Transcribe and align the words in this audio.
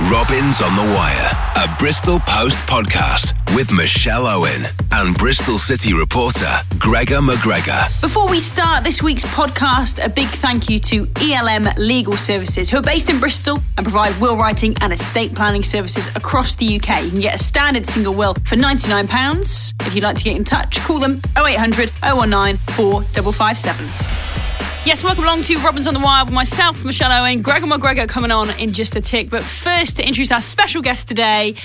Robins 0.00 0.60
on 0.60 0.76
the 0.76 0.82
Wire, 0.94 1.30
a 1.56 1.74
Bristol 1.78 2.20
Post 2.20 2.64
podcast 2.64 3.32
with 3.56 3.72
Michelle 3.72 4.26
Owen 4.26 4.64
and 4.92 5.16
Bristol 5.16 5.56
City 5.56 5.94
reporter 5.94 6.52
Gregor 6.78 7.20
McGregor. 7.20 7.88
Before 8.02 8.28
we 8.28 8.38
start 8.38 8.84
this 8.84 9.02
week's 9.02 9.24
podcast, 9.24 10.04
a 10.04 10.10
big 10.10 10.28
thank 10.28 10.68
you 10.68 10.78
to 10.80 11.08
ELM 11.22 11.66
Legal 11.78 12.18
Services, 12.18 12.68
who 12.68 12.76
are 12.76 12.82
based 12.82 13.08
in 13.08 13.18
Bristol 13.18 13.58
and 13.78 13.86
provide 13.86 14.14
will 14.20 14.36
writing 14.36 14.76
and 14.82 14.92
estate 14.92 15.34
planning 15.34 15.62
services 15.62 16.14
across 16.14 16.56
the 16.56 16.76
UK. 16.76 17.04
You 17.04 17.10
can 17.10 17.20
get 17.20 17.34
a 17.36 17.42
standard 17.42 17.86
single 17.86 18.12
will 18.12 18.34
for 18.44 18.56
£99. 18.56 19.86
If 19.86 19.94
you'd 19.94 20.04
like 20.04 20.18
to 20.18 20.24
get 20.24 20.36
in 20.36 20.44
touch, 20.44 20.78
call 20.80 20.98
them 20.98 21.22
0800 21.38 21.90
019 22.02 22.58
4557. 22.58 24.75
Yes, 24.86 25.02
welcome 25.02 25.24
along 25.24 25.42
to 25.42 25.58
Robins 25.58 25.88
on 25.88 25.94
the 25.94 26.00
Wire 26.00 26.24
with 26.24 26.32
myself, 26.32 26.84
Michelle 26.84 27.10
Owen, 27.10 27.42
Gregor 27.42 27.66
McGregor 27.66 28.08
coming 28.08 28.30
on 28.30 28.50
in 28.50 28.72
just 28.72 28.94
a 28.94 29.00
tick. 29.00 29.28
But 29.28 29.42
first, 29.42 29.96
to 29.96 30.06
introduce 30.06 30.30
our 30.30 30.40
special 30.40 30.80
guest 30.80 31.08
today, 31.08 31.56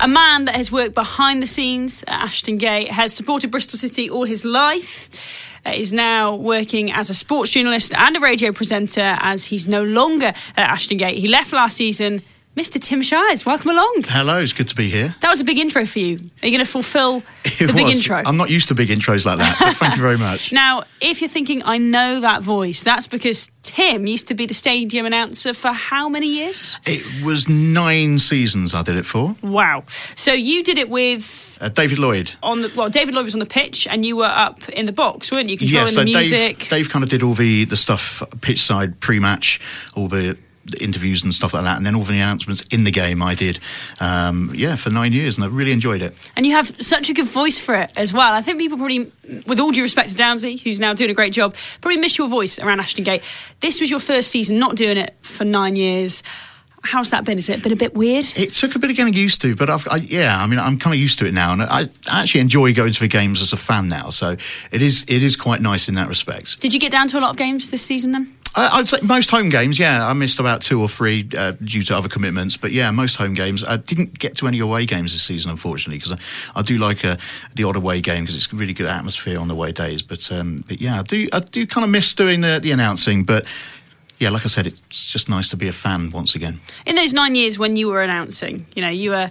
a 0.00 0.08
man 0.08 0.46
that 0.46 0.54
has 0.54 0.72
worked 0.72 0.94
behind 0.94 1.42
the 1.42 1.46
scenes 1.46 2.04
at 2.04 2.22
Ashton 2.22 2.56
Gate, 2.56 2.90
has 2.90 3.12
supported 3.12 3.50
Bristol 3.50 3.78
City 3.78 4.08
all 4.08 4.24
his 4.24 4.46
life. 4.46 5.10
Uh, 5.66 5.72
is 5.74 5.92
now 5.92 6.34
working 6.34 6.90
as 6.90 7.10
a 7.10 7.14
sports 7.14 7.50
journalist 7.50 7.94
and 7.94 8.16
a 8.16 8.20
radio 8.20 8.50
presenter 8.50 9.16
as 9.20 9.44
he's 9.44 9.68
no 9.68 9.84
longer 9.84 10.26
at 10.26 10.56
Ashton 10.56 10.96
Gate. 10.96 11.18
He 11.18 11.28
left 11.28 11.52
last 11.52 11.76
season 11.76 12.22
Mr. 12.56 12.80
Tim 12.80 13.02
Shires, 13.02 13.44
welcome 13.44 13.70
along. 13.70 14.04
Hello, 14.06 14.40
it's 14.40 14.52
good 14.52 14.68
to 14.68 14.76
be 14.76 14.88
here. 14.88 15.16
That 15.22 15.28
was 15.28 15.40
a 15.40 15.44
big 15.44 15.58
intro 15.58 15.84
for 15.84 15.98
you. 15.98 16.14
Are 16.40 16.46
you 16.46 16.56
going 16.56 16.64
to 16.64 16.70
fulfill 16.70 17.18
the 17.42 17.72
big 17.74 17.86
was. 17.86 17.96
intro? 17.96 18.22
I'm 18.24 18.36
not 18.36 18.48
used 18.48 18.68
to 18.68 18.76
big 18.76 18.90
intros 18.90 19.26
like 19.26 19.38
that, 19.38 19.56
but 19.58 19.76
thank 19.76 19.96
you 19.96 20.00
very 20.00 20.16
much. 20.18 20.52
Now, 20.64 20.84
if 21.00 21.20
you're 21.20 21.28
thinking, 21.28 21.62
I 21.64 21.78
know 21.78 22.20
that 22.20 22.42
voice, 22.42 22.84
that's 22.84 23.08
because 23.08 23.50
Tim 23.64 24.06
used 24.06 24.28
to 24.28 24.34
be 24.34 24.46
the 24.46 24.54
stadium 24.54 25.04
announcer 25.04 25.52
for 25.52 25.72
how 25.72 26.08
many 26.08 26.28
years? 26.28 26.78
It 26.86 27.24
was 27.24 27.48
nine 27.48 28.20
seasons 28.20 28.72
I 28.72 28.84
did 28.84 28.96
it 28.96 29.04
for. 29.04 29.34
Wow. 29.42 29.82
So 30.14 30.32
you 30.32 30.62
did 30.62 30.78
it 30.78 30.88
with. 30.88 31.58
Uh, 31.60 31.70
David 31.70 31.98
Lloyd. 31.98 32.30
On 32.40 32.60
the, 32.62 32.72
well, 32.76 32.88
David 32.88 33.14
Lloyd 33.14 33.24
was 33.24 33.34
on 33.34 33.40
the 33.40 33.46
pitch, 33.46 33.88
and 33.88 34.06
you 34.06 34.16
were 34.16 34.32
up 34.32 34.68
in 34.68 34.86
the 34.86 34.92
box, 34.92 35.32
weren't 35.32 35.50
you? 35.50 35.58
Controlling 35.58 35.86
yeah, 35.86 35.90
so 35.90 36.00
the 36.00 36.04
music. 36.04 36.58
Dave, 36.58 36.68
Dave 36.68 36.88
kind 36.90 37.02
of 37.02 37.08
did 37.08 37.22
all 37.22 37.34
the, 37.34 37.64
the 37.64 37.76
stuff 37.76 38.22
pitch 38.42 38.62
side 38.62 39.00
pre 39.00 39.18
match, 39.18 39.60
all 39.96 40.06
the 40.06 40.38
interviews 40.80 41.24
and 41.24 41.34
stuff 41.34 41.54
like 41.54 41.64
that, 41.64 41.76
and 41.76 41.86
then 41.86 41.94
all 41.94 42.02
the 42.02 42.14
announcements 42.14 42.62
in 42.64 42.84
the 42.84 42.90
game 42.90 43.22
I 43.22 43.34
did, 43.34 43.58
um, 44.00 44.50
yeah, 44.54 44.76
for 44.76 44.90
nine 44.90 45.12
years, 45.12 45.36
and 45.36 45.44
I 45.44 45.48
really 45.48 45.72
enjoyed 45.72 46.02
it. 46.02 46.16
And 46.36 46.46
you 46.46 46.52
have 46.52 46.74
such 46.82 47.10
a 47.10 47.14
good 47.14 47.26
voice 47.26 47.58
for 47.58 47.74
it 47.74 47.92
as 47.96 48.12
well. 48.12 48.32
I 48.32 48.42
think 48.42 48.58
people 48.58 48.78
probably, 48.78 49.10
with 49.46 49.60
all 49.60 49.72
due 49.72 49.82
respect 49.82 50.10
to 50.10 50.14
Downsy, 50.14 50.60
who's 50.60 50.80
now 50.80 50.94
doing 50.94 51.10
a 51.10 51.14
great 51.14 51.32
job, 51.32 51.54
probably 51.80 52.00
miss 52.00 52.18
your 52.18 52.28
voice 52.28 52.58
around 52.58 52.80
Ashton 52.80 53.04
Gate. 53.04 53.22
This 53.60 53.80
was 53.80 53.90
your 53.90 54.00
first 54.00 54.30
season, 54.30 54.58
not 54.58 54.76
doing 54.76 54.96
it 54.96 55.16
for 55.20 55.44
nine 55.44 55.76
years. 55.76 56.22
How's 56.86 57.10
that 57.12 57.24
been? 57.24 57.38
Has 57.38 57.48
it 57.48 57.62
been 57.62 57.72
a 57.72 57.76
bit 57.76 57.94
weird? 57.94 58.26
It 58.36 58.50
took 58.50 58.74
a 58.74 58.78
bit 58.78 58.90
of 58.90 58.96
getting 58.96 59.14
used 59.14 59.40
to, 59.40 59.56
but 59.56 59.70
I've, 59.70 59.88
I, 59.88 59.96
yeah, 59.96 60.36
I 60.38 60.46
mean, 60.46 60.58
I'm 60.58 60.78
kind 60.78 60.92
of 60.92 61.00
used 61.00 61.18
to 61.20 61.26
it 61.26 61.32
now, 61.32 61.54
and 61.54 61.62
I 61.62 61.88
actually 62.10 62.42
enjoy 62.42 62.74
going 62.74 62.92
to 62.92 63.00
the 63.00 63.08
games 63.08 63.40
as 63.40 63.54
a 63.54 63.56
fan 63.56 63.88
now. 63.88 64.10
So 64.10 64.36
it 64.70 64.82
is, 64.82 65.06
it 65.08 65.22
is 65.22 65.34
quite 65.34 65.62
nice 65.62 65.88
in 65.88 65.94
that 65.94 66.08
respect. 66.08 66.60
Did 66.60 66.74
you 66.74 66.80
get 66.80 66.92
down 66.92 67.08
to 67.08 67.18
a 67.18 67.20
lot 67.20 67.30
of 67.30 67.38
games 67.38 67.70
this 67.70 67.80
season 67.80 68.12
then? 68.12 68.33
I'd 68.56 68.86
say 68.86 68.98
most 69.02 69.30
home 69.30 69.48
games, 69.48 69.78
yeah. 69.78 70.06
I 70.06 70.12
missed 70.12 70.38
about 70.38 70.62
two 70.62 70.80
or 70.80 70.88
three 70.88 71.28
uh, 71.36 71.52
due 71.52 71.82
to 71.84 71.96
other 71.96 72.08
commitments, 72.08 72.56
but 72.56 72.70
yeah, 72.70 72.90
most 72.92 73.16
home 73.16 73.34
games. 73.34 73.64
I 73.64 73.78
didn't 73.78 74.18
get 74.18 74.36
to 74.36 74.46
any 74.46 74.60
away 74.60 74.86
games 74.86 75.12
this 75.12 75.22
season, 75.24 75.50
unfortunately, 75.50 75.98
because 75.98 76.12
I, 76.12 76.60
I, 76.60 76.62
do 76.62 76.78
like 76.78 77.04
uh, 77.04 77.16
the 77.54 77.64
odd 77.64 77.74
away 77.74 78.00
game 78.00 78.22
because 78.22 78.36
it's 78.36 78.52
really 78.52 78.72
good 78.72 78.86
atmosphere 78.86 79.40
on 79.40 79.48
the 79.48 79.54
away 79.54 79.72
days. 79.72 80.02
But, 80.02 80.30
um, 80.30 80.64
but 80.68 80.80
yeah, 80.80 81.00
I 81.00 81.02
do 81.02 81.28
I 81.32 81.40
do 81.40 81.66
kind 81.66 81.84
of 81.84 81.90
miss 81.90 82.14
doing 82.14 82.42
the, 82.42 82.60
the 82.62 82.70
announcing, 82.70 83.24
but 83.24 83.44
yeah, 84.18 84.30
like 84.30 84.44
I 84.44 84.48
said, 84.48 84.66
it's 84.68 85.10
just 85.12 85.28
nice 85.28 85.48
to 85.48 85.56
be 85.56 85.66
a 85.66 85.72
fan 85.72 86.10
once 86.10 86.36
again. 86.36 86.60
In 86.86 86.94
those 86.94 87.12
nine 87.12 87.34
years 87.34 87.58
when 87.58 87.74
you 87.74 87.88
were 87.88 88.02
announcing, 88.02 88.66
you 88.76 88.82
know, 88.82 88.88
you 88.88 89.10
were 89.10 89.30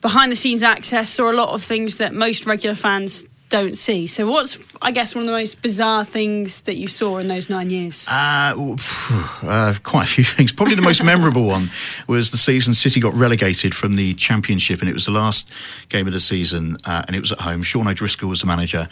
behind 0.00 0.30
the 0.30 0.36
scenes 0.36 0.62
access, 0.62 1.10
saw 1.10 1.30
a 1.30 1.34
lot 1.34 1.48
of 1.48 1.62
things 1.62 1.96
that 1.96 2.14
most 2.14 2.46
regular 2.46 2.76
fans 2.76 3.26
don't 3.54 3.76
see. 3.76 4.08
So, 4.08 4.28
what's, 4.28 4.58
I 4.82 4.90
guess, 4.90 5.14
one 5.14 5.22
of 5.22 5.26
the 5.26 5.32
most 5.32 5.62
bizarre 5.62 6.04
things 6.04 6.62
that 6.62 6.74
you 6.74 6.88
saw 6.88 7.18
in 7.18 7.28
those 7.28 7.48
nine 7.48 7.70
years? 7.70 8.08
Uh, 8.08 8.52
uh, 9.44 9.74
quite 9.84 10.02
a 10.02 10.06
few 10.08 10.24
things. 10.36 10.50
Probably 10.50 10.74
the 10.74 10.82
most 10.82 11.04
memorable 11.04 11.46
one 11.46 11.70
was 12.08 12.32
the 12.32 12.36
season 12.36 12.74
City 12.74 12.98
got 12.98 13.14
relegated 13.14 13.72
from 13.72 13.94
the 13.94 14.14
Championship, 14.14 14.80
and 14.80 14.88
it 14.88 14.92
was 14.92 15.04
the 15.04 15.12
last 15.12 15.48
game 15.88 16.08
of 16.08 16.12
the 16.12 16.20
season, 16.20 16.76
uh, 16.84 17.04
and 17.06 17.14
it 17.14 17.20
was 17.20 17.30
at 17.30 17.42
home. 17.42 17.62
Sean 17.62 17.86
O'Driscoll 17.86 18.28
was 18.28 18.40
the 18.40 18.46
manager. 18.46 18.88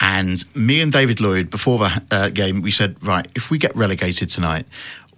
And 0.00 0.42
me 0.56 0.80
and 0.80 0.90
David 0.90 1.20
Lloyd, 1.20 1.50
before 1.50 1.78
the 1.78 2.02
uh, 2.10 2.30
game, 2.30 2.62
we 2.62 2.70
said, 2.70 2.96
right, 3.06 3.28
if 3.36 3.50
we 3.50 3.58
get 3.58 3.76
relegated 3.76 4.30
tonight, 4.30 4.66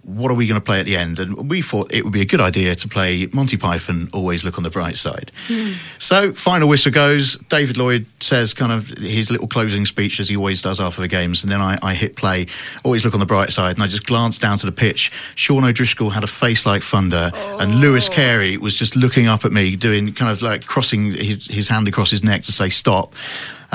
what 0.05 0.29
are 0.29 0.35
we 0.35 0.45
going 0.45 0.59
to 0.59 0.63
play 0.63 0.79
at 0.79 0.85
the 0.85 0.95
end? 0.95 1.19
And 1.19 1.49
we 1.49 1.63
thought 1.63 1.91
it 1.91 2.03
would 2.03 2.13
be 2.13 2.21
a 2.21 2.25
good 2.25 2.39
idea 2.39 2.75
to 2.75 2.87
play 2.87 3.27
Monty 3.33 3.57
Python, 3.57 4.07
Always 4.13 4.45
Look 4.45 4.57
on 4.57 4.63
the 4.63 4.69
Bright 4.69 4.97
Side. 4.97 5.31
Mm. 5.47 5.75
So, 5.99 6.31
final 6.31 6.69
whistle 6.69 6.91
goes. 6.91 7.37
David 7.49 7.77
Lloyd 7.77 8.05
says 8.19 8.53
kind 8.53 8.71
of 8.71 8.87
his 8.89 9.31
little 9.31 9.47
closing 9.47 9.85
speech 9.85 10.19
as 10.19 10.29
he 10.29 10.37
always 10.37 10.61
does 10.61 10.79
after 10.79 11.01
the 11.01 11.07
games. 11.07 11.41
And 11.41 11.51
then 11.51 11.59
I, 11.59 11.77
I 11.81 11.95
hit 11.95 12.15
play, 12.15 12.45
Always 12.83 13.03
Look 13.03 13.15
on 13.15 13.19
the 13.19 13.25
Bright 13.25 13.51
Side. 13.51 13.75
And 13.75 13.83
I 13.83 13.87
just 13.87 14.05
glanced 14.05 14.41
down 14.41 14.59
to 14.59 14.67
the 14.67 14.71
pitch. 14.71 15.11
Sean 15.33 15.63
O'Driscoll 15.63 16.11
had 16.11 16.23
a 16.23 16.27
face 16.27 16.67
like 16.67 16.83
thunder. 16.83 17.31
Oh. 17.33 17.57
And 17.57 17.81
Louis 17.81 18.07
Carey 18.07 18.57
was 18.57 18.75
just 18.75 18.95
looking 18.95 19.25
up 19.25 19.43
at 19.43 19.51
me, 19.51 19.75
doing 19.75 20.13
kind 20.13 20.31
of 20.31 20.41
like 20.43 20.67
crossing 20.67 21.13
his, 21.13 21.47
his 21.47 21.67
hand 21.67 21.87
across 21.87 22.11
his 22.11 22.23
neck 22.23 22.43
to 22.43 22.51
say 22.51 22.69
stop. 22.69 23.13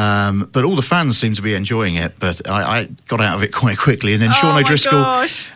Um, 0.01 0.49
but 0.51 0.65
all 0.65 0.77
the 0.77 0.83
fans 0.83 1.19
seem 1.19 1.35
to 1.35 1.43
be 1.43 1.55
enjoying 1.55 1.97
it. 1.97 2.15
But 2.19 2.49
I, 2.49 2.63
I, 2.63 2.85
got 3.07 3.21
out 3.21 3.37
of 3.37 3.43
it 3.43 3.53
quite 3.53 3.77
quickly. 3.77 4.15
And 4.15 4.23
then 4.23 4.33
Sean 4.33 4.57
oh 4.57 4.61
O'Driscoll, 4.61 5.05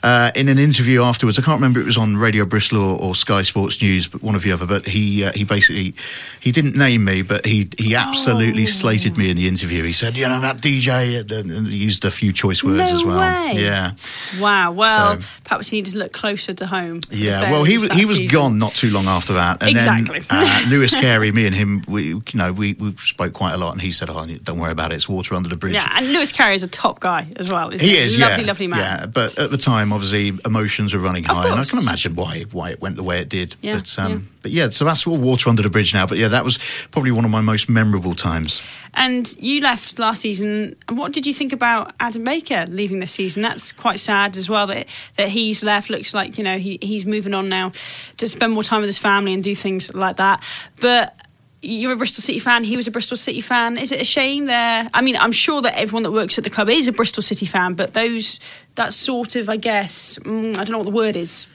uh, 0.02 0.32
in 0.34 0.48
an 0.48 0.58
interview 0.58 1.02
afterwards, 1.02 1.38
I 1.38 1.42
can't 1.42 1.56
remember 1.56 1.80
it 1.80 1.86
was 1.86 1.96
on 1.96 2.18
Radio 2.18 2.44
Bristol 2.44 2.82
or, 2.82 3.00
or 3.00 3.14
Sky 3.14 3.42
Sports 3.42 3.80
News, 3.80 4.06
but 4.06 4.22
one 4.22 4.34
of 4.34 4.42
the 4.42 4.52
other. 4.52 4.66
But 4.66 4.84
he 4.84 5.24
uh, 5.24 5.32
he 5.32 5.44
basically 5.44 5.94
he 6.40 6.52
didn't 6.52 6.76
name 6.76 7.06
me, 7.06 7.22
but 7.22 7.46
he 7.46 7.70
he 7.78 7.94
absolutely 7.94 8.64
oh. 8.64 8.66
slated 8.66 9.16
me 9.16 9.30
in 9.30 9.38
the 9.38 9.48
interview. 9.48 9.82
He 9.82 9.94
said, 9.94 10.14
you 10.14 10.28
know, 10.28 10.40
that 10.40 10.58
DJ, 10.58 11.30
and 11.30 11.66
he 11.66 11.76
used 11.76 12.04
a 12.04 12.10
few 12.10 12.32
choice 12.32 12.62
words 12.62 12.90
no 12.90 12.96
as 12.96 13.04
well. 13.04 13.20
Way. 13.20 13.62
Yeah. 13.62 13.92
Wow. 14.38 14.72
Well, 14.72 15.20
so, 15.20 15.26
perhaps 15.44 15.70
he 15.70 15.78
needs 15.78 15.92
to 15.92 15.98
look 15.98 16.12
closer 16.12 16.52
to 16.52 16.66
home. 16.66 17.00
Yeah. 17.10 17.50
Well, 17.50 17.64
he 17.64 17.78
was 17.78 17.90
he 17.94 18.04
was 18.04 18.18
season. 18.18 18.34
gone 18.34 18.58
not 18.58 18.72
too 18.72 18.90
long 18.90 19.06
after 19.06 19.32
that. 19.34 19.62
And 19.62 19.70
exactly. 19.70 20.20
Then, 20.20 20.66
uh, 20.66 20.68
Louis 20.68 20.94
Carey, 21.00 21.32
me 21.32 21.46
and 21.46 21.54
him, 21.54 21.82
we 21.88 22.08
you 22.08 22.22
know 22.34 22.52
we, 22.52 22.74
we 22.74 22.94
spoke 22.96 23.32
quite 23.32 23.54
a 23.54 23.58
lot, 23.58 23.72
and 23.72 23.80
he 23.80 23.92
said, 23.92 24.10
"Oh, 24.10 24.33
don't 24.42 24.58
worry 24.58 24.72
about 24.72 24.92
it. 24.92 24.96
It's 24.96 25.08
water 25.08 25.34
under 25.34 25.48
the 25.48 25.56
bridge." 25.56 25.74
Yeah, 25.74 25.90
and 25.92 26.12
Louis 26.12 26.32
Carey 26.32 26.54
is 26.54 26.62
a 26.62 26.68
top 26.68 27.00
guy 27.00 27.26
as 27.36 27.52
well. 27.52 27.70
he, 27.70 27.78
he 27.78 27.96
is. 27.96 28.18
Lovely, 28.18 28.42
yeah, 28.42 28.46
lovely 28.48 28.66
man. 28.66 28.80
Yeah, 28.80 29.06
but 29.06 29.38
at 29.38 29.50
the 29.50 29.58
time, 29.58 29.92
obviously, 29.92 30.38
emotions 30.44 30.94
were 30.94 31.00
running 31.00 31.24
high, 31.24 31.48
and 31.48 31.60
I 31.60 31.64
can 31.64 31.78
imagine 31.78 32.14
why 32.14 32.44
why 32.50 32.70
it 32.70 32.80
went 32.80 32.96
the 32.96 33.02
way 33.02 33.20
it 33.20 33.28
did. 33.28 33.56
Yeah, 33.60 33.76
but 33.76 33.98
um, 33.98 34.12
yeah. 34.12 34.18
but 34.42 34.50
yeah, 34.50 34.68
so 34.70 34.84
that's 34.84 35.06
all 35.06 35.16
water 35.16 35.48
under 35.48 35.62
the 35.62 35.70
bridge 35.70 35.94
now. 35.94 36.06
But 36.06 36.18
yeah, 36.18 36.28
that 36.28 36.44
was 36.44 36.58
probably 36.90 37.10
one 37.10 37.24
of 37.24 37.30
my 37.30 37.40
most 37.40 37.68
memorable 37.68 38.14
times. 38.14 38.62
And 38.96 39.34
you 39.42 39.60
left 39.60 39.98
last 39.98 40.20
season. 40.20 40.76
What 40.88 41.12
did 41.12 41.26
you 41.26 41.34
think 41.34 41.52
about 41.52 41.94
Adam 41.98 42.22
Baker 42.22 42.66
leaving 42.68 43.00
this 43.00 43.12
season? 43.12 43.42
That's 43.42 43.72
quite 43.72 43.98
sad 43.98 44.36
as 44.36 44.48
well 44.48 44.68
that 44.68 44.86
that 45.16 45.28
he's 45.28 45.64
left. 45.64 45.90
Looks 45.90 46.14
like 46.14 46.38
you 46.38 46.44
know 46.44 46.58
he, 46.58 46.78
he's 46.80 47.04
moving 47.04 47.34
on 47.34 47.48
now 47.48 47.72
to 48.18 48.28
spend 48.28 48.52
more 48.52 48.62
time 48.62 48.80
with 48.80 48.88
his 48.88 48.98
family 48.98 49.34
and 49.34 49.42
do 49.42 49.54
things 49.54 49.92
like 49.94 50.16
that. 50.16 50.42
But 50.80 51.14
you're 51.64 51.92
a 51.92 51.96
Bristol 51.96 52.22
City 52.22 52.38
fan. 52.38 52.64
He 52.64 52.76
was 52.76 52.86
a 52.86 52.90
Bristol 52.90 53.16
City 53.16 53.40
fan. 53.40 53.78
Is 53.78 53.92
it 53.92 54.00
a 54.00 54.04
shame 54.04 54.46
there? 54.46 54.88
I 54.92 55.00
mean, 55.00 55.16
I'm 55.16 55.32
sure 55.32 55.62
that 55.62 55.78
everyone 55.78 56.02
that 56.04 56.12
works 56.12 56.38
at 56.38 56.44
the 56.44 56.50
club 56.50 56.68
is 56.68 56.88
a 56.88 56.92
Bristol 56.92 57.22
City 57.22 57.46
fan, 57.46 57.74
but 57.74 57.94
those 57.94 58.40
that 58.74 58.92
sort 58.92 59.36
of, 59.36 59.48
I 59.48 59.56
guess, 59.56 60.18
mm, 60.20 60.52
I 60.58 60.64
don't 60.64 60.70
know 60.70 60.78
what 60.78 60.86
the 60.86 60.92
word 60.92 61.16
is. 61.16 61.46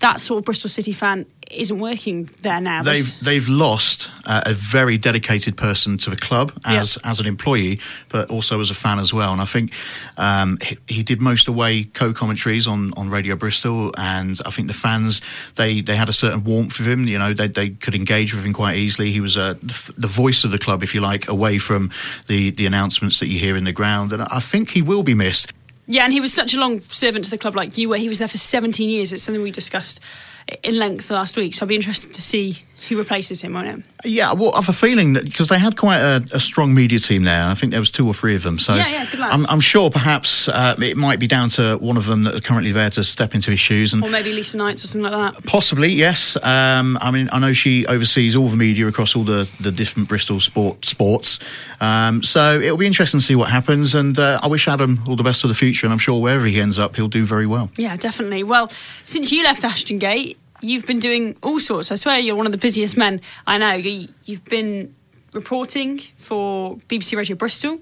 That 0.00 0.20
sort 0.20 0.38
of 0.38 0.44
Bristol 0.44 0.68
City 0.68 0.92
fan 0.92 1.26
isn't 1.50 1.78
working 1.78 2.24
there 2.42 2.60
now. 2.60 2.82
They've 2.82 3.20
they've 3.20 3.48
lost 3.48 4.10
uh, 4.26 4.42
a 4.46 4.52
very 4.52 4.98
dedicated 4.98 5.56
person 5.56 5.96
to 5.98 6.10
the 6.10 6.16
club 6.16 6.52
as 6.64 6.98
yeah. 7.02 7.10
as 7.10 7.20
an 7.20 7.26
employee, 7.26 7.80
but 8.08 8.30
also 8.30 8.60
as 8.60 8.70
a 8.70 8.74
fan 8.74 8.98
as 8.98 9.12
well. 9.14 9.32
And 9.32 9.40
I 9.40 9.44
think 9.44 9.72
um, 10.16 10.58
he, 10.60 10.78
he, 10.86 11.02
did 11.02 11.20
most 11.20 11.48
away 11.48 11.84
co-commentaries 11.84 12.66
on, 12.66 12.92
on 12.96 13.08
Radio 13.08 13.36
Bristol, 13.36 13.92
and 13.96 14.38
I 14.44 14.50
think 14.50 14.68
the 14.68 14.74
fans 14.74 15.20
they 15.54 15.80
they 15.80 15.96
had 15.96 16.08
a 16.08 16.12
certain 16.12 16.44
warmth 16.44 16.78
with 16.78 16.88
him. 16.88 17.06
You 17.06 17.18
know, 17.18 17.32
they 17.32 17.48
they 17.48 17.70
could 17.70 17.94
engage 17.94 18.34
with 18.34 18.44
him 18.44 18.52
quite 18.52 18.76
easily. 18.76 19.12
He 19.12 19.20
was 19.20 19.36
uh, 19.36 19.54
the, 19.54 19.94
the 19.96 20.08
voice 20.08 20.44
of 20.44 20.50
the 20.50 20.58
club, 20.58 20.82
if 20.82 20.94
you 20.94 21.00
like, 21.00 21.28
away 21.28 21.58
from 21.58 21.90
the 22.26 22.50
the 22.50 22.66
announcements 22.66 23.20
that 23.20 23.28
you 23.28 23.38
hear 23.38 23.56
in 23.56 23.64
the 23.64 23.72
ground. 23.72 24.12
And 24.12 24.22
I 24.22 24.40
think 24.40 24.70
he 24.70 24.82
will 24.82 25.02
be 25.02 25.14
missed 25.14 25.52
Yeah, 25.86 26.04
and 26.04 26.12
he 26.12 26.20
was 26.20 26.32
such 26.32 26.52
a 26.54 26.58
long 26.58 26.80
servant 26.88 27.26
to 27.26 27.30
the 27.30 27.38
club 27.38 27.54
like 27.54 27.78
you 27.78 27.88
were. 27.88 27.96
He 27.96 28.08
was 28.08 28.18
there 28.18 28.28
for 28.28 28.38
17 28.38 28.88
years. 28.88 29.12
It's 29.12 29.22
something 29.22 29.42
we 29.42 29.52
discussed 29.52 30.00
in 30.62 30.78
length 30.78 31.10
last 31.10 31.36
week. 31.36 31.54
So 31.54 31.64
I'll 31.64 31.68
be 31.68 31.76
interested 31.76 32.12
to 32.12 32.20
see 32.20 32.62
who 32.88 32.98
replaces 32.98 33.40
him, 33.40 33.54
won't 33.54 33.66
it? 33.66 33.84
Yeah, 34.04 34.32
well, 34.32 34.52
I 34.52 34.56
have 34.56 34.68
a 34.68 34.72
feeling 34.72 35.14
that 35.14 35.24
because 35.24 35.48
they 35.48 35.58
had 35.58 35.76
quite 35.76 35.98
a, 35.98 36.24
a, 36.32 36.40
strong 36.40 36.74
media 36.74 36.98
team 36.98 37.24
there. 37.24 37.44
I 37.44 37.54
think 37.54 37.72
there 37.72 37.80
was 37.80 37.90
two 37.90 38.06
or 38.06 38.14
three 38.14 38.36
of 38.36 38.42
them. 38.42 38.58
So 38.58 38.74
yeah, 38.74 38.88
yeah, 38.88 39.06
good 39.10 39.18
lads. 39.18 39.44
I'm, 39.44 39.50
I'm 39.50 39.60
sure 39.60 39.90
perhaps 39.90 40.48
uh, 40.48 40.76
it 40.78 40.96
might 40.96 41.18
be 41.18 41.26
down 41.26 41.48
to 41.50 41.76
one 41.78 41.96
of 41.96 42.06
them 42.06 42.22
that 42.24 42.34
are 42.34 42.40
currently 42.40 42.72
there 42.72 42.90
to 42.90 43.02
step 43.02 43.34
into 43.34 43.50
his 43.50 43.58
shoes, 43.58 43.92
and 43.92 44.04
or 44.04 44.10
maybe 44.10 44.32
Lisa 44.32 44.56
Knights 44.58 44.84
or 44.84 44.86
something 44.86 45.10
like 45.10 45.34
that. 45.34 45.44
Possibly, 45.46 45.88
yes. 45.88 46.36
Um, 46.36 46.98
I 47.00 47.10
mean, 47.10 47.28
I 47.32 47.40
know 47.40 47.52
she 47.52 47.86
oversees 47.86 48.36
all 48.36 48.48
the 48.48 48.56
media 48.56 48.86
across 48.86 49.16
all 49.16 49.24
the, 49.24 49.48
the 49.60 49.72
different 49.72 50.08
Bristol 50.08 50.38
sport 50.38 50.84
sports. 50.84 51.40
Um, 51.80 52.22
so 52.22 52.60
it'll 52.60 52.76
be 52.76 52.86
interesting 52.86 53.20
to 53.20 53.26
see 53.26 53.34
what 53.34 53.50
happens, 53.50 53.94
and 53.94 54.18
uh, 54.18 54.38
I 54.42 54.46
wish 54.46 54.68
Adam 54.68 55.00
all 55.08 55.16
the 55.16 55.24
best 55.24 55.40
for 55.42 55.48
the 55.48 55.54
future. 55.54 55.86
And 55.86 55.92
I'm 55.92 55.98
sure 55.98 56.20
wherever 56.20 56.46
he 56.46 56.60
ends 56.60 56.78
up, 56.78 56.94
he'll 56.94 57.08
do 57.08 57.24
very 57.24 57.46
well. 57.46 57.70
Yeah, 57.76 57.96
definitely. 57.96 58.44
Well, 58.44 58.70
since 59.04 59.32
you 59.32 59.42
left 59.42 59.64
Ashton 59.64 59.98
Gate 59.98 60.38
you've 60.60 60.86
been 60.86 60.98
doing 60.98 61.36
all 61.42 61.60
sorts. 61.60 61.90
I 61.90 61.96
swear 61.96 62.18
you're 62.18 62.36
one 62.36 62.46
of 62.46 62.52
the 62.52 62.58
busiest 62.58 62.96
men 62.96 63.20
I 63.46 63.58
know. 63.58 63.74
You've 63.74 64.44
been 64.44 64.94
reporting 65.32 65.98
for 66.16 66.76
BBC 66.88 67.16
Radio 67.16 67.36
Bristol. 67.36 67.78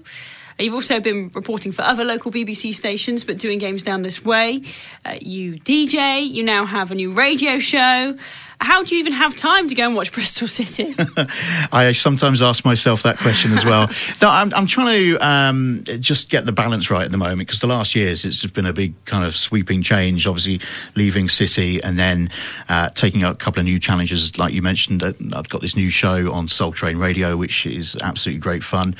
You've 0.57 0.73
also 0.73 1.01
been 1.01 1.31
reporting 1.33 1.73
for 1.73 1.81
other 1.81 2.05
local 2.05 2.31
BBC 2.31 2.73
stations, 2.73 3.25
but 3.25 3.37
doing 3.37 3.59
games 3.59 3.83
down 3.83 4.03
this 4.03 4.23
way. 4.23 4.61
Uh, 5.03 5.15
you 5.21 5.55
DJ, 5.55 6.25
you 6.25 6.43
now 6.43 6.65
have 6.65 6.91
a 6.91 6.95
new 6.95 7.11
radio 7.11 7.59
show 7.59 8.17
how 8.59 8.83
do 8.83 8.95
you 8.95 8.99
even 8.99 9.13
have 9.13 9.35
time 9.35 9.67
to 9.69 9.75
go 9.75 9.85
and 9.85 9.95
watch 9.95 10.11
Bristol 10.13 10.47
City? 10.47 10.93
I 11.71 11.91
sometimes 11.93 12.41
ask 12.41 12.65
myself 12.65 13.03
that 13.03 13.17
question 13.17 13.53
as 13.53 13.65
well. 13.65 13.87
no, 14.21 14.29
I'm, 14.29 14.53
I'm, 14.53 14.67
trying 14.67 14.95
to 14.95 15.17
um, 15.17 15.83
just 15.99 16.29
get 16.29 16.45
the 16.45 16.51
balance 16.51 16.89
right 16.89 17.05
at 17.05 17.11
the 17.11 17.17
moment 17.17 17.39
because 17.39 17.59
the 17.59 17.67
last 17.67 17.95
years 17.95 18.25
it's 18.25 18.39
just 18.39 18.53
been 18.53 18.65
a 18.65 18.73
big 18.73 18.93
kind 19.05 19.25
of 19.25 19.35
sweeping 19.35 19.81
change. 19.81 20.27
Obviously, 20.27 20.59
leaving 20.95 21.29
City 21.29 21.81
and 21.83 21.97
then 21.97 22.29
uh, 22.69 22.89
taking 22.89 23.23
a 23.23 23.35
couple 23.35 23.59
of 23.59 23.65
new 23.65 23.79
challenges, 23.79 24.37
like 24.37 24.53
you 24.53 24.61
mentioned. 24.61 25.03
I've 25.03 25.49
got 25.49 25.61
this 25.61 25.75
new 25.75 25.89
show 25.89 26.31
on 26.31 26.47
Soul 26.47 26.71
Train 26.71 26.97
Radio, 26.97 27.37
which 27.37 27.65
is 27.65 27.95
absolutely 28.01 28.39
great 28.39 28.63
fun. 28.63 28.95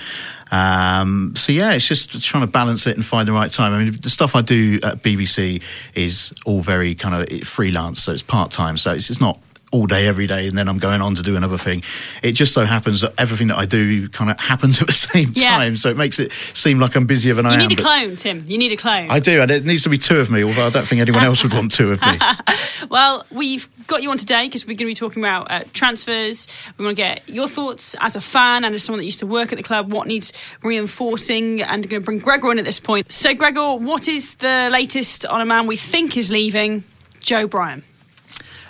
Um, 0.52 1.34
so 1.36 1.52
yeah, 1.52 1.74
it's 1.74 1.88
just 1.88 2.22
trying 2.22 2.46
to 2.46 2.52
balance 2.52 2.88
it 2.88 2.96
and 2.96 3.06
find 3.06 3.28
the 3.28 3.34
right 3.34 3.52
time. 3.52 3.74
I 3.74 3.84
mean, 3.84 4.00
the 4.02 4.10
stuff 4.10 4.36
I 4.36 4.42
do 4.42 4.80
at 4.84 5.02
BBC 5.02 5.62
is 5.96 6.34
all 6.46 6.62
very 6.62 6.96
kind 6.96 7.16
of 7.16 7.48
freelance, 7.48 8.04
so 8.04 8.12
it's 8.12 8.24
part 8.24 8.52
time. 8.52 8.78
So 8.78 8.94
it's, 8.94 9.10
it's 9.10 9.22
not 9.22 9.40
all 9.76 9.86
day, 9.88 10.08
every 10.08 10.26
day, 10.26 10.48
and 10.48 10.58
then 10.58 10.70
I'm 10.70 10.78
going 10.78 11.02
on 11.02 11.16
to 11.16 11.22
do 11.22 11.36
another 11.36 11.58
thing. 11.58 11.84
It 12.24 12.32
just 12.32 12.54
so 12.54 12.64
happens 12.64 13.02
that 13.02 13.14
everything 13.18 13.48
that 13.48 13.58
I 13.58 13.66
do 13.66 14.08
kind 14.08 14.32
of 14.32 14.40
happens 14.40 14.82
at 14.82 14.88
the 14.88 14.94
same 14.94 15.32
yeah. 15.34 15.58
time, 15.58 15.76
so 15.76 15.90
it 15.90 15.98
makes 15.98 16.18
it 16.18 16.32
seem 16.32 16.80
like 16.80 16.96
I'm 16.96 17.06
busier 17.06 17.34
than 17.34 17.46
you 17.46 17.52
I 17.52 17.54
am. 17.56 17.60
You 17.60 17.68
need 17.68 17.80
a 17.80 17.84
clone, 17.84 18.16
Tim. 18.16 18.44
You 18.48 18.58
need 18.58 18.72
a 18.72 18.78
clone. 18.78 19.12
I 19.12 19.20
do, 19.20 19.42
and 19.42 19.52
it 19.52 19.66
needs 19.66 19.84
to 19.84 19.90
be 19.90 19.98
two 19.98 20.20
of 20.20 20.32
me. 20.32 20.44
Although 20.44 20.68
I 20.68 20.70
don't 20.70 20.88
think 20.88 21.02
anyone 21.02 21.24
else 21.24 21.44
would 21.44 21.54
want 21.54 21.72
two 21.72 21.92
of 21.92 22.02
me. 22.02 22.18
well, 22.90 23.26
we've 23.32 23.68
got 23.88 24.02
you 24.02 24.12
on 24.12 24.18
today 24.18 24.48
because 24.48 24.66
we're 24.66 24.78
going 24.78 24.78
to 24.78 24.86
be 24.86 24.96
talking 24.96 25.22
about 25.22 25.52
uh, 25.52 25.64
transfers. 25.74 26.48
We 26.78 26.86
want 26.86 26.98
to 26.98 27.04
get 27.04 27.28
your 27.28 27.48
thoughts 27.48 27.96
as 28.00 28.16
a 28.16 28.22
fan 28.22 28.64
and 28.64 28.74
as 28.74 28.84
someone 28.84 29.00
that 29.00 29.06
used 29.06 29.20
to 29.20 29.28
work 29.28 29.52
at 29.52 29.58
the 29.58 29.64
club. 29.64 29.92
What 29.92 30.08
needs 30.08 30.34
reinforcing? 30.64 31.62
And 31.62 31.88
going 31.90 32.02
to 32.02 32.06
bring 32.06 32.20
Gregor 32.20 32.52
in 32.52 32.60
at 32.60 32.66
this 32.66 32.80
point. 32.80 33.12
So, 33.12 33.34
Gregor, 33.34 33.76
what 33.76 34.08
is 34.08 34.36
the 34.36 34.70
latest 34.72 35.26
on 35.26 35.42
a 35.42 35.46
man 35.46 35.68
we 35.68 35.78
think 35.78 36.18
is 36.18 36.32
leaving, 36.32 36.84
Joe 37.20 37.48
Bryan? 37.48 37.84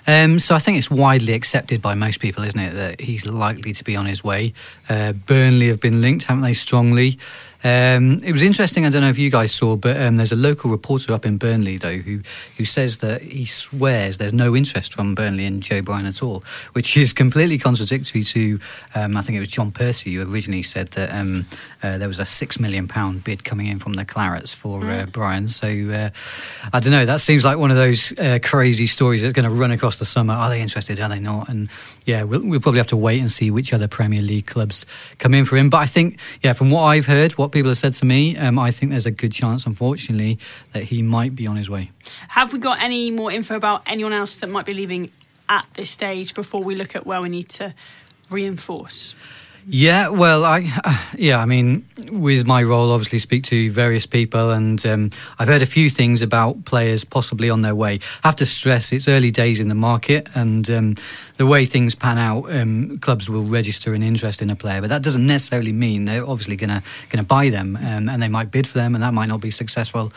Um, 0.07 0.39
so 0.39 0.55
I 0.55 0.59
think 0.59 0.77
it's 0.77 0.91
widely 0.91 1.33
accepted 1.33 1.81
by 1.81 1.95
most 1.95 2.19
people, 2.19 2.43
isn't 2.43 2.59
it, 2.59 2.73
that 2.73 3.01
he's 3.01 3.25
likely 3.25 3.73
to 3.73 3.83
be 3.83 3.95
on 3.95 4.05
his 4.05 4.23
way. 4.23 4.53
Uh, 4.87 5.13
Burnley 5.13 5.67
have 5.69 5.79
been 5.79 6.01
linked, 6.01 6.25
haven't 6.25 6.43
they, 6.43 6.53
strongly? 6.53 7.17
Um, 7.65 8.21
it 8.23 8.31
was 8.31 8.43
interesting. 8.43 8.85
I 8.85 8.91
don't 8.91 9.01
know 9.01 9.09
if 9.09 9.17
you 9.17 9.31
guys 9.31 9.51
saw, 9.51 9.75
but 9.75 9.99
um, 9.99 10.17
there's 10.17 10.31
a 10.31 10.35
local 10.35 10.69
reporter 10.69 11.13
up 11.13 11.25
in 11.25 11.39
Burnley 11.39 11.77
though 11.77 11.97
who 11.97 12.21
who 12.57 12.65
says 12.65 12.99
that 12.99 13.23
he 13.23 13.45
swears 13.45 14.17
there's 14.17 14.33
no 14.33 14.55
interest 14.55 14.93
from 14.93 15.15
Burnley 15.15 15.45
in 15.45 15.61
Joe 15.61 15.81
Bryan 15.81 16.05
at 16.05 16.21
all, 16.21 16.43
which 16.73 16.95
is 16.95 17.11
completely 17.11 17.57
contradictory 17.57 18.21
to 18.21 18.59
um, 18.93 19.17
I 19.17 19.23
think 19.23 19.37
it 19.37 19.39
was 19.39 19.49
John 19.49 19.71
Percy 19.71 20.13
who 20.13 20.31
originally 20.31 20.61
said 20.61 20.89
that 20.91 21.11
um, 21.11 21.47
uh, 21.81 21.97
there 21.97 22.07
was 22.07 22.19
a 22.19 22.25
six 22.25 22.59
million 22.59 22.87
pound 22.87 23.23
bid 23.23 23.43
coming 23.43 23.65
in 23.65 23.79
from 23.79 23.93
the 23.93 24.05
Clarets 24.05 24.53
for 24.53 24.81
uh, 24.83 25.05
mm. 25.05 25.11
Bryan. 25.11 25.47
So 25.47 25.67
uh, 25.67 26.11
I 26.71 26.79
don't 26.79 26.91
know. 26.91 27.07
That 27.07 27.19
seems 27.19 27.43
like 27.43 27.57
one 27.57 27.71
of 27.71 27.77
those 27.77 28.17
uh, 28.19 28.37
crazy 28.43 28.85
stories 28.85 29.23
that's 29.23 29.33
going 29.33 29.49
to 29.49 29.49
run 29.49 29.71
across 29.71 29.97
the 29.97 30.05
summer. 30.05 30.35
Are 30.35 30.51
they 30.51 30.61
interested? 30.61 30.99
Are 30.99 31.09
they 31.09 31.19
not? 31.19 31.49
And 31.49 31.69
yeah, 32.05 32.21
we'll, 32.21 32.45
we'll 32.45 32.59
probably 32.59 32.79
have 32.79 32.87
to 32.87 32.97
wait 32.97 33.21
and 33.21 33.31
see 33.31 33.49
which 33.49 33.73
other 33.73 33.87
Premier 33.87 34.21
League 34.21 34.45
clubs 34.45 34.85
come 35.17 35.33
in 35.33 35.45
for 35.45 35.57
him. 35.57 35.71
But 35.71 35.77
I 35.77 35.87
think 35.87 36.19
yeah, 36.43 36.53
from 36.53 36.69
what 36.69 36.83
I've 36.83 37.07
heard, 37.07 37.31
what 37.39 37.54
people 37.55 37.69
have 37.69 37.77
said 37.77 37.93
to 37.93 38.05
me, 38.05 38.35
um, 38.35 38.59
I 38.59 38.69
think 38.69 38.91
there's 38.91 39.05
a 39.05 39.11
good 39.11 39.31
chance, 39.31 39.65
unfortunately, 39.65 40.37
that 40.73 40.83
he 40.83 41.01
might 41.01 41.35
be 41.35 41.47
on 41.47 41.55
his 41.55 41.69
way. 41.69 41.89
Have 42.27 42.51
we 42.51 42.59
got 42.59 42.83
any 42.83 43.11
more 43.11 43.31
info 43.31 43.55
about 43.55 43.81
anyone 43.87 44.11
else 44.11 44.41
that 44.41 44.47
might 44.47 44.65
be 44.65 44.73
leaving 44.73 45.09
at 45.47 45.65
this 45.75 45.89
stage 45.89 46.35
before 46.35 46.61
we 46.61 46.75
look 46.75 46.97
at 46.97 47.05
where 47.05 47.21
we 47.21 47.29
need 47.29 47.47
to 47.47 47.73
reinforce? 48.29 49.15
Yeah, 49.67 50.09
well, 50.09 50.45
I 50.45 50.69
yeah, 51.17 51.39
I 51.39 51.45
mean, 51.45 51.87
with 52.11 52.45
my 52.45 52.61
role, 52.61 52.91
obviously 52.91 53.17
speak 53.17 53.43
to 53.45 53.71
various 53.71 54.05
people, 54.05 54.51
and 54.51 54.83
um, 54.85 55.09
I've 55.39 55.47
heard 55.47 55.63
a 55.63 55.65
few 55.65 55.89
things 55.89 56.21
about 56.21 56.65
players 56.65 57.03
possibly 57.03 57.49
on 57.49 57.63
their 57.63 57.73
way. 57.73 57.99
I 58.23 58.27
have 58.27 58.35
to 58.37 58.45
stress 58.45 58.91
it's 58.91 59.07
early 59.07 59.31
days 59.31 59.59
in 59.59 59.67
the 59.67 59.75
market, 59.75 60.29
and 60.35 60.69
um, 60.69 60.95
the 61.37 61.47
way 61.47 61.65
things 61.65 61.95
pan 61.95 62.19
out, 62.19 62.51
um, 62.53 62.99
clubs 62.99 63.27
will 63.27 63.43
register 63.43 63.95
an 63.95 64.03
interest 64.03 64.43
in 64.43 64.51
a 64.51 64.55
player, 64.55 64.81
but 64.81 64.91
that 64.91 65.01
doesn't 65.01 65.25
necessarily 65.25 65.73
mean 65.73 66.05
they're 66.05 66.27
obviously 66.27 66.55
going 66.55 66.69
to 66.69 66.83
going 67.09 67.23
to 67.23 67.27
buy 67.27 67.49
them, 67.49 67.75
um, 67.75 68.07
and 68.07 68.21
they 68.21 68.29
might 68.29 68.51
bid 68.51 68.67
for 68.67 68.77
them, 68.77 68.93
and 68.93 69.03
that 69.03 69.15
might 69.15 69.29
not 69.29 69.41
be 69.41 69.51
successful. 69.51 70.13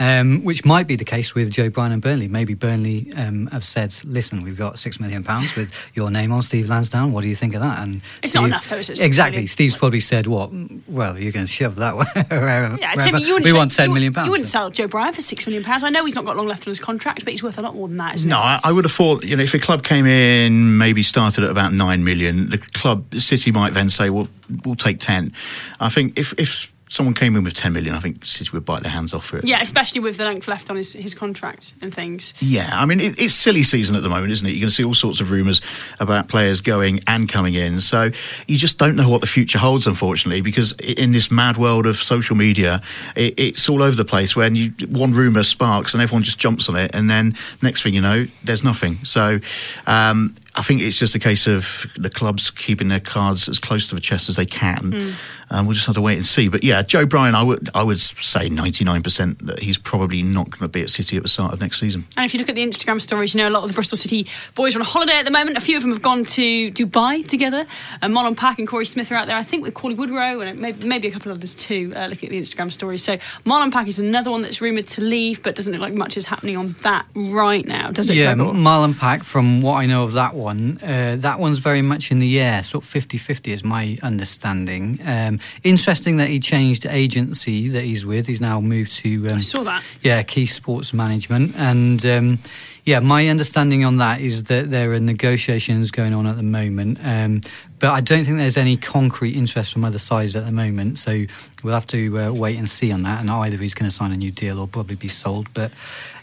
Um, 0.00 0.44
which 0.44 0.64
might 0.64 0.86
be 0.86 0.96
the 0.96 1.04
case 1.04 1.34
with 1.34 1.50
Joe 1.50 1.68
Bryan 1.68 1.92
and 1.92 2.00
Burnley. 2.00 2.26
Maybe 2.26 2.54
Burnley 2.54 3.12
um, 3.16 3.48
have 3.48 3.64
said, 3.64 3.94
"Listen, 4.04 4.42
we've 4.42 4.56
got 4.56 4.78
six 4.78 4.98
million 4.98 5.22
pounds 5.22 5.54
with 5.54 5.90
your 5.94 6.10
name 6.10 6.32
on, 6.32 6.42
Steve 6.42 6.70
Lansdown. 6.70 7.12
What 7.12 7.20
do 7.20 7.28
you 7.28 7.36
think 7.36 7.54
of 7.54 7.60
that?" 7.60 7.82
And 7.82 8.00
it's 8.22 8.32
Steve, 8.32 8.42
not 8.42 8.46
enough, 8.46 8.68
though. 8.70 8.76
Is 8.76 8.88
it? 8.88 9.04
Exactly. 9.04 9.46
Steve's 9.46 9.76
probably 9.76 10.00
said, 10.00 10.26
"What? 10.26 10.52
Well, 10.88 11.18
you're 11.18 11.32
going 11.32 11.44
to 11.44 11.52
shove 11.52 11.76
that 11.76 11.96
way." 11.98 12.06
yeah, 12.16 12.94
Tim, 12.94 13.18
you 13.18 13.34
wouldn't 13.34 13.44
we 13.44 13.52
want 13.52 13.72
ten 13.72 13.92
million 13.92 14.14
pounds. 14.14 14.26
You 14.26 14.30
wouldn't 14.30 14.48
sell 14.48 14.70
Joe 14.70 14.88
Bryan 14.88 15.12
for 15.12 15.20
six 15.20 15.46
million 15.46 15.62
pounds. 15.64 15.82
I 15.84 15.90
know 15.90 16.04
he's 16.06 16.14
not 16.14 16.24
got 16.24 16.34
long 16.34 16.48
left 16.48 16.66
on 16.66 16.70
his 16.70 16.80
contract, 16.80 17.24
but 17.24 17.32
he's 17.32 17.42
worth 17.42 17.58
a 17.58 17.62
lot 17.62 17.74
more 17.74 17.86
than 17.86 17.98
that. 17.98 18.24
no, 18.24 18.38
I, 18.38 18.58
I 18.64 18.72
would 18.72 18.84
have 18.84 18.92
thought 18.92 19.22
you 19.22 19.36
know 19.36 19.42
if 19.42 19.52
a 19.52 19.58
club 19.58 19.84
came 19.84 20.06
in, 20.06 20.78
maybe 20.78 21.02
started 21.02 21.44
at 21.44 21.50
about 21.50 21.74
nine 21.74 22.04
million, 22.04 22.48
the 22.48 22.58
club 22.58 23.14
City 23.16 23.52
might 23.52 23.74
then 23.74 23.90
say, 23.90 24.08
"Well, 24.08 24.28
we'll 24.64 24.76
take 24.76 24.98
10. 24.98 25.32
I 25.78 25.88
think 25.88 26.18
if 26.18 26.32
if 26.38 26.72
someone 26.90 27.14
came 27.14 27.36
in 27.36 27.44
with 27.44 27.54
10 27.54 27.72
million, 27.72 27.94
I 27.94 28.00
think 28.00 28.26
City 28.26 28.50
would 28.52 28.64
bite 28.64 28.82
their 28.82 28.90
hands 28.90 29.14
off 29.14 29.26
for 29.26 29.38
it. 29.38 29.44
Yeah, 29.46 29.60
especially 29.60 30.00
with 30.00 30.16
the 30.16 30.24
length 30.24 30.48
left 30.48 30.70
on 30.70 30.76
his, 30.76 30.92
his 30.92 31.14
contract 31.14 31.74
and 31.80 31.94
things. 31.94 32.34
Yeah, 32.40 32.68
I 32.72 32.84
mean, 32.84 32.98
it, 32.98 33.18
it's 33.18 33.32
silly 33.32 33.62
season 33.62 33.94
at 33.94 34.02
the 34.02 34.08
moment, 34.08 34.32
isn't 34.32 34.44
it? 34.44 34.50
You're 34.50 34.62
going 34.62 34.70
to 34.70 34.74
see 34.74 34.84
all 34.84 34.94
sorts 34.94 35.20
of 35.20 35.30
rumours 35.30 35.60
about 36.00 36.26
players 36.26 36.60
going 36.60 36.98
and 37.06 37.28
coming 37.28 37.54
in. 37.54 37.80
So 37.80 38.10
you 38.48 38.58
just 38.58 38.76
don't 38.78 38.96
know 38.96 39.08
what 39.08 39.20
the 39.20 39.28
future 39.28 39.58
holds, 39.58 39.86
unfortunately, 39.86 40.40
because 40.40 40.72
in 40.72 41.12
this 41.12 41.30
mad 41.30 41.56
world 41.56 41.86
of 41.86 41.96
social 41.96 42.34
media, 42.34 42.82
it, 43.14 43.38
it's 43.38 43.68
all 43.68 43.84
over 43.84 43.94
the 43.94 44.04
place 44.04 44.34
when 44.34 44.56
you, 44.56 44.72
one 44.88 45.12
rumour 45.12 45.44
sparks 45.44 45.94
and 45.94 46.02
everyone 46.02 46.24
just 46.24 46.40
jumps 46.40 46.68
on 46.68 46.74
it. 46.74 46.92
And 46.92 47.08
then 47.08 47.36
next 47.62 47.84
thing 47.84 47.94
you 47.94 48.00
know, 48.00 48.26
there's 48.42 48.64
nothing. 48.64 48.96
So 49.04 49.38
um, 49.86 50.34
I 50.56 50.62
think 50.62 50.82
it's 50.82 50.98
just 50.98 51.14
a 51.14 51.20
case 51.20 51.46
of 51.46 51.86
the 51.96 52.10
clubs 52.10 52.50
keeping 52.50 52.88
their 52.88 53.00
cards 53.00 53.48
as 53.48 53.60
close 53.60 53.86
to 53.88 53.94
the 53.94 54.00
chest 54.00 54.28
as 54.28 54.34
they 54.34 54.46
can. 54.46 54.78
Mm. 54.78 55.39
Um, 55.50 55.66
we'll 55.66 55.74
just 55.74 55.86
have 55.86 55.96
to 55.96 56.00
wait 56.00 56.16
and 56.16 56.26
see. 56.26 56.48
But 56.48 56.62
yeah, 56.62 56.82
Joe 56.82 57.06
Bryan, 57.06 57.34
I 57.34 57.42
would 57.42 57.70
I 57.74 57.82
would 57.82 58.00
say 58.00 58.48
ninety 58.48 58.84
nine 58.84 59.02
percent 59.02 59.44
that 59.46 59.58
he's 59.60 59.78
probably 59.78 60.22
not 60.22 60.50
going 60.50 60.60
to 60.60 60.68
be 60.68 60.82
at 60.82 60.90
City 60.90 61.16
at 61.16 61.22
the 61.22 61.28
start 61.28 61.52
of 61.52 61.60
next 61.60 61.80
season. 61.80 62.04
And 62.16 62.24
if 62.24 62.34
you 62.34 62.38
look 62.38 62.48
at 62.48 62.54
the 62.54 62.66
Instagram 62.66 63.00
stories, 63.00 63.34
you 63.34 63.38
know 63.38 63.48
a 63.48 63.50
lot 63.50 63.62
of 63.62 63.68
the 63.68 63.74
Bristol 63.74 63.98
City 63.98 64.26
boys 64.54 64.76
are 64.76 64.78
on 64.78 64.84
holiday 64.84 65.14
at 65.14 65.24
the 65.24 65.30
moment. 65.30 65.56
A 65.56 65.60
few 65.60 65.76
of 65.76 65.82
them 65.82 65.92
have 65.92 66.02
gone 66.02 66.24
to 66.24 66.70
Dubai 66.70 67.26
together. 67.26 67.66
And 68.02 68.14
Marlon 68.14 68.36
Pack 68.36 68.58
and 68.58 68.68
Korey 68.68 68.86
Smith 68.86 69.10
are 69.10 69.16
out 69.16 69.26
there, 69.26 69.36
I 69.36 69.42
think, 69.42 69.64
with 69.64 69.74
Cauley 69.74 69.94
Woodrow 69.94 70.40
and 70.40 70.60
maybe, 70.60 70.84
maybe 70.86 71.08
a 71.08 71.10
couple 71.10 71.32
of 71.32 71.38
others 71.38 71.54
too. 71.54 71.92
Uh, 71.96 72.06
looking 72.06 72.28
at 72.28 72.32
the 72.32 72.40
Instagram 72.40 72.70
stories, 72.70 73.02
so 73.02 73.16
Marlon 73.44 73.72
Pack 73.72 73.88
is 73.88 73.98
another 73.98 74.30
one 74.30 74.42
that's 74.42 74.60
rumoured 74.60 74.86
to 74.88 75.00
leave, 75.00 75.42
but 75.42 75.56
doesn't 75.56 75.72
look 75.72 75.82
like 75.82 75.94
much 75.94 76.16
is 76.16 76.26
happening 76.26 76.56
on 76.56 76.68
that 76.82 77.06
right 77.14 77.66
now, 77.66 77.90
does 77.90 78.08
it? 78.08 78.14
Yeah, 78.16 78.34
Marlon 78.34 78.98
Pack, 78.98 79.24
from 79.24 79.62
what 79.62 79.74
I 79.74 79.86
know 79.86 80.04
of 80.04 80.12
that 80.12 80.34
one. 80.34 80.78
Uh, 80.82 81.16
that 81.18 81.40
one's 81.40 81.58
very 81.58 81.82
much 81.82 82.10
in 82.10 82.18
the 82.20 82.40
air, 82.40 82.62
sort 82.62 82.84
of 82.84 82.90
50 82.90 83.18
50 83.18 83.52
is 83.52 83.64
my 83.64 83.98
understanding. 84.02 84.98
Um, 85.04 85.39
interesting 85.62 86.16
that 86.18 86.28
he 86.28 86.40
changed 86.40 86.86
agency 86.86 87.68
that 87.68 87.82
he's 87.82 88.04
with. 88.04 88.26
He's 88.26 88.40
now 88.40 88.60
moved 88.60 88.92
to. 88.96 89.28
Um, 89.28 89.38
I 89.38 89.40
saw 89.40 89.62
that. 89.64 89.84
Yeah, 90.02 90.22
Key 90.22 90.46
Sports 90.46 90.92
Management. 90.92 91.56
And 91.56 92.04
um, 92.06 92.38
yeah, 92.84 93.00
my 93.00 93.28
understanding 93.28 93.84
on 93.84 93.98
that 93.98 94.20
is 94.20 94.44
that 94.44 94.70
there 94.70 94.92
are 94.92 95.00
negotiations 95.00 95.90
going 95.90 96.14
on 96.14 96.26
at 96.26 96.36
the 96.36 96.42
moment. 96.42 96.98
Um, 97.02 97.40
but 97.78 97.90
I 97.90 98.00
don't 98.00 98.24
think 98.24 98.38
there's 98.38 98.56
any 98.56 98.76
concrete 98.76 99.36
interest 99.36 99.72
from 99.72 99.84
other 99.84 99.98
sides 99.98 100.36
at 100.36 100.44
the 100.44 100.52
moment. 100.52 100.98
So 100.98 101.24
we'll 101.62 101.74
have 101.74 101.86
to 101.88 102.18
uh, 102.18 102.32
wait 102.32 102.58
and 102.58 102.68
see 102.68 102.92
on 102.92 103.02
that. 103.02 103.20
And 103.20 103.30
either 103.30 103.56
he's 103.56 103.74
going 103.74 103.88
to 103.88 103.94
sign 103.94 104.12
a 104.12 104.16
new 104.16 104.32
deal 104.32 104.58
or 104.58 104.66
probably 104.66 104.96
be 104.96 105.08
sold. 105.08 105.52
But 105.54 105.72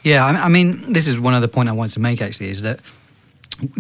yeah, 0.03 0.25
I, 0.25 0.45
I 0.45 0.47
mean, 0.50 0.93
this 0.93 1.07
is 1.07 1.19
one 1.19 1.33
other 1.33 1.47
point 1.47 1.69
I 1.69 1.74
wanted 1.74 1.93
to 1.93 2.00
make 2.00 2.21
actually 2.21 2.50
is 2.50 2.62
that 2.62 2.79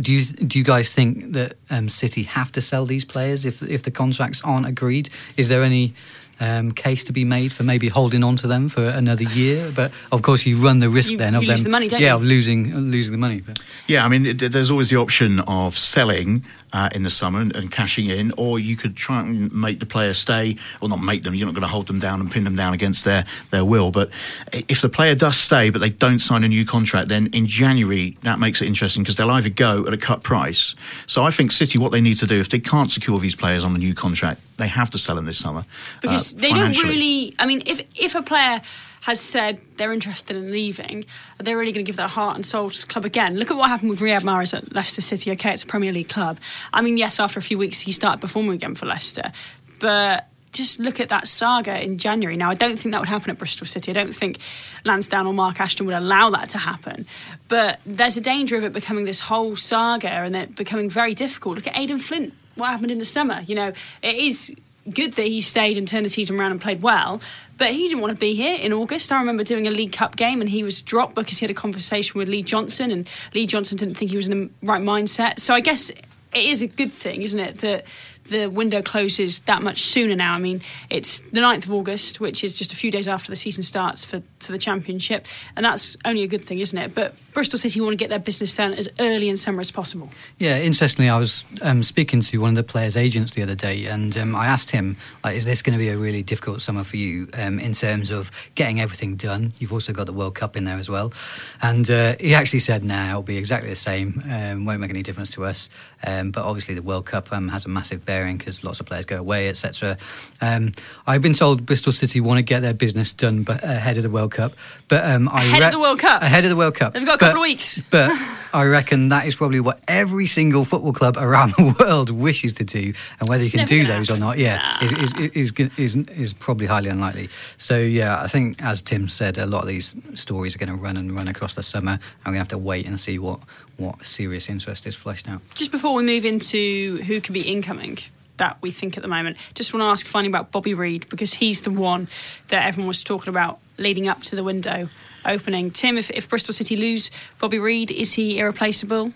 do 0.01 0.11
you 0.11 0.25
do 0.25 0.57
you 0.57 0.63
guys 0.65 0.93
think 0.93 1.33
that 1.33 1.53
um, 1.69 1.89
City 1.89 2.23
have 2.23 2.51
to 2.51 2.61
sell 2.61 2.85
these 2.85 3.05
players 3.05 3.45
if 3.45 3.61
if 3.61 3.81
the 3.83 3.91
contracts 3.91 4.41
aren't 4.43 4.65
agreed? 4.65 5.09
Is 5.35 5.47
there 5.47 5.63
any 5.63 5.93
um, 6.39 6.71
case 6.71 7.03
to 7.05 7.13
be 7.13 7.25
made 7.25 7.51
for 7.51 7.63
maybe 7.63 7.87
holding 7.87 8.23
on 8.23 8.35
to 8.37 8.47
them 8.47 8.69
for 8.69 8.83
another 8.85 9.23
year. 9.23 9.71
But 9.75 9.91
of 10.11 10.21
course, 10.21 10.45
you 10.45 10.57
run 10.57 10.79
the 10.79 10.89
risk 10.89 11.11
You- 11.11 11.17
then 11.17 11.35
of 11.35 11.41
you 11.43 11.47
them, 11.47 11.55
lose 11.55 11.63
the 11.63 11.69
money, 11.69 11.87
don't 11.87 11.99
yeah, 12.01 12.09
you? 12.09 12.15
of 12.15 12.23
losing 12.23 12.75
losing 12.91 13.11
the 13.11 13.17
money. 13.17 13.41
But 13.41 13.59
Yeah, 13.87 14.05
I 14.05 14.07
mean, 14.07 14.25
it, 14.25 14.51
there's 14.51 14.69
always 14.69 14.89
the 14.89 14.97
option 14.97 15.39
of 15.47 15.77
selling 15.77 16.43
uh, 16.77 16.89
in 16.93 17.01
the 17.01 17.09
summer 17.09 17.41
and, 17.41 17.55
and 17.55 17.71
cashing 17.71 18.07
in, 18.07 18.31
or 18.37 18.59
you 18.59 18.77
could 18.77 18.95
try 18.95 19.19
and 19.19 19.51
make 19.51 19.79
the 19.79 19.85
player 19.85 20.13
stay, 20.13 20.55
or 20.79 20.87
not 20.87 21.01
make 21.01 21.23
them. 21.23 21.33
You're 21.33 21.47
not 21.47 21.55
going 21.55 21.63
to 21.63 21.67
hold 21.67 21.87
them 21.87 21.97
down 21.97 22.21
and 22.21 22.31
pin 22.31 22.43
them 22.43 22.55
down 22.55 22.75
against 22.75 23.03
their, 23.03 23.25
their 23.49 23.65
will. 23.65 23.89
But 23.89 24.11
if 24.53 24.81
the 24.81 24.89
player 24.89 25.15
does 25.15 25.37
stay, 25.37 25.71
but 25.71 25.81
they 25.81 25.89
don't 25.89 26.19
sign 26.19 26.43
a 26.43 26.47
new 26.47 26.65
contract, 26.65 27.07
then 27.07 27.29
in 27.33 27.47
January 27.47 28.15
that 28.21 28.37
makes 28.37 28.61
it 28.61 28.67
interesting 28.67 29.01
because 29.01 29.15
they'll 29.15 29.31
either 29.31 29.49
go 29.49 29.87
at 29.87 29.93
a 29.93 29.97
cut 29.97 30.21
price. 30.21 30.75
So 31.07 31.23
I 31.23 31.31
think 31.31 31.51
City, 31.51 31.79
what 31.79 31.91
they 31.91 32.01
need 32.01 32.17
to 32.17 32.27
do 32.27 32.39
if 32.39 32.49
they 32.49 32.59
can't 32.59 32.91
secure 32.91 33.19
these 33.19 33.35
players 33.35 33.63
on 33.63 33.73
a 33.73 33.79
new 33.79 33.95
contract, 33.95 34.41
they 34.57 34.67
have 34.67 34.91
to 34.91 34.99
sell 34.99 35.15
them 35.15 35.25
this 35.25 35.39
summer 35.39 35.65
because 36.01 36.35
uh, 36.35 36.39
they 36.41 36.49
don't 36.49 36.77
really. 36.83 37.33
I 37.39 37.47
mean, 37.47 37.63
if 37.65 37.81
if 37.95 38.13
a 38.13 38.21
player 38.21 38.61
has 39.07 39.21
said 39.21 39.59
they're 39.77 39.93
interested 39.93 40.35
in 40.35 40.51
leaving, 40.51 41.05
are 41.39 41.43
they 41.43 41.55
really 41.55 41.71
going 41.71 41.85
to 41.85 41.89
give 41.89 41.95
their 41.95 42.09
heart 42.09 42.35
and 42.35 42.45
soul 42.45 42.69
to 42.69 42.81
the 42.81 42.87
club 42.87 43.05
again? 43.05 43.37
Look 43.37 43.49
at 43.49 43.55
what 43.55 43.69
happened 43.69 43.89
with 43.89 44.01
Riyad 44.01 44.23
Mahrez 44.23 44.53
at 44.53 44.75
Leicester 44.75 45.01
City. 45.01 45.31
Okay, 45.31 45.53
it's 45.53 45.63
a 45.63 45.65
Premier 45.65 45.93
League 45.93 46.09
club. 46.09 46.39
I 46.73 46.81
mean, 46.81 46.97
yes, 46.97 47.17
after 47.17 47.39
a 47.39 47.41
few 47.41 47.57
weeks 47.57 47.79
he 47.79 47.93
started 47.93 48.19
performing 48.19 48.55
again 48.55 48.75
for 48.75 48.85
Leicester, 48.85 49.31
but. 49.79 50.27
Just 50.53 50.79
look 50.79 50.99
at 50.99 51.09
that 51.09 51.27
saga 51.27 51.83
in 51.83 51.99
January. 51.99 52.35
Now, 52.35 52.49
I 52.49 52.55
don't 52.55 52.79
think 52.79 52.93
that 52.93 52.99
would 52.99 53.09
happen 53.09 53.29
at 53.29 53.37
Bristol 53.37 53.67
City. 53.67 53.91
I 53.91 53.93
don't 53.93 54.15
think 54.15 54.39
Lansdown 54.85 55.27
or 55.27 55.33
Mark 55.33 55.59
Ashton 55.59 55.85
would 55.85 55.93
allow 55.93 56.31
that 56.31 56.49
to 56.49 56.57
happen. 56.57 57.05
But 57.47 57.79
there's 57.85 58.17
a 58.17 58.21
danger 58.21 58.55
of 58.55 58.63
it 58.63 58.73
becoming 58.73 59.05
this 59.05 59.19
whole 59.19 59.55
saga 59.55 60.09
and 60.09 60.35
it 60.35 60.55
becoming 60.55 60.89
very 60.89 61.13
difficult. 61.13 61.57
Look 61.57 61.67
at 61.67 61.77
Aden 61.77 61.99
Flint. 61.99 62.33
What 62.55 62.69
happened 62.69 62.91
in 62.91 62.97
the 62.97 63.05
summer? 63.05 63.41
You 63.45 63.55
know, 63.55 63.73
it 64.01 64.15
is 64.15 64.55
good 64.91 65.13
that 65.13 65.27
he 65.27 65.41
stayed 65.41 65.77
and 65.77 65.87
turned 65.87 66.05
the 66.05 66.09
season 66.09 66.39
around 66.39 66.51
and 66.51 66.61
played 66.61 66.81
well, 66.81 67.21
but 67.57 67.71
he 67.71 67.87
didn't 67.87 68.01
want 68.01 68.11
to 68.11 68.19
be 68.19 68.33
here 68.35 68.57
in 68.59 68.73
August. 68.73 69.11
I 69.11 69.19
remember 69.19 69.43
doing 69.43 69.67
a 69.67 69.71
League 69.71 69.93
Cup 69.93 70.15
game 70.15 70.41
and 70.41 70.49
he 70.49 70.63
was 70.63 70.81
dropped 70.81 71.15
because 71.15 71.39
he 71.39 71.43
had 71.43 71.51
a 71.51 71.55
conversation 71.55 72.17
with 72.17 72.29
Lee 72.29 72.43
Johnson, 72.43 72.91
and 72.91 73.09
Lee 73.33 73.45
Johnson 73.45 73.77
didn't 73.77 73.95
think 73.95 74.11
he 74.11 74.17
was 74.17 74.27
in 74.27 74.39
the 74.39 74.49
right 74.63 74.81
mindset. 74.81 75.39
So 75.39 75.53
I 75.53 75.59
guess 75.59 75.89
it 75.89 75.99
is 76.33 76.61
a 76.61 76.67
good 76.67 76.91
thing, 76.91 77.21
isn't 77.21 77.39
it, 77.39 77.57
that 77.59 77.85
the 78.29 78.47
window 78.47 78.81
closes 78.81 79.39
that 79.39 79.61
much 79.61 79.81
sooner 79.81 80.15
now. 80.15 80.33
I 80.33 80.39
mean, 80.39 80.61
it's 80.89 81.21
the 81.21 81.39
9th 81.39 81.65
of 81.65 81.73
August, 81.73 82.19
which 82.19 82.43
is 82.43 82.57
just 82.57 82.71
a 82.71 82.75
few 82.75 82.91
days 82.91 83.07
after 83.07 83.31
the 83.31 83.35
season 83.35 83.63
starts 83.63 84.03
for, 84.05 84.21
for 84.39 84.51
the 84.51 84.57
Championship, 84.57 85.25
and 85.55 85.65
that's 85.65 85.97
only 86.05 86.23
a 86.23 86.27
good 86.27 86.43
thing, 86.43 86.59
isn't 86.59 86.77
it? 86.77 86.93
But 86.93 87.15
Bristol 87.37 87.59
City 87.59 87.79
want 87.81 87.93
to 87.93 87.97
get 87.97 88.09
their 88.09 88.17
business 88.17 88.55
done 88.55 88.73
as 88.73 88.89
early 88.99 89.29
in 89.29 89.37
summer 89.37 89.59
as 89.59 89.69
possible. 89.69 90.09
Yeah, 90.39 90.57
interestingly, 90.57 91.07
I 91.07 91.19
was 91.19 91.45
um, 91.61 91.83
speaking 91.83 92.21
to 92.21 92.37
one 92.39 92.49
of 92.49 92.55
the 92.55 92.63
players' 92.63 92.97
agents 92.97 93.35
the 93.35 93.43
other 93.43 93.53
day, 93.53 93.85
and 93.85 94.17
um, 94.17 94.35
I 94.35 94.47
asked 94.47 94.71
him, 94.71 94.97
like, 95.23 95.35
"Is 95.35 95.45
this 95.45 95.61
going 95.61 95.73
to 95.73 95.77
be 95.77 95.89
a 95.89 95.97
really 95.97 96.23
difficult 96.23 96.63
summer 96.63 96.83
for 96.83 96.97
you 96.97 97.29
um, 97.35 97.59
in 97.59 97.73
terms 97.73 98.09
of 98.09 98.31
getting 98.55 98.81
everything 98.81 99.17
done? 99.17 99.53
You've 99.59 99.71
also 99.71 99.93
got 99.93 100.07
the 100.07 100.13
World 100.13 100.33
Cup 100.33 100.57
in 100.57 100.63
there 100.63 100.79
as 100.79 100.89
well." 100.89 101.13
And 101.61 101.87
uh, 101.91 102.15
he 102.19 102.33
actually 102.33 102.61
said, 102.61 102.83
"Nah, 102.83 103.09
it'll 103.09 103.21
be 103.21 103.37
exactly 103.37 103.69
the 103.69 103.75
same. 103.75 104.19
Um, 104.27 104.65
won't 104.65 104.79
make 104.79 104.89
any 104.89 105.03
difference 105.03 105.29
to 105.33 105.45
us. 105.45 105.69
Um, 106.07 106.31
but 106.31 106.43
obviously, 106.43 106.73
the 106.73 106.81
World 106.81 107.05
Cup 107.05 107.31
um, 107.31 107.49
has 107.49 107.65
a 107.65 107.69
massive 107.69 108.03
bearing 108.03 108.37
because 108.39 108.63
lots 108.63 108.79
of 108.79 108.87
players 108.87 109.05
go 109.05 109.19
away, 109.19 109.47
etc." 109.47 109.99
Um, 110.41 110.73
I've 111.05 111.21
been 111.21 111.35
told 111.35 111.67
Bristol 111.67 111.93
City 111.93 112.19
want 112.19 112.39
to 112.39 112.43
get 112.43 112.63
their 112.63 112.73
business 112.73 113.13
done, 113.13 113.45
ahead 113.47 113.97
of 113.97 114.01
the 114.01 114.09
World 114.09 114.31
Cup. 114.31 114.53
But 114.87 115.05
um, 115.05 115.29
I 115.29 115.43
Ahead 115.43 115.61
of 115.61 115.71
the 115.71 115.79
World 115.79 115.99
Cup? 115.99 116.23
ahead 116.23 116.43
of 116.43 116.49
the 116.49 116.55
World 116.55 116.73
Cup. 116.73 116.93
They've 116.93 117.05
got 117.05 117.26
But- 117.33 117.79
but 117.89 118.11
I 118.53 118.65
reckon 118.65 119.09
that 119.09 119.27
is 119.27 119.35
probably 119.35 119.59
what 119.59 119.79
every 119.87 120.25
single 120.27 120.65
football 120.65 120.93
club 120.93 121.17
around 121.17 121.51
the 121.57 121.75
world 121.79 122.09
wishes 122.09 122.53
to 122.53 122.63
do, 122.63 122.93
and 123.19 123.27
whether 123.29 123.43
It's 123.43 123.53
you 123.53 123.59
can 123.59 123.67
do 123.67 123.85
those 123.85 124.09
or 124.09 124.17
not, 124.17 124.37
yeah, 124.37 124.83
is, 124.83 125.13
is, 125.13 125.51
is, 125.51 125.69
is, 125.77 125.95
is 125.95 126.33
probably 126.33 126.65
highly 126.65 126.89
unlikely. 126.89 127.29
So 127.57 127.77
yeah, 127.77 128.21
I 128.21 128.27
think 128.27 128.61
as 128.63 128.81
Tim 128.81 129.09
said, 129.09 129.37
a 129.37 129.45
lot 129.45 129.61
of 129.63 129.67
these 129.67 129.95
stories 130.15 130.55
are 130.55 130.59
going 130.59 130.69
to 130.69 130.75
run 130.75 130.97
and 130.97 131.11
run 131.11 131.27
across 131.27 131.55
the 131.55 131.63
summer. 131.63 131.91
and 131.91 132.01
we're 132.19 132.23
going 132.25 132.33
to 132.35 132.39
have 132.39 132.47
to 132.49 132.57
wait 132.57 132.85
and 132.87 132.99
see 132.99 133.19
what 133.19 133.39
what 133.77 134.03
serious 134.03 134.49
interest 134.49 134.87
is 134.87 134.95
fleshed 134.95 135.29
out. 135.29 135.41
Just 135.53 135.71
before 135.71 135.93
we 135.93 136.03
move 136.03 136.25
into 136.25 136.97
who 137.03 137.21
could 137.21 137.33
be 137.33 137.41
incoming 137.41 137.99
that 138.37 138.57
we 138.61 138.69
think 138.71 138.97
at 138.97 139.01
the 139.03 139.09
moment, 139.09 139.35
just 139.55 139.73
want 139.73 139.81
to 139.81 139.87
ask 139.87 140.05
finally 140.07 140.29
about 140.29 140.51
Bobby 140.51 140.73
Reid 140.73 141.09
because 141.09 141.33
he's 141.35 141.61
the 141.61 141.71
one 141.71 142.07
that 142.49 142.65
everyone 142.67 142.87
was 142.87 143.03
talking 143.03 143.29
about 143.29 143.59
leading 143.77 144.07
up 144.07 144.21
to 144.23 144.35
the 144.35 144.43
window 144.43 144.89
opening. 145.27 145.71
Tim, 145.71 145.97
if, 145.97 146.09
if 146.11 146.29
Bristol 146.29 146.53
City 146.53 146.77
lose 146.77 147.11
Bobby 147.39 147.59
Reid, 147.59 147.91
is 147.91 148.13
he 148.13 148.39
irreplaceable? 148.39 149.13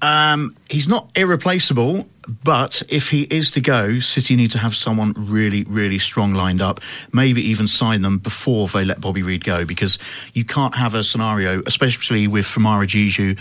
Um, 0.00 0.54
he's 0.70 0.86
not 0.86 1.10
irreplaceable, 1.16 2.06
but 2.44 2.82
if 2.88 3.08
he 3.10 3.22
is 3.22 3.50
to 3.52 3.60
go, 3.60 3.98
City 3.98 4.36
need 4.36 4.52
to 4.52 4.58
have 4.58 4.76
someone 4.76 5.12
really, 5.16 5.64
really 5.64 5.98
strong 5.98 6.34
lined 6.34 6.60
up. 6.60 6.78
Maybe 7.12 7.40
even 7.48 7.66
sign 7.66 8.02
them 8.02 8.18
before 8.18 8.68
they 8.68 8.84
let 8.84 9.00
Bobby 9.00 9.24
Reid 9.24 9.42
go, 9.44 9.64
because 9.64 9.98
you 10.34 10.44
can't 10.44 10.76
have 10.76 10.94
a 10.94 11.02
scenario, 11.02 11.62
especially 11.66 12.28
with 12.28 12.44
Famara 12.46 12.86
Diédhiou 12.86 13.36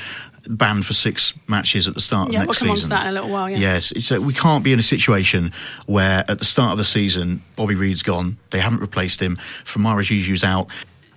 banned 0.50 0.86
for 0.86 0.94
six 0.94 1.38
matches 1.48 1.88
at 1.88 1.94
the 1.94 2.02
start 2.02 2.32
Yeah, 2.32 2.40
of 2.40 2.48
we'll 2.48 2.54
next 2.54 2.60
come 2.60 2.70
on 2.72 2.76
to 2.76 2.82
season. 2.82 2.90
that 2.92 3.02
in 3.04 3.10
a 3.10 3.12
little 3.12 3.30
while, 3.30 3.50
yeah. 3.50 3.58
Yes, 3.58 3.94
so 4.06 4.20
we 4.20 4.34
can't 4.34 4.64
be 4.64 4.74
in 4.74 4.80
a 4.80 4.84
situation 4.84 5.52
where 5.86 6.24
at 6.28 6.40
the 6.40 6.46
start 6.46 6.72
of 6.72 6.78
the 6.80 6.86
season 6.86 7.44
Bobby 7.56 7.76
Reid's 7.76 8.02
gone, 8.02 8.38
they 8.50 8.60
haven't 8.60 8.80
replaced 8.82 9.22
him, 9.22 9.36
Famara 9.64 10.00
Diédhiou's 10.02 10.44
out. 10.44 10.70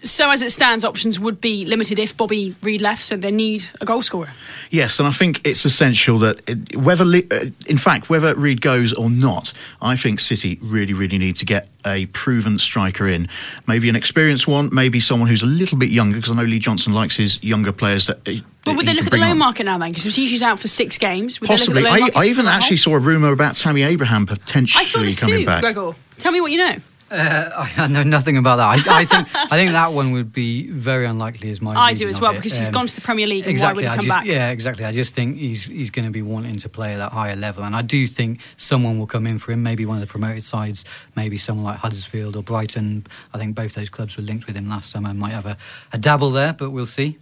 So 0.02 0.30
as 0.30 0.40
it 0.40 0.50
stands, 0.50 0.82
options 0.84 1.20
would 1.20 1.40
be 1.40 1.66
limited 1.66 1.98
if 1.98 2.16
Bobby 2.16 2.54
Reid 2.62 2.80
left, 2.80 3.04
so 3.04 3.16
they 3.16 3.30
need 3.30 3.66
a 3.82 3.84
goal 3.84 4.00
scorer. 4.00 4.30
Yes, 4.70 4.98
and 4.98 5.06
I 5.06 5.12
think 5.12 5.46
it's 5.46 5.64
essential 5.66 6.18
that 6.20 6.40
it, 6.48 6.74
whether, 6.76 7.04
Le- 7.04 7.22
uh, 7.30 7.46
in 7.66 7.76
fact, 7.76 8.08
whether 8.08 8.34
Reid 8.34 8.62
goes 8.62 8.94
or 8.94 9.10
not, 9.10 9.52
I 9.82 9.96
think 9.96 10.20
City 10.20 10.58
really, 10.62 10.94
really 10.94 11.18
need 11.18 11.36
to 11.36 11.44
get 11.44 11.68
a 11.86 12.06
proven 12.06 12.58
striker 12.58 13.06
in. 13.06 13.28
Maybe 13.66 13.90
an 13.90 13.96
experienced 13.96 14.48
one, 14.48 14.70
maybe 14.72 15.00
someone 15.00 15.28
who's 15.28 15.42
a 15.42 15.46
little 15.46 15.76
bit 15.76 15.90
younger, 15.90 16.16
because 16.16 16.30
I 16.30 16.34
know 16.34 16.44
Lee 16.48 16.58
Johnson 16.58 16.94
likes 16.94 17.16
his 17.16 17.42
younger 17.42 17.72
players. 17.72 18.06
That, 18.06 18.26
uh, 18.26 18.40
But 18.64 18.76
would 18.76 18.86
they 18.86 18.94
look 18.94 19.04
at 19.04 19.10
the 19.12 19.18
loan 19.18 19.32
on. 19.32 19.38
market 19.38 19.64
now 19.64 19.76
then? 19.76 19.90
Because 19.90 20.06
if 20.06 20.14
she's 20.14 20.42
out 20.42 20.58
for 20.58 20.68
six 20.68 20.96
games, 20.96 21.40
would 21.42 21.48
Possibly. 21.48 21.82
they 21.82 21.90
look 21.90 22.00
at 22.08 22.12
the 22.14 22.18
I, 22.20 22.22
I 22.22 22.26
even 22.26 22.46
actually 22.46 22.78
saw 22.78 22.94
a 22.94 22.98
rumour 22.98 23.32
about 23.32 23.56
Tammy 23.56 23.82
Abraham 23.82 24.24
potentially. 24.24 24.80
I 24.80 24.84
saw 24.84 25.00
this 25.00 25.18
coming 25.18 25.40
too, 25.40 25.46
back. 25.46 25.60
Gregor. 25.60 25.92
Tell 26.18 26.32
me 26.32 26.40
what 26.40 26.52
you 26.52 26.58
know. 26.58 26.76
Uh, 27.10 27.66
I 27.76 27.86
know 27.88 28.02
nothing 28.04 28.36
about 28.36 28.56
that. 28.56 28.86
I, 28.88 29.00
I 29.00 29.04
think 29.04 29.28
I 29.34 29.56
think 29.56 29.72
that 29.72 29.92
one 29.92 30.12
would 30.12 30.32
be 30.32 30.68
very 30.70 31.06
unlikely. 31.06 31.50
Is 31.50 31.60
my 31.60 31.74
I 31.74 31.94
do 31.94 32.06
as 32.08 32.20
well 32.20 32.32
because 32.34 32.56
he's 32.56 32.68
Um, 32.68 32.72
gone 32.72 32.86
to 32.86 32.94
the 32.94 33.00
Premier 33.00 33.26
League. 33.26 33.42
And 33.44 33.50
Exactly. 33.50 33.84
Why 33.84 33.90
I 33.90 33.96
would 33.96 34.02
he 34.02 34.06
just, 34.08 34.18
back? 34.18 34.26
Yeah, 34.26 34.50
exactly. 34.50 34.84
I 34.84 34.92
just 34.92 35.14
think 35.14 35.36
he's 35.36 35.64
he's 35.66 35.90
going 35.90 36.04
to 36.04 36.12
be 36.12 36.22
wanting 36.22 36.56
to 36.58 36.68
play 36.68 36.94
at 36.94 36.98
that 36.98 37.12
higher 37.12 37.34
level, 37.36 37.64
and 37.64 37.74
I 37.74 37.82
do 37.82 38.06
think 38.06 38.40
someone 38.56 38.98
will 38.98 39.08
come 39.08 39.26
in 39.26 39.38
for 39.38 39.50
him. 39.52 39.62
Maybe 39.62 39.84
one 39.86 39.96
of 39.96 40.00
the 40.02 40.06
promoted 40.06 40.44
sides, 40.44 40.84
maybe 41.16 41.36
someone 41.36 41.64
like 41.64 41.78
Huddersfield 41.78 42.36
or 42.36 42.42
Brighton. 42.42 43.06
I 43.34 43.38
think 43.38 43.56
both 43.56 43.74
those 43.74 43.88
clubs 43.90 44.16
were 44.16 44.22
linked 44.22 44.46
with 44.46 44.54
him 44.56 44.68
last 44.68 44.90
summer. 44.90 45.10
and 45.10 45.18
Might 45.18 45.32
have 45.32 45.46
a, 45.46 45.56
a 45.92 45.98
dabble 45.98 46.30
there, 46.30 46.52
but 46.52 46.70
we'll 46.70 46.86
see. 46.86 47.18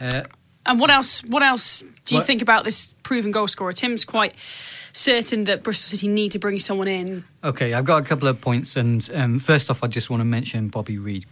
Uh, 0.00 0.24
And 0.66 0.80
what 0.80 0.90
else? 0.90 1.22
What 1.24 1.42
else 1.42 1.80
do 2.04 2.14
you 2.14 2.18
What- 2.18 2.26
think 2.26 2.42
about 2.42 2.64
this 2.64 2.94
proven 3.02 3.30
goal 3.30 3.46
scorer? 3.48 3.72
Tim's 3.72 4.04
quite 4.04 4.34
certain 4.92 5.44
that 5.44 5.62
Bristol 5.62 5.90
City 5.96 6.08
need 6.08 6.32
to 6.32 6.38
bring 6.38 6.58
someone 6.58 6.88
in. 6.88 7.24
Okay, 7.44 7.74
I've 7.74 7.84
got 7.84 8.02
a 8.02 8.04
couple 8.04 8.28
of 8.28 8.40
points, 8.40 8.76
and 8.76 9.08
um, 9.14 9.38
first 9.38 9.70
off, 9.70 9.82
I 9.84 9.88
just 9.88 10.08
want 10.10 10.20
to 10.20 10.24
mention 10.24 10.68
Bobby 10.68 10.98
Reid. 10.98 11.26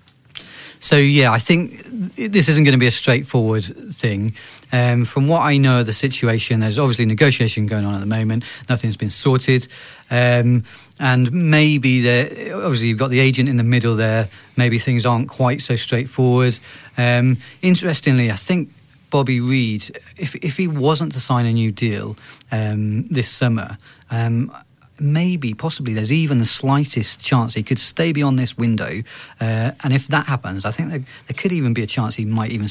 So 0.81 0.97
yeah, 0.97 1.33
I 1.33 1.39
think 1.39 1.83
this 2.17 2.49
isn't 2.51 2.65
going 2.65 2.73
to 2.75 2.79
be 2.79 2.87
a 2.87 2.91
straightforward 2.91 3.65
thing. 3.95 4.35
Um, 4.71 5.07
from 5.07 5.29
what 5.29 5.41
I 5.41 5.57
know 5.57 5.81
of 5.81 5.87
the 5.87 5.95
situation, 5.95 6.61
there's 6.61 6.79
obviously 6.79 7.07
negotiation 7.07 7.67
going 7.67 7.87
on 7.87 7.95
at 7.95 8.01
the 8.01 8.07
moment. 8.07 8.45
Nothing's 8.69 8.97
been 8.99 9.09
sorted, 9.09 9.67
um, 10.11 10.65
and 11.01 11.33
maybe 11.33 12.03
there. 12.03 12.55
Obviously, 12.57 12.89
you've 12.89 12.99
got 12.99 13.09
the 13.11 13.21
agent 13.21 13.49
in 13.49 13.57
the 13.57 13.63
middle 13.63 13.95
there. 13.95 14.29
Maybe 14.59 14.79
things 14.79 15.07
aren't 15.07 15.29
quite 15.29 15.63
so 15.63 15.75
straightforward. 15.75 16.59
Um, 16.99 17.39
interestingly, 17.63 18.31
I 18.31 18.37
think 18.37 18.69
Bobby 19.15 19.41
Reid, 19.41 19.97
if 20.19 20.35
if 20.35 20.57
he 20.57 20.67
wasn't 20.67 21.13
to 21.13 21.21
sign 21.21 21.47
a 21.47 21.53
new 21.53 21.71
deal 21.71 22.17
um, 22.51 23.07
this 23.07 23.31
summer, 23.31 23.79
um, 24.11 24.51
maybe 24.99 25.55
possibly 25.55 25.95
there's 25.95 26.13
even 26.13 26.41
the 26.41 26.45
slightest 26.45 27.25
chance 27.25 27.55
he 27.55 27.63
could 27.63 27.79
stay 27.79 28.13
beyond 28.13 28.41
this 28.41 28.59
window. 28.59 29.03
Uh, 29.41 29.71
and 29.85 29.93
if 29.93 30.09
that 30.09 30.27
happens, 30.27 30.65
I 30.65 30.73
think 30.73 30.91
there, 30.91 31.05
there 31.29 31.37
could 31.37 31.53
even 31.53 31.75
be 31.75 31.83
a 31.85 31.87
chance 31.87 32.17
he 32.17 32.25
might 32.25 32.51
even 32.51 32.69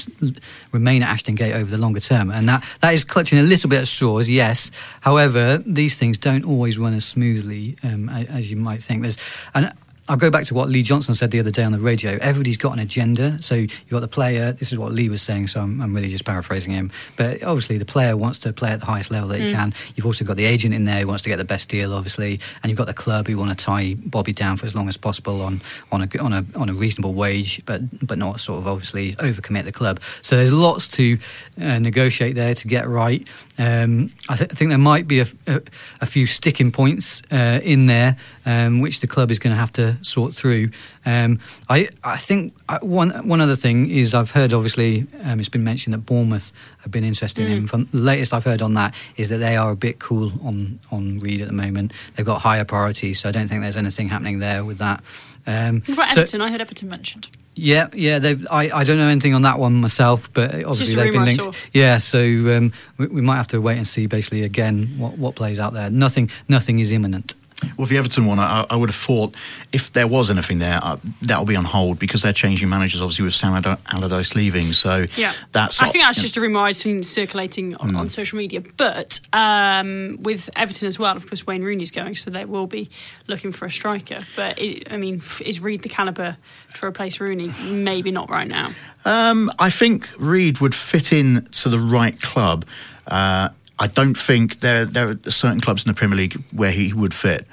remain 0.73 1.01
at 1.01 1.11
Ashton 1.11 1.35
Gate 1.35 1.55
over 1.55 1.71
the 1.71 1.77
longer 1.77 2.01
term. 2.01 2.29
And 2.29 2.49
that 2.49 2.61
that 2.81 2.93
is 2.93 3.05
clutching 3.05 3.39
a 3.39 3.43
little 3.43 3.69
bit 3.69 3.79
at 3.79 3.87
straws, 3.87 4.29
yes. 4.29 4.69
However, 4.99 5.63
these 5.65 5.97
things 5.97 6.17
don't 6.17 6.43
always 6.43 6.77
run 6.77 6.93
as 6.93 7.05
smoothly 7.05 7.77
um, 7.83 8.09
as 8.09 8.51
you 8.51 8.57
might 8.57 8.83
think. 8.83 9.01
There's 9.01 9.17
and. 9.55 9.71
I'll 10.09 10.17
go 10.17 10.29
back 10.29 10.43
to 10.45 10.53
what 10.53 10.67
Lee 10.67 10.83
Johnson 10.83 11.15
said 11.15 11.31
the 11.31 11.39
other 11.39 11.49
day 11.49 11.63
on 11.63 11.71
the 11.71 11.79
radio. 11.79 12.17
Everybody's 12.19 12.57
got 12.57 12.73
an 12.73 12.79
agenda. 12.79 13.41
So 13.41 13.55
you've 13.55 13.89
got 13.89 14.01
the 14.01 14.09
player. 14.09 14.51
This 14.51 14.73
is 14.73 14.77
what 14.77 14.91
Lee 14.91 15.07
was 15.07 15.21
saying, 15.21 15.47
so 15.47 15.61
I'm, 15.61 15.81
I'm 15.81 15.93
really 15.93 16.09
just 16.09 16.25
paraphrasing 16.25 16.73
him. 16.73 16.91
But 17.15 17.41
obviously, 17.41 17.77
the 17.77 17.85
player 17.85 18.17
wants 18.17 18.39
to 18.39 18.51
play 18.51 18.71
at 18.71 18.81
the 18.81 18.85
highest 18.85 19.11
level 19.11 19.29
that 19.29 19.39
he 19.39 19.53
can. 19.53 19.73
You've 19.95 20.05
also 20.05 20.25
got 20.25 20.35
the 20.35 20.43
agent 20.43 20.73
in 20.73 20.83
there 20.83 20.99
who 20.99 21.07
wants 21.07 21.23
to 21.23 21.29
get 21.29 21.37
the 21.37 21.45
best 21.45 21.69
deal, 21.69 21.93
obviously. 21.93 22.41
And 22.61 22.69
you've 22.69 22.77
got 22.77 22.87
the 22.87 22.93
club 22.93 23.27
who 23.27 23.37
want 23.37 23.57
to 23.57 23.65
tie 23.65 23.95
Bobby 23.97 24.33
down 24.33 24.57
for 24.57 24.65
as 24.65 24.75
long 24.75 24.89
as 24.89 24.97
possible 24.97 25.41
on, 25.41 25.61
on, 25.89 26.01
a, 26.01 26.21
on, 26.21 26.33
a, 26.33 26.45
on 26.57 26.67
a 26.67 26.73
reasonable 26.73 27.13
wage, 27.13 27.63
but, 27.65 27.81
but 28.05 28.17
not 28.17 28.41
sort 28.41 28.59
of 28.59 28.67
obviously 28.67 29.13
overcommit 29.13 29.63
the 29.63 29.71
club. 29.71 30.01
So 30.21 30.35
there's 30.35 30.51
lots 30.51 30.89
to 30.89 31.17
uh, 31.61 31.79
negotiate 31.79 32.35
there 32.35 32.53
to 32.55 32.67
get 32.67 32.89
right. 32.89 33.25
Um, 33.57 34.11
I, 34.27 34.35
th- 34.35 34.51
I 34.51 34.55
think 34.55 34.69
there 34.69 34.77
might 34.77 35.07
be 35.07 35.21
a, 35.21 35.27
a, 35.47 35.61
a 36.01 36.05
few 36.05 36.25
sticking 36.25 36.73
points 36.73 37.21
uh, 37.31 37.61
in 37.63 37.85
there, 37.85 38.17
um, 38.45 38.81
which 38.81 38.99
the 38.99 39.07
club 39.07 39.31
is 39.31 39.39
going 39.39 39.53
to 39.55 39.59
have 39.59 39.71
to 39.73 39.92
to 39.97 40.03
sort 40.03 40.33
through. 40.33 40.69
Um, 41.05 41.39
I 41.69 41.87
I 42.03 42.17
think 42.17 42.53
uh, 42.69 42.79
one 42.81 43.09
one 43.27 43.41
other 43.41 43.55
thing 43.55 43.89
is 43.89 44.13
I've 44.13 44.31
heard 44.31 44.53
obviously 44.53 45.07
um, 45.23 45.39
it's 45.39 45.49
been 45.49 45.63
mentioned 45.63 45.93
that 45.93 46.05
Bournemouth 46.05 46.51
have 46.81 46.91
been 46.91 47.03
interested 47.03 47.45
in 47.45 47.57
him. 47.57 47.67
From 47.67 47.85
the 47.91 47.97
latest 47.99 48.33
I've 48.33 48.43
heard 48.45 48.61
on 48.61 48.73
that 48.75 48.95
is 49.17 49.29
that 49.29 49.37
they 49.37 49.55
are 49.55 49.71
a 49.71 49.75
bit 49.75 49.99
cool 49.99 50.31
on 50.45 50.79
on 50.91 51.19
Reid 51.19 51.41
at 51.41 51.47
the 51.47 51.53
moment. 51.53 51.93
They've 52.15 52.25
got 52.25 52.41
higher 52.41 52.65
priorities, 52.65 53.19
so 53.19 53.29
I 53.29 53.31
don't 53.31 53.47
think 53.47 53.61
there's 53.61 53.77
anything 53.77 54.09
happening 54.09 54.39
there 54.39 54.63
with 54.65 54.77
that. 54.79 55.03
Um, 55.45 55.81
What 55.85 55.89
about 55.95 56.09
so- 56.11 56.21
Everton? 56.21 56.41
I 56.41 56.49
heard 56.51 56.61
Everton 56.61 56.87
mentioned. 56.89 57.27
yeah, 57.55 57.89
yeah. 57.93 58.17
they've- 58.19 58.47
I, 58.49 58.71
I 58.71 58.83
don't 58.85 58.97
know 58.97 59.09
anything 59.09 59.33
on 59.33 59.41
that 59.41 59.59
one 59.59 59.73
myself, 59.75 60.31
but 60.33 60.53
obviously 60.63 60.95
they've 60.95 61.11
been 61.11 61.25
linked. 61.25 61.69
Yeah, 61.73 61.97
so 61.97 62.19
um, 62.21 62.71
we, 62.97 63.07
we 63.07 63.21
might 63.21 63.35
have 63.35 63.47
to 63.49 63.59
wait 63.59 63.75
and 63.77 63.85
see. 63.85 64.07
Basically, 64.07 64.43
again, 64.43 64.87
what, 64.97 65.17
what 65.17 65.35
plays 65.35 65.59
out 65.59 65.73
there. 65.73 65.89
Nothing, 65.89 66.29
nothing 66.47 66.79
is 66.79 66.93
imminent. 66.93 67.35
Well, 67.77 67.87
the 67.87 67.97
Everton 67.97 68.25
one, 68.25 68.39
I, 68.39 68.65
I 68.69 68.75
would 68.75 68.89
have 68.89 68.95
thought 68.95 69.33
if 69.71 69.91
there 69.93 70.07
was 70.07 70.29
anything 70.29 70.59
there, 70.59 70.79
uh, 70.81 70.97
that'll 71.21 71.45
be 71.45 71.55
on 71.55 71.65
hold 71.65 71.99
because 71.99 72.21
they're 72.21 72.33
changing 72.33 72.69
managers, 72.69 73.01
obviously, 73.01 73.25
with 73.25 73.33
Sam 73.33 73.53
Allardyce- 73.91 74.35
leaving. 74.35 74.73
So 74.73 75.05
Yeah, 75.17 75.33
that's. 75.51 75.81
I 75.81 75.89
think 75.89 76.03
that's 76.03 76.21
just 76.21 76.37
a 76.37 76.41
rumour 76.41 76.59
I've 76.61 76.75
seen 76.77 77.03
circulating 77.03 77.75
on, 77.75 77.89
Hmm. 77.89 77.95
on 77.97 78.09
social 78.09 78.37
media. 78.37 78.61
But 78.77 79.19
um, 79.33 80.17
with 80.21 80.49
Everton 80.55 80.87
as 80.87 80.97
well, 80.99 81.15
of 81.15 81.27
course, 81.27 81.45
Wayne 81.47 81.63
Rooney's 81.63 81.91
going, 81.91 82.15
so 82.15 82.29
they 82.29 82.45
will 82.45 82.67
be 82.67 82.89
looking 83.27 83.51
for 83.51 83.65
a 83.65 83.71
striker. 83.71 84.19
But 84.35 84.59
it, 84.59 84.91
I 84.91 84.97
mean, 84.97 85.21
is 85.41 85.59
Reid 85.59 85.81
the 85.83 85.89
caliber 85.89 86.37
to 86.75 86.85
replace 86.85 87.19
Rooney? 87.19 87.51
Maybe 87.69 88.11
not 88.11 88.29
right 88.29 88.47
now. 88.47 88.71
Um, 89.05 89.51
I 89.59 89.69
think 89.69 90.09
Reid 90.17 90.59
would 90.59 90.73
fit 90.75 91.11
in 91.11 91.45
to 91.51 91.69
the 91.69 91.79
right 91.79 92.19
club. 92.21 92.65
Uh, 93.05 93.49
I 93.79 93.87
don't 93.87 94.17
think 94.17 94.59
there 94.59 94.85
there 94.85 95.09
are 95.09 95.31
certain 95.31 95.59
clubs 95.59 95.85
in 95.85 95.89
the 95.89 95.95
Premier 95.95 96.17
League 96.17 96.41
where 96.51 96.71
he 96.71 96.93
would 96.93 97.13
fit. 97.13 97.47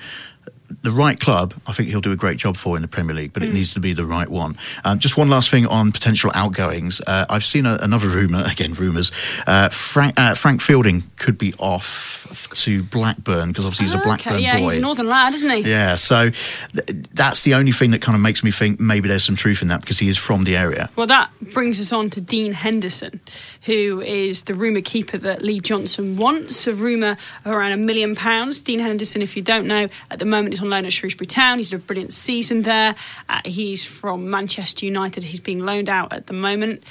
The 0.82 0.90
right 0.90 1.18
club, 1.20 1.54
I 1.66 1.72
think 1.72 1.90
he'll 1.90 2.00
do 2.00 2.12
a 2.12 2.16
great 2.16 2.38
job 2.38 2.56
for 2.56 2.74
in 2.76 2.82
the 2.82 2.88
Premier 2.88 3.14
League, 3.14 3.32
but 3.34 3.42
it 3.42 3.52
needs 3.52 3.74
to 3.74 3.80
be 3.80 3.92
the 3.92 4.06
right 4.06 4.28
one. 4.28 4.56
Um, 4.84 4.98
just 4.98 5.16
one 5.16 5.28
last 5.28 5.50
thing 5.50 5.66
on 5.66 5.92
potential 5.92 6.30
outgoings. 6.34 7.02
Uh, 7.06 7.26
I've 7.28 7.44
seen 7.44 7.66
a, 7.66 7.76
another 7.82 8.08
rumour, 8.08 8.44
again 8.50 8.72
rumours. 8.72 9.12
Uh, 9.46 9.68
Frank, 9.68 10.14
uh, 10.18 10.34
Frank 10.34 10.62
Fielding 10.62 11.02
could 11.16 11.36
be 11.36 11.52
off 11.58 12.20
to 12.54 12.82
Blackburn 12.82 13.48
because 13.48 13.66
obviously 13.66 13.86
he's 13.86 13.94
a 13.94 13.98
Blackburn 13.98 14.34
okay, 14.34 14.42
yeah, 14.42 14.58
boy. 14.58 14.64
he's 14.64 14.74
a 14.74 14.80
northern 14.80 15.08
lad, 15.08 15.34
isn't 15.34 15.50
he? 15.50 15.70
Yeah, 15.70 15.96
so 15.96 16.30
th- 16.30 17.06
that's 17.12 17.42
the 17.42 17.54
only 17.54 17.72
thing 17.72 17.90
that 17.90 18.02
kind 18.02 18.16
of 18.16 18.22
makes 18.22 18.42
me 18.42 18.50
think 18.50 18.80
maybe 18.80 19.08
there's 19.08 19.24
some 19.24 19.36
truth 19.36 19.62
in 19.62 19.68
that 19.68 19.80
because 19.80 19.98
he 19.98 20.08
is 20.08 20.16
from 20.16 20.44
the 20.44 20.56
area. 20.56 20.90
Well, 20.96 21.06
that 21.06 21.30
brings 21.52 21.80
us 21.80 21.92
on 21.92 22.10
to 22.10 22.20
Dean 22.20 22.52
Henderson, 22.52 23.20
who 23.62 24.00
is 24.00 24.44
the 24.44 24.54
rumour 24.54 24.80
keeper 24.80 25.18
that 25.18 25.42
Lee 25.42 25.60
Johnson 25.60 26.16
wants. 26.16 26.66
A 26.66 26.74
rumour 26.74 27.16
of 27.44 27.52
around 27.52 27.72
a 27.72 27.76
million 27.76 28.14
pounds. 28.14 28.60
Dean 28.60 28.78
Henderson, 28.80 29.22
if 29.22 29.36
you 29.36 29.42
don't 29.42 29.66
know, 29.66 29.88
at 30.10 30.18
the 30.18 30.24
moment 30.24 30.54
is 30.54 30.60
on 30.60 30.69
loan 30.70 30.84
at 30.86 30.92
Shrewsbury 30.92 31.26
Town. 31.26 31.58
He's 31.58 31.70
had 31.70 31.80
a 31.80 31.82
brilliant 31.82 32.12
season 32.12 32.62
there. 32.62 32.94
Uh, 33.28 33.40
he's 33.44 33.84
from 33.84 34.30
Manchester 34.30 34.86
United. 34.86 35.24
He's 35.24 35.40
being 35.40 35.60
loaned 35.60 35.88
out 35.88 36.12
at 36.12 36.26
the 36.26 36.32
moment. 36.32 36.82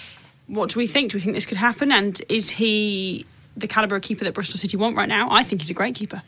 What 0.48 0.70
do 0.72 0.80
we 0.80 0.88
think? 0.88 1.12
Do 1.12 1.18
we 1.18 1.22
think 1.22 1.36
this 1.36 1.46
could 1.46 1.58
happen? 1.58 1.92
And 1.92 2.22
is 2.30 2.50
he 2.50 3.26
the 3.58 3.68
calibre 3.68 3.98
of 3.98 4.04
keeper 4.04 4.24
that 4.24 4.34
Bristol 4.34 4.58
City 4.60 4.78
want 4.78 4.96
right 4.96 5.10
now? 5.10 5.28
I 5.32 5.44
think 5.44 5.62
he's 5.62 5.70
a 5.70 5.74
great 5.74 5.96
keeper. 5.96 6.22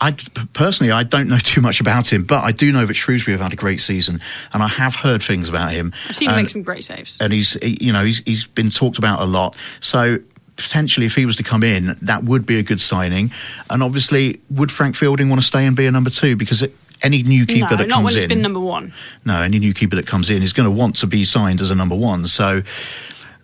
I 0.00 0.12
personally, 0.52 0.90
I 0.92 1.02
don't 1.04 1.28
know 1.28 1.38
too 1.42 1.60
much 1.60 1.80
about 1.80 2.12
him, 2.12 2.24
but 2.24 2.42
I 2.42 2.52
do 2.52 2.72
know 2.72 2.84
that 2.84 2.94
Shrewsbury 2.94 3.32
have 3.32 3.40
had 3.40 3.52
a 3.52 3.56
great 3.56 3.80
season, 3.80 4.20
and 4.52 4.62
I 4.62 4.68
have 4.68 4.96
heard 4.96 5.22
things 5.22 5.48
about 5.48 5.70
him. 5.72 5.92
I've 6.08 6.16
seen 6.16 6.28
him 6.28 6.34
and, 6.34 6.42
make 6.42 6.50
some 6.50 6.62
great 6.62 6.82
saves. 6.84 7.18
and 7.20 7.32
he's, 7.32 7.54
he- 7.54 7.78
you 7.80 7.92
know, 7.92 8.04
he's, 8.04 8.18
he's 8.26 8.46
been 8.46 8.70
talked 8.70 8.98
about 8.98 9.20
a 9.20 9.24
lot. 9.24 9.56
So 9.80 10.18
potentially, 10.56 11.06
if 11.06 11.14
he 11.14 11.26
was 11.26 11.36
to 11.36 11.42
come 11.42 11.62
in, 11.62 11.96
that 12.02 12.24
would 12.24 12.44
be 12.46 12.58
a 12.58 12.62
good 12.62 12.80
signing. 12.80 13.30
And 13.70 13.82
obviously, 13.82 14.40
would 14.50 14.70
Frank 14.72 14.96
Fielding 14.96 15.28
want 15.28 15.40
to 15.40 15.46
stay 15.46 15.64
and 15.64 15.76
be 15.76 15.86
a 15.86 15.90
number 15.92 16.10
two? 16.10 16.36
Because 16.36 16.60
it, 16.62 16.74
any 17.04 17.22
new 17.22 17.46
keeper 17.46 17.70
no, 17.70 17.76
that 17.76 17.88
not 17.88 17.96
comes 18.02 18.14
when 18.14 18.22
in, 18.22 18.28
been 18.28 18.42
number 18.42 18.60
one. 18.60 18.92
no, 19.24 19.42
any 19.42 19.58
new 19.58 19.74
keeper 19.74 19.96
that 19.96 20.06
comes 20.06 20.30
in 20.30 20.42
is 20.42 20.52
going 20.52 20.64
to 20.68 20.70
want 20.70 20.96
to 20.96 21.06
be 21.06 21.24
signed 21.24 21.60
as 21.60 21.70
a 21.70 21.74
number 21.74 21.94
one. 21.96 22.26
So 22.26 22.62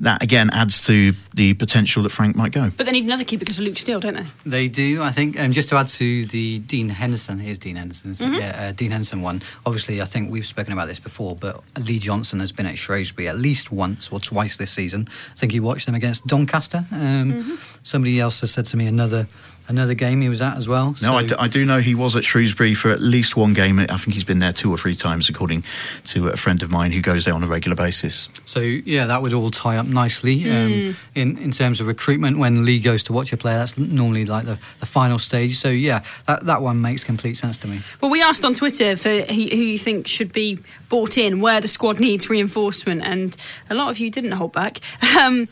that 0.00 0.23
again 0.23 0.49
adds 0.55 0.87
to 0.87 1.12
the 1.35 1.52
potential 1.55 2.02
that 2.02 2.09
Frank 2.09 2.35
might 2.35 2.52
go. 2.52 2.71
But 2.75 2.87
they 2.87 2.93
need 2.93 3.05
another 3.05 3.23
keeper 3.25 3.40
because 3.40 3.59
of 3.59 3.67
Luke 3.67 3.76
Steele, 3.76 4.00
don't 4.00 4.14
they? 4.14 4.25
They 4.47 4.69
do, 4.69 5.02
I 5.02 5.11
think. 5.11 5.38
Um, 5.38 5.52
just 5.52 5.69
to 5.69 5.76
add 5.76 5.88
to 5.88 6.25
the 6.26 6.59
Dean 6.61 6.88
Henderson, 6.88 7.39
here's 7.39 7.58
Dean 7.58 7.76
Henderson. 7.76 8.15
Mm-hmm. 8.15 8.34
yeah, 8.34 8.69
uh, 8.69 8.73
Dean 8.73 8.93
Henderson 8.93 9.21
one. 9.21 9.43
Obviously, 9.67 10.00
I 10.00 10.06
think 10.06 10.30
we've 10.32 10.47
spoken 10.47 10.73
about 10.73 10.89
this 10.89 10.99
before, 10.99 11.37
but 11.37 11.63
Lee 11.78 11.99
Johnson 11.99 12.41
has 12.41 12.50
been 12.50 12.65
at 12.65 12.78
Shrewsbury 12.78 13.28
at 13.28 13.37
least 13.37 13.71
once 13.71 14.11
or 14.11 14.21
twice 14.21 14.56
this 14.56 14.71
season. 14.71 15.06
I 15.32 15.34
think 15.37 15.52
he 15.52 15.61
watched 15.61 15.84
them 15.84 15.95
against 15.95 16.26
Doncaster. 16.26 16.84
Um, 16.93 17.21
Mm-hmm. 17.30 17.54
Somebody 17.82 18.19
else 18.21 18.41
has 18.41 18.50
said 18.50 18.67
to 18.67 18.76
me 18.76 18.87
another 18.87 19.26
another 19.71 19.95
game 19.95 20.21
he 20.21 20.28
was 20.28 20.43
at 20.43 20.56
as 20.56 20.69
well. 20.69 20.95
No, 21.02 21.15
I, 21.15 21.23
So- 21.23 21.28
do, 21.28 21.35
I 21.39 21.49
do 21.49 21.65
know 21.65 21.78
he 21.80 21.95
was 21.95 22.17
at 22.17 22.25
Shrewsbury 22.25 22.75
for 22.75 22.91
at 22.91 23.00
least 23.00 23.37
one 23.37 23.54
game. 23.54 23.78
I 23.78 23.87
think 23.87 24.13
he's 24.15 24.25
been 24.25 24.41
there 24.41 24.52
two 24.52 24.71
or 24.71 24.76
three 24.76 24.95
times, 24.95 25.28
according 25.30 25.65
to 26.06 26.28
a 26.28 26.37
friend 26.37 26.63
of 26.63 26.71
mine 26.71 26.93
who 26.93 27.00
goes 27.00 27.25
there 27.25 27.35
on 27.35 27.43
a 27.43 27.47
regular 27.47 27.76
basis. 27.76 28.28
So 28.45 28.61
yeah, 28.61 29.06
that 29.06 29.23
would 29.23 29.33
all 29.33 29.50
tie 29.50 29.76
up 29.78 29.87
nicely 29.87 30.50
um, 30.50 30.97
in 31.15 31.39
in 31.39 31.52
terms 31.52 31.80
of 31.80 31.87
recruitment. 31.87 32.37
When 32.39 32.65
Lee 32.67 32.80
goes 32.80 33.02
to 33.04 33.13
watch 33.13 33.33
a 33.33 33.37
player, 33.37 33.59
that's 33.59 33.78
normally 33.78 34.25
like 34.25 34.45
the, 34.45 34.59
the 34.80 34.87
final 34.87 35.19
stage. 35.19 35.56
So 35.56 35.69
yeah, 35.71 36.02
that 36.26 36.45
that 36.47 36.61
one 36.61 36.80
makes 36.83 37.04
complete 37.04 37.37
sense 37.37 37.56
to 37.59 37.69
me. 37.69 37.80
Well, 38.00 38.11
we 38.11 38.21
asked 38.23 38.45
on 38.45 38.52
Twitter 38.54 38.97
for 38.97 39.09
who, 39.09 39.43
who 39.43 39.63
you 39.73 39.78
think 39.78 40.06
should 40.06 40.33
be 40.33 40.59
bought 40.89 41.17
in, 41.17 41.41
where 41.41 41.61
the 41.61 41.69
squad 41.69 42.00
needs 42.09 42.28
reinforcement, 42.28 43.02
and 43.04 43.37
a 43.71 43.75
lot 43.75 43.89
of 43.91 43.99
you 43.99 44.11
didn't 44.11 44.33
hold 44.33 44.52
back. 44.52 44.80
Um, 45.21 45.49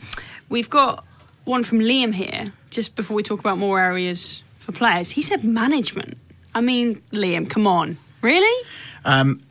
we've 0.49 0.69
got 0.69 1.05
one 1.49 1.63
from 1.63 1.79
Liam 1.79 2.13
here, 2.13 2.53
just 2.69 2.95
before 2.95 3.15
we 3.15 3.23
talk 3.23 3.39
about 3.39 3.57
more 3.57 3.79
areas 3.79 4.43
for 4.59 4.71
players. 4.71 5.11
He 5.11 5.21
said 5.21 5.43
management. 5.43 6.17
I 6.55 6.61
mean, 6.61 7.01
Liam, 7.11 7.49
come 7.49 7.67
on. 7.67 7.97
Really? 8.21 8.67
Um, 9.03 9.41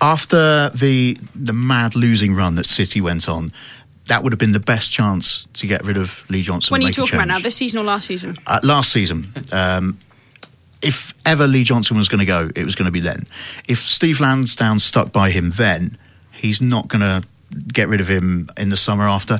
after 0.00 0.70
the 0.70 1.16
the 1.34 1.52
mad 1.52 1.94
losing 1.94 2.34
run 2.34 2.54
that 2.56 2.66
City 2.66 3.00
went 3.00 3.28
on, 3.28 3.52
that 4.06 4.22
would 4.22 4.32
have 4.32 4.38
been 4.38 4.52
the 4.52 4.60
best 4.60 4.90
chance 4.90 5.46
to 5.54 5.66
get 5.66 5.84
rid 5.84 5.96
of 5.96 6.24
Lee 6.30 6.42
Johnson. 6.42 6.72
when 6.72 6.82
are 6.82 6.86
you 6.86 6.92
talking 6.92 7.14
about 7.14 7.28
now? 7.28 7.38
This 7.38 7.56
season 7.56 7.80
or 7.80 7.84
last 7.84 8.06
season? 8.06 8.36
Uh, 8.46 8.60
last 8.62 8.90
season. 8.92 9.32
Um, 9.52 9.98
if 10.82 11.14
ever 11.24 11.46
Lee 11.46 11.62
Johnson 11.62 11.96
was 11.96 12.08
going 12.08 12.18
to 12.18 12.26
go, 12.26 12.50
it 12.56 12.64
was 12.64 12.74
going 12.74 12.86
to 12.86 12.92
be 12.92 13.00
then. 13.00 13.24
If 13.68 13.78
Steve 13.78 14.18
Lansdown 14.18 14.80
stuck 14.80 15.12
by 15.12 15.30
him 15.30 15.50
then, 15.50 15.96
he's 16.32 16.60
not 16.60 16.88
going 16.88 17.00
to 17.00 17.26
get 17.72 17.88
rid 17.88 18.00
of 18.00 18.08
him 18.08 18.48
in 18.56 18.68
the 18.70 18.76
summer 18.76 19.04
after 19.08 19.38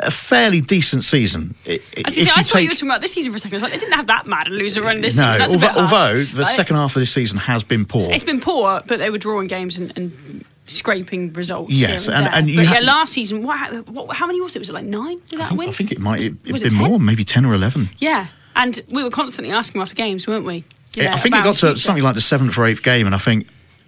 a 0.00 0.10
fairly 0.10 0.60
decent 0.60 1.04
season. 1.04 1.54
I- 1.66 1.80
I- 1.96 2.02
As 2.06 2.16
you 2.16 2.24
say, 2.24 2.30
I 2.34 2.40
you 2.40 2.44
thought 2.44 2.62
you 2.62 2.68
were 2.68 2.74
talking 2.74 2.88
about 2.88 3.00
this 3.00 3.12
season 3.12 3.32
for 3.32 3.36
a 3.36 3.38
second. 3.38 3.54
I 3.54 3.56
was 3.56 3.62
like, 3.62 3.72
they 3.72 3.78
didn't 3.78 3.94
have 3.94 4.06
that 4.08 4.26
mad 4.26 4.48
a 4.48 4.50
loser 4.50 4.82
run 4.82 5.00
this 5.00 5.16
no, 5.16 5.36
season. 5.38 5.62
Although, 5.64 5.80
although 5.80 6.24
the 6.24 6.42
Like, 6.42 6.52
second 6.54 6.76
half 6.76 6.96
of 6.96 7.00
this 7.00 7.12
season 7.12 7.38
has 7.38 7.62
been 7.62 7.84
poor. 7.84 8.10
It's 8.10 8.24
been 8.24 8.40
poor, 8.40 8.82
but 8.86 8.98
they 8.98 9.10
were 9.10 9.18
drawing 9.18 9.46
games 9.46 9.78
and, 9.78 9.92
and 9.96 10.44
scraping 10.66 11.32
results. 11.34 11.72
Yes, 11.72 12.08
and- 12.08 12.26
and 12.34 12.48
you 12.48 12.56
but 12.56 12.66
ha- 12.66 12.74
yeah, 12.74 12.80
last 12.80 13.12
season, 13.12 13.42
what, 13.42 13.88
what, 13.88 14.16
how 14.16 14.26
many 14.26 14.40
was 14.40 14.56
it? 14.56 14.58
Was 14.60 14.68
it 14.68 14.74
like 14.74 14.84
nine? 14.84 15.18
Did 15.28 15.40
I 15.40 15.42
that 15.44 15.48
think, 15.50 15.58
win? 15.60 15.68
I 15.68 15.72
think 15.72 15.92
it 15.92 16.00
might 16.00 16.22
it, 16.24 16.32
Was 16.50 16.62
have 16.62 16.72
it 16.72 16.74
been 16.74 16.80
10? 16.80 16.90
more, 16.90 16.98
maybe 17.00 17.24
ten 17.24 17.44
or 17.44 17.54
eleven. 17.54 17.90
Yeah, 17.98 18.26
and 18.56 18.80
we 18.88 19.04
were 19.04 19.10
constantly 19.10 19.52
asking 19.54 19.80
after 19.80 19.94
games, 19.94 20.26
weren't 20.26 20.46
we? 20.46 20.64
You 20.96 21.04
know, 21.04 21.10
I 21.10 21.18
think 21.18 21.34
it 21.34 21.42
got 21.44 21.54
to 21.56 21.76
something 21.76 22.04
like 22.04 22.14
the 22.14 22.20
seventh 22.20 22.56
or 22.56 22.64
eighth 22.66 22.82
game, 22.82 23.06
and 23.06 23.14
I 23.14 23.18
think 23.18 23.46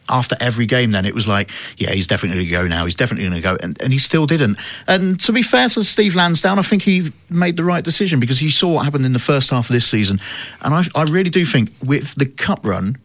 after 0.09 0.37
every 0.40 0.66
game, 0.66 0.92
then 0.92 1.05
it 1.05 1.14
was 1.14 1.27
like, 1.27 1.51
yeah, 1.79 1.90
he's 1.90 2.07
definitely 2.07 2.37
going 2.37 2.47
to 2.47 2.53
go 2.53 2.77
now. 2.77 2.85
He's 2.85 2.95
definitely 2.97 3.29
going 3.29 3.42
to 3.42 3.49
go, 3.49 3.57
and, 3.62 3.81
and 3.83 3.92
he 3.92 3.99
still 3.99 4.27
didn't. 4.27 4.59
And 4.87 5.19
to 5.21 5.33
be 5.33 5.42
fair 5.42 5.69
to 5.71 5.83
Steve 5.85 6.14
Lansdown, 6.14 6.59
I 6.59 6.62
think 6.62 6.83
he 6.83 7.12
made 7.31 7.57
the 7.57 7.64
right 7.64 7.83
decision 7.85 8.21
because 8.21 8.38
he 8.38 8.51
saw 8.51 8.69
what 8.75 8.85
happened 8.85 9.05
in 9.07 9.12
the 9.12 9.19
first 9.19 9.51
half 9.51 9.69
of 9.69 9.73
this 9.75 9.87
season, 9.87 10.21
and 10.62 10.75
I, 10.75 10.83
I 10.95 11.03
really 11.05 11.31
do 11.31 11.45
think 11.45 11.71
with 11.85 12.14
the 12.14 12.27
cup 12.27 12.61
run 12.64 12.97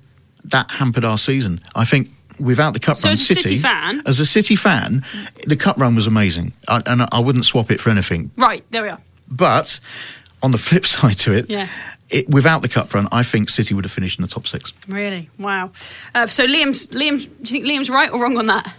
that 0.45 0.71
hampered 0.71 1.05
our 1.05 1.17
season. 1.17 1.61
I 1.75 1.85
think. 1.85 2.09
Without 2.39 2.73
the 2.73 2.79
cup 2.79 2.97
So 2.97 3.07
run, 3.09 3.11
as 3.13 3.29
a 3.29 3.35
City 3.35 3.57
fan- 3.57 4.01
as 4.07 4.19
a 4.19 4.25
City 4.25 4.55
fan, 4.55 5.03
the 5.45 5.55
cup 5.55 5.77
run 5.77 5.93
was 5.95 6.07
amazing, 6.07 6.53
I, 6.67 6.81
and 6.87 7.03
I 7.11 7.19
wouldn't 7.19 7.45
swap 7.45 7.69
it 7.69 7.79
for 7.79 7.91
anything. 7.91 8.31
Right, 8.35 8.63
there 8.71 8.81
we 8.81 8.89
are. 8.89 8.99
But 9.27 9.79
on 10.41 10.49
the 10.49 10.57
flip 10.57 10.85
side 10.95 11.17
to 11.19 11.33
it, 11.33 11.49
Yeah. 11.51 11.67
It, 12.11 12.29
without 12.29 12.61
the 12.61 12.67
cup 12.67 12.93
run, 12.93 13.07
I 13.11 13.23
think 13.23 13.49
City 13.49 13.73
would 13.73 13.85
have 13.85 13.91
finished 13.91 14.19
in 14.19 14.23
the 14.23 14.27
top 14.27 14.45
six. 14.45 14.73
Really? 14.87 15.29
Wow. 15.39 15.71
Uh, 16.13 16.27
so 16.27 16.45
Liam's, 16.45 16.87
Liam's, 16.89 17.25
do 17.25 17.55
you 17.55 17.63
think 17.63 17.65
Liam's 17.65 17.89
right 17.89 18.11
or 18.11 18.21
wrong 18.21 18.37
on 18.37 18.47
that? 18.47 18.73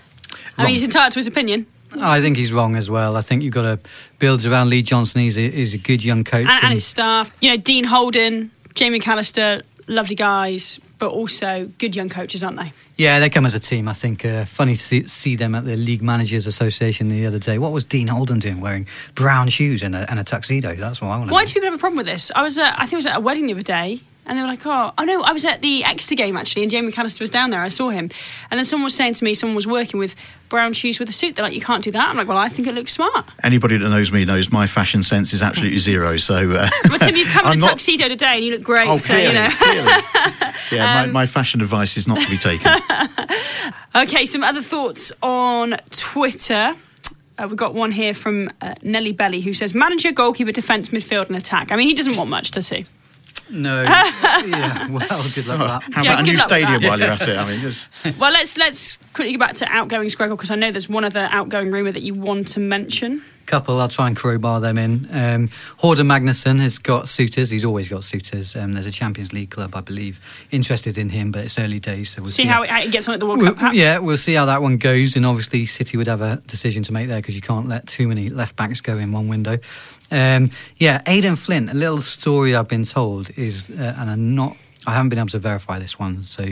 I 0.59 0.65
mean, 0.65 0.73
he's 0.73 0.85
entitled 0.85 1.13
to 1.13 1.19
his 1.19 1.27
opinion. 1.27 1.67
I 2.01 2.21
think 2.21 2.37
he's 2.37 2.53
wrong 2.53 2.77
as 2.77 2.89
well. 2.91 3.17
I 3.17 3.21
think 3.23 3.43
you've 3.43 3.55
got 3.55 3.63
to 3.63 3.79
build 4.19 4.45
around 4.47 4.71
Lee 4.71 4.83
Johnson. 4.83 5.21
He's 5.23 5.39
a, 5.39 5.51
he's 5.51 5.75
a 5.75 5.79
good 5.79 6.05
young 6.05 6.25
coach. 6.25 6.43
And, 6.43 6.51
and 6.51 6.65
and- 6.65 6.73
his 6.75 6.87
staff. 6.87 7.37
You 7.41 7.51
know, 7.51 7.57
Dean 7.57 7.85
Holden, 7.85 8.51
Jamie 8.75 9.01
McAllister, 9.01 9.63
lovely 9.89 10.17
guys, 10.17 10.79
but 11.03 11.11
also 11.11 11.69
good 11.79 11.97
young 11.97 12.09
coaches, 12.09 12.45
aren't 12.45 12.57
they? 12.57 12.73
Yeah, 12.97 13.19
they 13.19 13.29
come 13.29 13.45
as 13.45 13.57
a 13.57 13.59
team. 13.59 13.89
I 13.89 13.93
think 13.93 14.25
uh, 14.25 14.45
funny 14.45 14.77
to 14.77 15.09
see, 15.09 15.35
them 15.35 15.57
at 15.57 15.65
the 15.65 15.77
League 15.77 16.01
Managers 16.01 16.47
Association 16.47 17.09
the 17.09 17.27
other 17.27 17.41
day. 17.41 17.59
What 17.59 17.73
was 17.73 17.85
Dean 17.85 18.07
Holden 18.07 18.39
doing 18.39 18.61
wearing 18.61 18.87
brown 19.17 19.49
shoes 19.49 19.83
and 19.83 19.97
a, 19.97 20.09
and 20.09 20.21
a 20.21 20.23
tuxedo? 20.23 20.77
That's 20.77 21.03
what 21.03 21.09
I 21.09 21.17
want 21.17 21.31
to 21.31 21.33
Why 21.33 21.41
know. 21.41 21.47
do 21.49 21.55
people 21.55 21.71
have 21.71 21.75
a 21.75 21.81
problem 21.81 21.97
with 21.97 22.07
this? 22.07 22.31
I 22.37 22.43
was, 22.43 22.57
at, 22.57 22.75
I 22.79 22.87
think 22.87 22.93
I 22.93 22.97
was 22.99 23.07
at 23.07 23.17
a 23.17 23.21
wedding 23.21 23.47
the 23.47 23.55
other 23.55 23.63
day, 23.63 24.01
and 24.27 24.39
they 24.39 24.43
were 24.43 24.49
like, 24.49 24.65
"Oh, 24.65 24.93
oh 24.97 25.05
no, 25.05 25.23
I 25.23 25.33
was 25.33 25.45
at 25.45 25.63
the 25.63 25.85
Exeter 25.85 26.15
game 26.15 26.37
actually, 26.37 26.63
and 26.63 26.71
Jamie 26.71 26.91
McAllister 26.93 27.21
was 27.21 27.31
down 27.31 27.51
there. 27.51 27.61
I 27.61 27.69
saw 27.69 27.89
him, 27.91 28.11
and 28.51 28.59
then 28.59 28.65
someone 28.65 28.85
was 28.85 28.95
saying 28.95 29.15
to 29.15 29.25
me, 29.25 29.35
someone 29.35 29.57
was 29.57 29.67
working 29.67 29.99
with 29.99 30.15
brown 30.49 30.75
shoes 30.75 30.99
with 30.99 31.09
a 31.09 31.13
suit. 31.13 31.35
They're 31.35 31.45
like, 31.45 31.55
you 31.55 31.63
can't 31.63 31.83
do 31.83 31.91
that. 31.93 32.09
I'm 32.11 32.17
like, 32.17 32.29
well, 32.29 32.37
I 32.37 32.49
think 32.51 32.69
it 32.69 32.75
looks 32.75 32.93
smart. 32.93 33.25
Anybody 33.43 33.79
that 33.79 33.89
knows 33.89 34.13
me 34.13 34.25
knows 34.27 34.53
my 34.53 34.67
fashion 34.67 35.03
sense 35.03 35.33
is 35.33 35.41
absolutely 35.41 35.79
zero. 35.79 36.19
So, 36.19 36.35
uh, 36.53 36.69
But 36.91 36.99
Tim, 37.01 37.17
you've 37.17 37.29
come 37.33 37.47
in 37.47 37.53
a 37.59 37.61
not- 37.63 37.71
tuxedo 37.71 38.09
today, 38.09 38.35
and 38.37 38.45
you 38.45 38.53
look 38.53 38.63
great. 38.63 38.87
Oh, 38.89 38.97
so 38.97 39.15
clearly, 39.15 39.29
you 39.29 39.35
know. 39.85 40.01
Yeah, 40.71 41.07
my, 41.07 41.11
my 41.11 41.27
fashion 41.27 41.61
advice 41.61 41.97
is 41.97 42.07
not 42.07 42.19
to 42.19 42.29
be 42.31 42.37
taken. 42.37 42.71
Okay, 43.95 44.25
some 44.25 44.43
other 44.43 44.63
thoughts 44.63 45.13
on 45.23 45.77
Twitter. 45.91 46.75
Uh, 47.37 47.47
we've 47.47 47.57
got 47.57 47.75
one 47.75 47.91
here 47.91 48.15
from 48.15 48.51
uh, 48.63 48.75
Nelly 48.83 49.13
Belly 49.13 49.43
who 49.43 49.53
says 49.53 49.75
manager, 49.75 50.13
goalkeeper, 50.13 50.51
defence, 50.51 50.89
midfield, 50.89 51.27
and 51.27 51.37
attack. 51.37 51.71
I 51.71 51.77
mean, 51.77 51.89
he 51.89 51.95
doesn't 51.95 52.17
want 52.17 52.31
much, 52.31 52.51
does 52.53 52.71
he? 52.71 52.87
No. 53.51 53.83
yeah. 53.83 54.89
Well, 54.89 55.07
good 55.35 55.47
luck 55.47 55.59
with 55.59 55.69
that. 55.69 55.83
How 55.93 56.03
Yeah, 56.03 56.13
about 56.15 56.21
a 56.21 56.23
new 56.33 56.39
stadium 56.39 56.83
while 56.83 56.99
you're 56.99 57.09
at 57.11 57.21
it? 57.29 57.37
I 57.37 57.47
mean, 57.49 57.61
just, 57.61 57.89
Well, 58.19 58.33
let's 58.33 58.57
let's 58.57 58.97
quickly 59.13 59.33
go 59.35 59.39
back 59.39 59.55
to 59.57 59.67
outgoings, 59.67 60.15
Gregor, 60.15 60.35
because 60.37 60.51
I 60.51 60.55
know 60.55 60.71
there's 60.71 60.89
one 60.89 61.05
other 61.05 61.29
outgoing 61.31 61.71
rumour 61.71 61.93
that 61.93 62.03
you 62.03 62.15
want 62.15 62.49
to 62.49 62.61
mention. 62.61 63.23
Couple, 63.45 63.81
I'll 63.81 63.89
try 63.89 64.07
and 64.07 64.17
crowbar 64.17 64.61
them 64.61 64.79
in. 64.79 65.09
Um, 65.11 65.49
Hordur 65.81 66.07
Magnusson 66.07 66.61
has 66.61 66.79
got 66.79 67.09
suitors. 67.09 67.51
He's 67.51 67.65
always 67.65 67.89
got 67.89 68.05
suitors. 68.05 68.55
Um, 68.55 68.73
there's 68.75 68.87
a 68.87 68.93
Champions 68.93 69.33
League 69.33 69.51
club, 69.51 69.75
I 69.75 69.81
believe, 69.81 70.47
interested 70.53 70.97
in 70.97 71.09
him, 71.09 71.33
but 71.33 71.45
it's 71.45 71.59
early 71.59 71.81
days, 71.81 72.11
so 72.11 72.23
we'll 72.23 72.31
See 72.31 72.45
see, 72.45 72.49
how 72.49 72.63
it, 72.63 72.71
how 72.71 72.81
it 72.81 72.93
gets 72.93 73.09
on 73.09 73.15
at 73.15 73.21
the 73.21 73.27
World 73.27 73.39
We'll- 73.41 73.49
Cup, 73.49 73.57
perhaps? 73.59 73.77
yeah, 73.77 73.99
we'll 73.99 74.17
see 74.17 74.35
how 74.35 74.47
that 74.47 74.63
one 74.63 74.77
goes. 74.77 75.17
And 75.17 75.27
obviously, 75.27 75.67
City 75.67 75.97
would 75.97 76.07
have 76.07 76.21
a 76.21 76.37
decision 76.47 76.85
to 76.85 76.93
make 76.93 77.09
there 77.09 77.19
because 77.19 77.35
you 77.35 77.41
can't 77.43 77.69
let 77.69 77.89
too 77.89 78.07
many 78.07 78.31
left 78.31 78.55
backs 78.55 78.81
go 78.81 78.97
in 78.97 79.11
one 79.11 79.27
window. 79.27 79.59
Um, 80.13 80.51
yeah, 80.77 81.01
Aden 81.07 81.37
Flint. 81.37 81.71
A 81.71 81.75
little 81.75 82.03
story 82.03 82.55
I've 82.55 82.69
been 82.69 82.85
told 82.85 83.31
is, 83.39 83.71
uh, 83.71 83.97
and 83.99 84.11
I'm 84.11 84.35
not, 84.35 84.57
I 84.87 84.93
haven't 84.93 85.09
been 85.09 85.19
able 85.19 85.29
to 85.29 85.39
verify 85.39 85.79
this 85.79 85.99
one, 85.99 86.23
so 86.23 86.45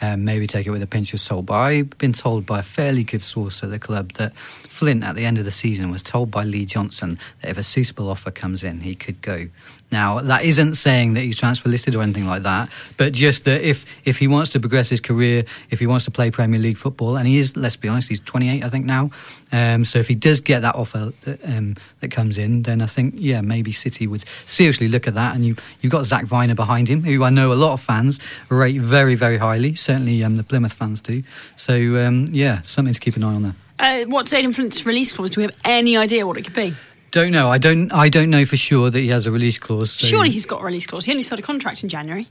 um, 0.00 0.24
maybe 0.24 0.46
take 0.46 0.66
it 0.66 0.70
with 0.70 0.82
a 0.82 0.86
pinch 0.86 1.12
of 1.12 1.20
salt. 1.20 1.46
But 1.46 1.54
I've 1.54 1.98
been 1.98 2.14
told 2.14 2.46
by 2.46 2.60
a 2.60 2.62
fairly 2.62 3.04
good 3.04 3.20
source 3.20 3.62
at 3.62 3.68
the 3.68 3.78
club 3.78 4.12
that 4.12 4.34
Flint, 4.36 5.04
at 5.04 5.16
the 5.16 5.26
end 5.26 5.38
of 5.38 5.44
the 5.44 5.50
season, 5.50 5.90
was 5.90 6.02
told 6.02 6.30
by 6.30 6.44
Lee 6.44 6.64
Johnson 6.64 7.18
that 7.42 7.50
if 7.50 7.58
a 7.58 7.62
suitable 7.62 8.08
offer 8.08 8.30
comes 8.30 8.64
in, 8.64 8.80
he 8.80 8.94
could 8.94 9.20
go. 9.20 9.48
Now, 9.94 10.18
that 10.18 10.42
isn't 10.42 10.74
saying 10.74 11.14
that 11.14 11.20
he's 11.20 11.38
transfer 11.38 11.68
listed 11.68 11.94
or 11.94 12.02
anything 12.02 12.26
like 12.26 12.42
that, 12.42 12.68
but 12.96 13.12
just 13.12 13.44
that 13.44 13.60
if, 13.60 13.86
if 14.04 14.18
he 14.18 14.26
wants 14.26 14.50
to 14.50 14.58
progress 14.58 14.88
his 14.88 15.00
career, 15.00 15.44
if 15.70 15.78
he 15.78 15.86
wants 15.86 16.04
to 16.06 16.10
play 16.10 16.32
Premier 16.32 16.58
League 16.58 16.78
football, 16.78 17.16
and 17.16 17.28
he 17.28 17.38
is, 17.38 17.56
let's 17.56 17.76
be 17.76 17.86
honest, 17.86 18.08
he's 18.08 18.18
28, 18.18 18.64
I 18.64 18.68
think, 18.68 18.86
now. 18.86 19.12
Um, 19.52 19.84
so 19.84 20.00
if 20.00 20.08
he 20.08 20.16
does 20.16 20.40
get 20.40 20.62
that 20.62 20.74
offer 20.74 21.12
that, 21.22 21.44
um, 21.44 21.76
that 22.00 22.10
comes 22.10 22.38
in, 22.38 22.62
then 22.62 22.82
I 22.82 22.86
think, 22.86 23.14
yeah, 23.16 23.40
maybe 23.40 23.70
City 23.70 24.08
would 24.08 24.26
seriously 24.26 24.88
look 24.88 25.06
at 25.06 25.14
that. 25.14 25.36
And 25.36 25.46
you, 25.46 25.54
you've 25.80 25.92
got 25.92 26.06
Zak 26.06 26.24
Vyner 26.24 26.56
behind 26.56 26.88
him, 26.88 27.04
who 27.04 27.22
I 27.22 27.30
know 27.30 27.52
a 27.52 27.54
lot 27.54 27.74
of 27.74 27.80
fans 27.80 28.18
rate 28.48 28.80
very, 28.80 29.14
very 29.14 29.36
highly. 29.36 29.76
Certainly 29.76 30.24
um, 30.24 30.38
the 30.38 30.42
Plymouth 30.42 30.72
fans 30.72 31.02
do. 31.02 31.22
So, 31.54 32.04
um, 32.04 32.26
yeah, 32.32 32.62
something 32.62 32.94
to 32.94 32.98
keep 32.98 33.14
an 33.14 33.22
eye 33.22 33.34
on 33.34 33.42
there. 33.42 33.54
Uh, 33.78 34.04
what's 34.08 34.32
Aden 34.32 34.54
Flint's 34.54 34.84
release 34.84 35.12
clause? 35.12 35.30
Do 35.30 35.40
we 35.40 35.44
have 35.44 35.56
any 35.64 35.96
idea 35.96 36.26
what 36.26 36.36
it 36.36 36.42
could 36.42 36.54
be? 36.54 36.74
Don't 37.14 37.30
know. 37.30 37.46
I 37.46 37.58
don't. 37.58 37.92
I 37.92 38.08
don't 38.08 38.28
know 38.28 38.44
for 38.44 38.56
sure 38.56 38.90
that 38.90 38.98
he 38.98 39.06
has 39.08 39.24
a 39.26 39.30
release 39.30 39.56
clause. 39.56 39.92
So 39.92 40.04
Surely 40.08 40.30
he's 40.30 40.46
got 40.46 40.60
a 40.62 40.64
release 40.64 40.84
clause. 40.84 41.04
He 41.04 41.12
only 41.12 41.22
started 41.22 41.44
a 41.44 41.46
contract 41.46 41.84
in 41.84 41.88
January. 41.88 42.26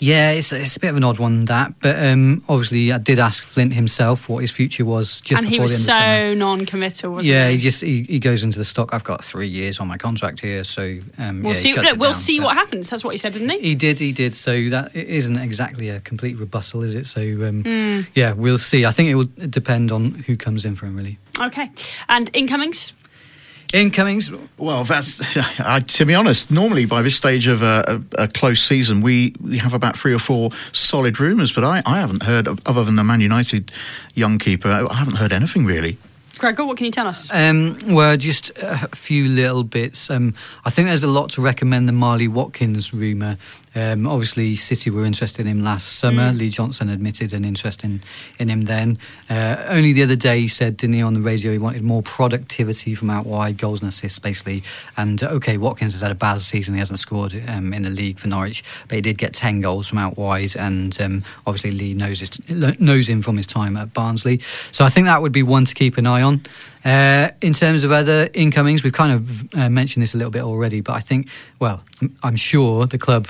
Yeah, 0.00 0.32
it's, 0.32 0.52
it's 0.52 0.74
a 0.76 0.80
bit 0.80 0.90
of 0.90 0.96
an 0.96 1.04
odd 1.04 1.20
one 1.20 1.44
that, 1.44 1.74
but 1.80 1.94
um, 2.04 2.42
obviously 2.48 2.90
I 2.90 2.98
did 2.98 3.20
ask 3.20 3.44
Flint 3.44 3.74
himself 3.74 4.28
what 4.28 4.38
his 4.40 4.50
future 4.50 4.84
was 4.84 5.20
just 5.20 5.40
and 5.40 5.48
before 5.48 5.54
he 5.54 5.60
was 5.60 5.86
the 5.86 5.92
end 5.92 6.32
of 6.32 6.38
so 6.38 6.46
non-committal, 6.46 7.12
wasn't 7.12 7.32
Yeah, 7.32 7.46
he? 7.46 7.54
he 7.54 7.62
just 7.62 7.80
he, 7.80 8.02
he 8.02 8.18
goes 8.18 8.42
into 8.42 8.58
the 8.58 8.64
stock. 8.64 8.92
I've 8.92 9.04
got 9.04 9.22
three 9.22 9.46
years 9.46 9.78
on 9.78 9.86
my 9.86 9.96
contract 9.96 10.40
here, 10.40 10.64
so 10.64 10.98
um, 11.18 11.44
We'll 11.44 11.52
yeah, 11.54 11.60
see. 11.60 11.74
Look, 11.76 11.84
we'll 12.00 12.10
down, 12.10 12.14
see 12.14 12.40
what 12.40 12.56
happens. 12.56 12.90
That's 12.90 13.04
what 13.04 13.12
he 13.12 13.18
said, 13.18 13.34
didn't 13.34 13.50
he? 13.50 13.60
He 13.60 13.74
did, 13.76 14.00
he 14.00 14.10
did. 14.10 14.34
So 14.34 14.68
that 14.70 14.96
it 14.96 15.06
isn't 15.06 15.38
exactly 15.38 15.90
a 15.90 16.00
complete 16.00 16.36
rebuttal, 16.38 16.82
is 16.82 16.96
it? 16.96 17.06
So 17.06 17.20
um, 17.20 17.62
Hmm. 17.62 18.00
yeah, 18.16 18.32
we'll 18.32 18.58
see. 18.58 18.84
I 18.84 18.90
think 18.90 19.10
it 19.10 19.14
will 19.14 19.28
depend 19.48 19.92
on 19.92 20.10
who 20.26 20.36
comes 20.36 20.64
in 20.64 20.74
for 20.74 20.86
him, 20.86 20.96
really. 20.96 21.18
Okay. 21.38 21.70
And 22.08 22.30
incomings? 22.34 22.94
Incomings, 23.74 24.30
well, 24.56 24.84
that's 24.84 25.18
to 25.96 26.06
be 26.06 26.14
honest. 26.14 26.48
Normally, 26.48 26.86
by 26.86 27.02
this 27.02 27.16
stage 27.16 27.48
of 27.48 27.60
a, 27.60 28.00
a, 28.16 28.22
a 28.22 28.28
close 28.28 28.62
season, 28.62 29.00
we, 29.00 29.34
we 29.42 29.58
have 29.58 29.74
about 29.74 29.98
three 29.98 30.14
or 30.14 30.20
four 30.20 30.50
solid 30.70 31.18
rumours, 31.18 31.52
but 31.52 31.64
I, 31.64 31.82
I 31.84 31.98
haven't 31.98 32.22
heard 32.22 32.46
other 32.46 32.84
than 32.84 32.94
the 32.94 33.02
Man 33.02 33.20
United 33.20 33.72
young 34.14 34.38
keeper. 34.38 34.68
I 34.68 34.94
haven't 34.94 35.16
heard 35.16 35.32
anything 35.32 35.66
really. 35.66 35.98
Gregor, 36.38 36.64
what 36.64 36.76
can 36.76 36.86
you 36.86 36.92
tell 36.92 37.06
us? 37.06 37.30
Um, 37.32 37.76
well, 37.88 38.16
just 38.16 38.50
a 38.58 38.88
few 38.94 39.28
little 39.28 39.64
bits. 39.64 40.10
Um, 40.10 40.34
I 40.64 40.70
think 40.70 40.88
there's 40.88 41.04
a 41.04 41.08
lot 41.08 41.30
to 41.30 41.42
recommend 41.42 41.88
the 41.88 41.92
Marley 41.92 42.28
Watkins 42.28 42.92
rumour. 42.92 43.36
Um, 43.76 44.06
obviously, 44.06 44.54
City 44.56 44.90
were 44.90 45.04
interested 45.04 45.46
in 45.46 45.58
him 45.58 45.64
last 45.64 45.98
summer. 45.98 46.32
Lee 46.32 46.48
Johnson 46.48 46.88
admitted 46.88 47.32
an 47.32 47.44
interest 47.44 47.82
in, 47.82 48.02
in 48.38 48.48
him 48.48 48.62
then. 48.62 48.98
Uh, 49.28 49.64
only 49.68 49.92
the 49.92 50.04
other 50.04 50.16
day, 50.16 50.40
he 50.40 50.48
said, 50.48 50.76
didn't 50.76 50.94
he, 50.94 51.02
on 51.02 51.14
the 51.14 51.20
radio, 51.20 51.50
he 51.50 51.58
wanted 51.58 51.82
more 51.82 52.02
productivity 52.02 52.94
from 52.94 53.10
out 53.10 53.26
wide, 53.26 53.58
goals 53.58 53.80
and 53.80 53.88
assists, 53.88 54.18
basically. 54.18 54.62
And 54.96 55.22
uh, 55.22 55.28
okay, 55.30 55.58
Watkins 55.58 55.94
has 55.94 56.02
had 56.02 56.12
a 56.12 56.16
bad 56.16 56.40
season. 56.40 56.74
He 56.74 56.78
hasn't 56.78 57.00
scored 57.00 57.34
um, 57.48 57.72
in 57.72 57.82
the 57.82 57.90
league 57.90 58.18
for 58.18 58.28
Norwich, 58.28 58.62
but 58.86 58.94
he 58.96 59.00
did 59.00 59.18
get 59.18 59.34
10 59.34 59.60
goals 59.60 59.88
from 59.88 59.98
out 59.98 60.16
wide. 60.16 60.54
And 60.56 60.96
um, 61.00 61.24
obviously, 61.46 61.72
Lee 61.72 61.94
knows, 61.94 62.20
his, 62.20 62.48
knows 62.78 63.08
him 63.08 63.22
from 63.22 63.36
his 63.36 63.46
time 63.46 63.76
at 63.76 63.92
Barnsley. 63.92 64.38
So 64.38 64.84
I 64.84 64.88
think 64.88 65.06
that 65.06 65.20
would 65.20 65.32
be 65.32 65.42
one 65.42 65.64
to 65.64 65.74
keep 65.74 65.98
an 65.98 66.06
eye 66.06 66.22
on. 66.24 66.42
Uh, 66.84 67.28
in 67.40 67.52
terms 67.54 67.84
of 67.84 67.92
other 67.92 68.28
incomings, 68.34 68.82
we've 68.82 68.92
kind 68.92 69.12
of 69.12 69.54
uh, 69.54 69.68
mentioned 69.70 70.02
this 70.02 70.14
a 70.14 70.16
little 70.18 70.32
bit 70.32 70.42
already, 70.42 70.80
but 70.80 70.94
I 70.94 71.00
think, 71.00 71.28
well, 71.60 71.82
I'm- 72.22 72.36
sure 72.36 72.86
the 72.86 72.98
club 72.98 73.28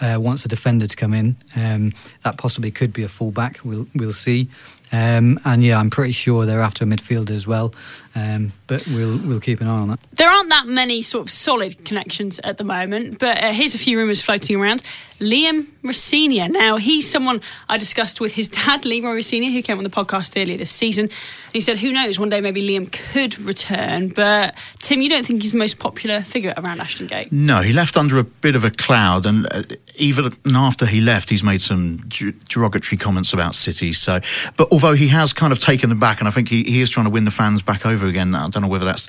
uh, 0.00 0.16
wants 0.18 0.44
a 0.44 0.48
defender 0.48 0.86
to 0.86 0.96
come 0.96 1.14
in. 1.14 1.36
Um, 1.56 1.92
that 2.24 2.36
possibly 2.38 2.70
could 2.70 2.92
be 2.92 3.02
a 3.04 3.08
fullback. 3.08 3.60
We'll 3.64 3.86
we'll 3.94 4.12
see. 4.12 4.48
Um, 4.92 5.38
and 5.44 5.62
yeah, 5.62 5.78
I'm 5.78 5.90
pretty 5.90 6.12
sure 6.12 6.46
they're 6.46 6.62
after 6.62 6.84
a 6.84 6.86
midfielder 6.88 7.30
as 7.30 7.46
well. 7.46 7.72
Um, 8.14 8.52
but 8.66 8.86
we'll 8.88 9.18
we'll 9.18 9.40
keep 9.40 9.60
an 9.60 9.68
eye 9.68 9.78
on 9.78 9.88
that. 9.88 10.00
There 10.12 10.28
aren't 10.28 10.48
that 10.48 10.66
many 10.66 11.00
sort 11.02 11.22
of 11.22 11.30
solid 11.30 11.84
connections 11.84 12.40
at 12.40 12.58
the 12.58 12.64
moment, 12.64 13.18
but 13.18 13.42
uh, 13.42 13.52
here's 13.52 13.74
a 13.74 13.78
few 13.78 13.98
rumours 13.98 14.20
floating 14.20 14.56
around. 14.56 14.82
Liam 15.20 15.66
Rosenior. 15.82 16.48
Now, 16.48 16.78
he's 16.78 17.08
someone 17.08 17.42
I 17.68 17.76
discussed 17.76 18.20
with 18.20 18.32
his 18.32 18.48
dad, 18.48 18.86
Leroy 18.86 19.12
Rosenior, 19.12 19.50
who 19.50 19.60
came 19.60 19.76
on 19.76 19.84
the 19.84 19.90
podcast 19.90 20.40
earlier 20.40 20.56
this 20.56 20.70
season. 20.70 21.04
And 21.04 21.52
he 21.52 21.60
said, 21.60 21.76
who 21.76 21.92
knows, 21.92 22.18
one 22.18 22.30
day 22.30 22.40
maybe 22.40 22.62
Liam 22.62 22.90
could 22.90 23.38
return. 23.38 24.08
But, 24.08 24.54
Tim, 24.78 25.02
you 25.02 25.10
don't 25.10 25.26
think 25.26 25.42
he's 25.42 25.52
the 25.52 25.58
most 25.58 25.78
popular 25.78 26.22
figure 26.22 26.54
around 26.56 26.80
Ashton 26.80 27.06
Gate? 27.06 27.30
No, 27.30 27.60
he 27.60 27.74
left 27.74 27.98
under 27.98 28.18
a 28.18 28.24
bit 28.24 28.56
of 28.56 28.64
a 28.64 28.70
cloud, 28.70 29.26
and 29.26 29.46
uh, 29.50 29.62
even 29.96 30.32
after 30.54 30.86
he 30.86 31.02
left, 31.02 31.28
he's 31.28 31.44
made 31.44 31.60
some 31.60 31.98
d- 32.08 32.32
derogatory 32.48 32.96
comments 32.96 33.34
about 33.34 33.54
City. 33.54 33.92
So, 33.92 34.20
but 34.56 34.68
although 34.72 34.94
he 34.94 35.08
has 35.08 35.34
kind 35.34 35.52
of 35.52 35.58
taken 35.58 35.90
them 35.90 36.00
back, 36.00 36.20
and 36.20 36.28
I 36.28 36.30
think 36.30 36.48
he, 36.48 36.62
he 36.62 36.80
is 36.80 36.88
trying 36.88 37.04
to 37.04 37.10
win 37.10 37.24
the 37.24 37.30
fans 37.30 37.60
back 37.60 37.84
over 37.84 37.99
again. 38.08 38.34
I 38.34 38.48
don't 38.48 38.62
know 38.62 38.68
whether 38.68 38.84
that's 38.84 39.08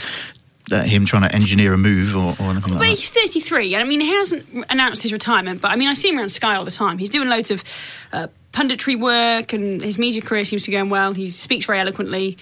uh, 0.72 0.84
him 0.84 1.06
trying 1.06 1.28
to 1.28 1.36
engineer 1.36 1.74
a 1.74 1.78
move 1.78 2.16
or, 2.16 2.36
or 2.40 2.52
anything 2.52 2.62
But 2.62 2.72
like 2.72 2.80
that. 2.82 2.88
he's 2.90 3.10
33, 3.10 3.74
and 3.76 3.84
I 3.84 3.86
mean, 3.88 4.00
he 4.02 4.10
hasn't 4.12 4.46
announced 4.70 5.02
his 5.04 5.12
retirement, 5.12 5.62
but 5.62 5.72
I 5.72 5.76
mean, 5.76 5.90
I 5.90 5.94
see 5.94 6.10
him 6.10 6.18
around 6.20 6.30
Sky 6.32 6.56
all 6.56 6.66
the 6.66 6.72
time. 6.72 6.98
He's 6.98 7.10
doing 7.10 7.28
loads 7.30 7.52
of 7.52 7.64
uh, 8.14 8.28
punditry 8.54 9.00
work, 9.00 9.54
and 9.54 9.82
his 9.82 9.98
media 9.98 10.22
career 10.22 10.46
seems 10.46 10.64
to 10.64 10.72
be 10.72 10.78
going 10.78 10.90
well. 10.90 11.14
He 11.14 11.30
speaks 11.32 11.66
very 11.66 11.80
eloquently. 11.80 12.38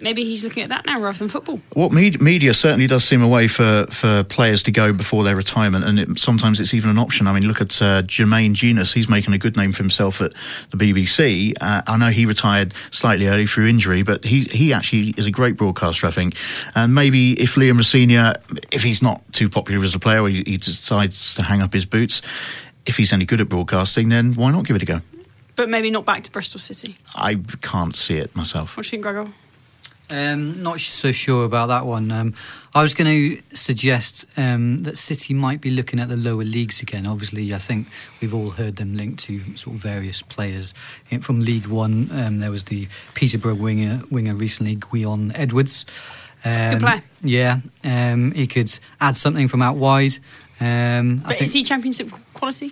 Maybe 0.00 0.24
he's 0.24 0.42
looking 0.42 0.64
at 0.64 0.70
that 0.70 0.86
now 0.86 1.00
rather 1.00 1.18
than 1.18 1.28
football. 1.28 1.60
What 1.74 1.92
med- 1.92 2.20
media 2.20 2.52
certainly 2.52 2.88
does 2.88 3.04
seem 3.04 3.22
a 3.22 3.28
way 3.28 3.46
for, 3.46 3.86
for 3.90 4.24
players 4.24 4.64
to 4.64 4.72
go 4.72 4.92
before 4.92 5.22
their 5.22 5.36
retirement, 5.36 5.84
and 5.84 5.98
it, 6.00 6.18
sometimes 6.18 6.58
it's 6.58 6.74
even 6.74 6.90
an 6.90 6.98
option. 6.98 7.28
I 7.28 7.32
mean, 7.32 7.46
look 7.46 7.60
at 7.60 7.80
uh, 7.80 8.02
Jermaine 8.02 8.54
Jenas; 8.54 8.92
he's 8.92 9.08
making 9.08 9.34
a 9.34 9.38
good 9.38 9.56
name 9.56 9.72
for 9.72 9.84
himself 9.84 10.20
at 10.20 10.32
the 10.70 10.76
BBC. 10.76 11.54
Uh, 11.60 11.82
I 11.86 11.96
know 11.96 12.08
he 12.08 12.26
retired 12.26 12.74
slightly 12.90 13.28
early 13.28 13.46
through 13.46 13.68
injury, 13.68 14.02
but 14.02 14.24
he 14.24 14.44
he 14.44 14.72
actually 14.72 15.14
is 15.16 15.26
a 15.26 15.30
great 15.30 15.56
broadcaster, 15.56 16.08
I 16.08 16.10
think. 16.10 16.34
And 16.74 16.92
maybe 16.92 17.40
if 17.40 17.54
Liam 17.54 17.76
Rosenior, 17.76 18.34
if 18.72 18.82
he's 18.82 19.00
not 19.00 19.22
too 19.32 19.48
popular 19.48 19.84
as 19.84 19.94
a 19.94 20.00
player, 20.00 20.22
or 20.22 20.28
he, 20.28 20.42
he 20.44 20.56
decides 20.56 21.36
to 21.36 21.44
hang 21.44 21.62
up 21.62 21.72
his 21.72 21.86
boots, 21.86 22.20
if 22.84 22.96
he's 22.96 23.12
any 23.12 23.26
good 23.26 23.40
at 23.40 23.48
broadcasting, 23.48 24.08
then 24.08 24.34
why 24.34 24.50
not 24.50 24.66
give 24.66 24.74
it 24.74 24.82
a 24.82 24.86
go? 24.86 25.00
But 25.54 25.68
maybe 25.68 25.92
not 25.92 26.04
back 26.04 26.24
to 26.24 26.32
Bristol 26.32 26.58
City. 26.58 26.96
I 27.14 27.36
can't 27.62 27.94
see 27.94 28.16
it 28.16 28.34
myself. 28.34 28.76
What 28.76 28.82
do 28.82 28.86
you 28.88 28.90
think, 28.90 29.02
Gregor? 29.02 29.30
Um, 30.10 30.62
not 30.62 30.80
so 30.80 31.12
sure 31.12 31.44
about 31.44 31.66
that 31.66 31.84
one. 31.84 32.10
Um, 32.10 32.34
I 32.74 32.82
was 32.82 32.94
going 32.94 33.08
to 33.10 33.56
suggest 33.56 34.26
um, 34.38 34.78
that 34.84 34.96
City 34.96 35.34
might 35.34 35.60
be 35.60 35.70
looking 35.70 36.00
at 36.00 36.08
the 36.08 36.16
lower 36.16 36.44
leagues 36.44 36.80
again. 36.80 37.06
Obviously, 37.06 37.52
I 37.54 37.58
think 37.58 37.88
we've 38.20 38.32
all 38.32 38.50
heard 38.50 38.76
them 38.76 38.96
linked 38.96 39.24
to 39.24 39.40
sort 39.56 39.76
of 39.76 39.82
various 39.82 40.22
players 40.22 40.72
In- 41.10 41.20
from 41.20 41.40
League 41.40 41.66
One. 41.66 42.08
Um, 42.12 42.38
there 42.38 42.50
was 42.50 42.64
the 42.64 42.88
Peterborough 43.14 43.54
winger 43.54 44.00
winger 44.10 44.34
recently, 44.34 44.76
Gwion 44.76 45.32
Edwards. 45.34 45.84
Um, 46.44 46.78
player. 46.78 47.02
Yeah, 47.22 47.60
um, 47.84 48.30
he 48.32 48.46
could 48.46 48.70
add 49.00 49.16
something 49.16 49.48
from 49.48 49.60
out 49.60 49.76
wide. 49.76 50.14
Um, 50.60 51.20
I 51.24 51.28
But 51.28 51.30
think 51.32 51.42
is 51.42 51.52
he 51.52 51.64
championship 51.64 52.10
quality? 52.32 52.70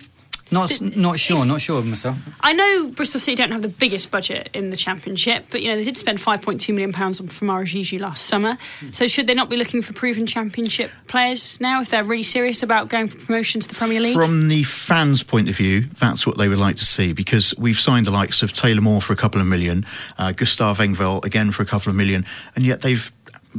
Not 0.51 0.71
s- 0.71 0.81
not 0.81 1.19
sure, 1.19 1.41
if- 1.41 1.47
not 1.47 1.61
sure 1.61 1.81
myself. 1.83 2.17
I 2.41 2.53
know 2.53 2.87
Bristol 2.89 3.19
City 3.19 3.35
don't 3.35 3.51
have 3.51 3.61
the 3.61 3.67
biggest 3.67 4.11
budget 4.11 4.49
in 4.53 4.69
the 4.69 4.77
championship, 4.77 5.45
but 5.49 5.61
you 5.61 5.67
know 5.69 5.75
they 5.75 5.83
did 5.83 5.97
spend 5.97 6.19
5.2 6.19 6.73
million 6.73 6.93
pounds 6.93 7.19
on 7.19 7.27
Famara 7.27 7.63
Diédhiou 7.65 7.99
last 7.99 8.25
summer. 8.25 8.57
So 8.91 9.07
should 9.07 9.27
they 9.27 9.33
not 9.33 9.49
be 9.49 9.57
looking 9.57 9.81
for 9.81 9.93
proven 9.93 10.25
championship 10.25 10.91
players 11.07 11.59
now 11.59 11.81
if 11.81 11.89
they're 11.89 12.03
really 12.03 12.23
serious 12.23 12.63
about 12.63 12.89
going 12.89 13.07
for 13.07 13.17
promotion 13.17 13.59
to 13.61 13.67
the 13.67 13.75
Premier 13.75 13.99
League? 13.99 14.15
From 14.15 14.47
the 14.47 14.63
fans' 14.63 15.23
point 15.23 15.49
of 15.49 15.55
view, 15.57 15.81
that's 15.99 16.25
what 16.25 16.37
they 16.37 16.47
would 16.47 16.59
like 16.59 16.75
to 16.77 16.85
see 16.85 17.13
because 17.13 17.53
we've 17.57 17.77
signed 17.79 18.07
the 18.07 18.11
likes 18.11 18.41
of 18.43 18.53
Taylor 18.53 18.81
Moore 18.81 19.01
for 19.01 19.13
a 19.13 19.17
couple 19.17 19.41
of 19.41 19.47
million, 19.47 19.85
uh, 20.17 20.31
Gustav 20.31 20.77
Engvall 20.79 21.23
again 21.25 21.51
for 21.51 21.63
a 21.63 21.65
couple 21.65 21.89
of 21.89 21.95
million, 21.95 22.25
and 22.55 22.65
yet 22.65 22.81
they've 22.81 23.11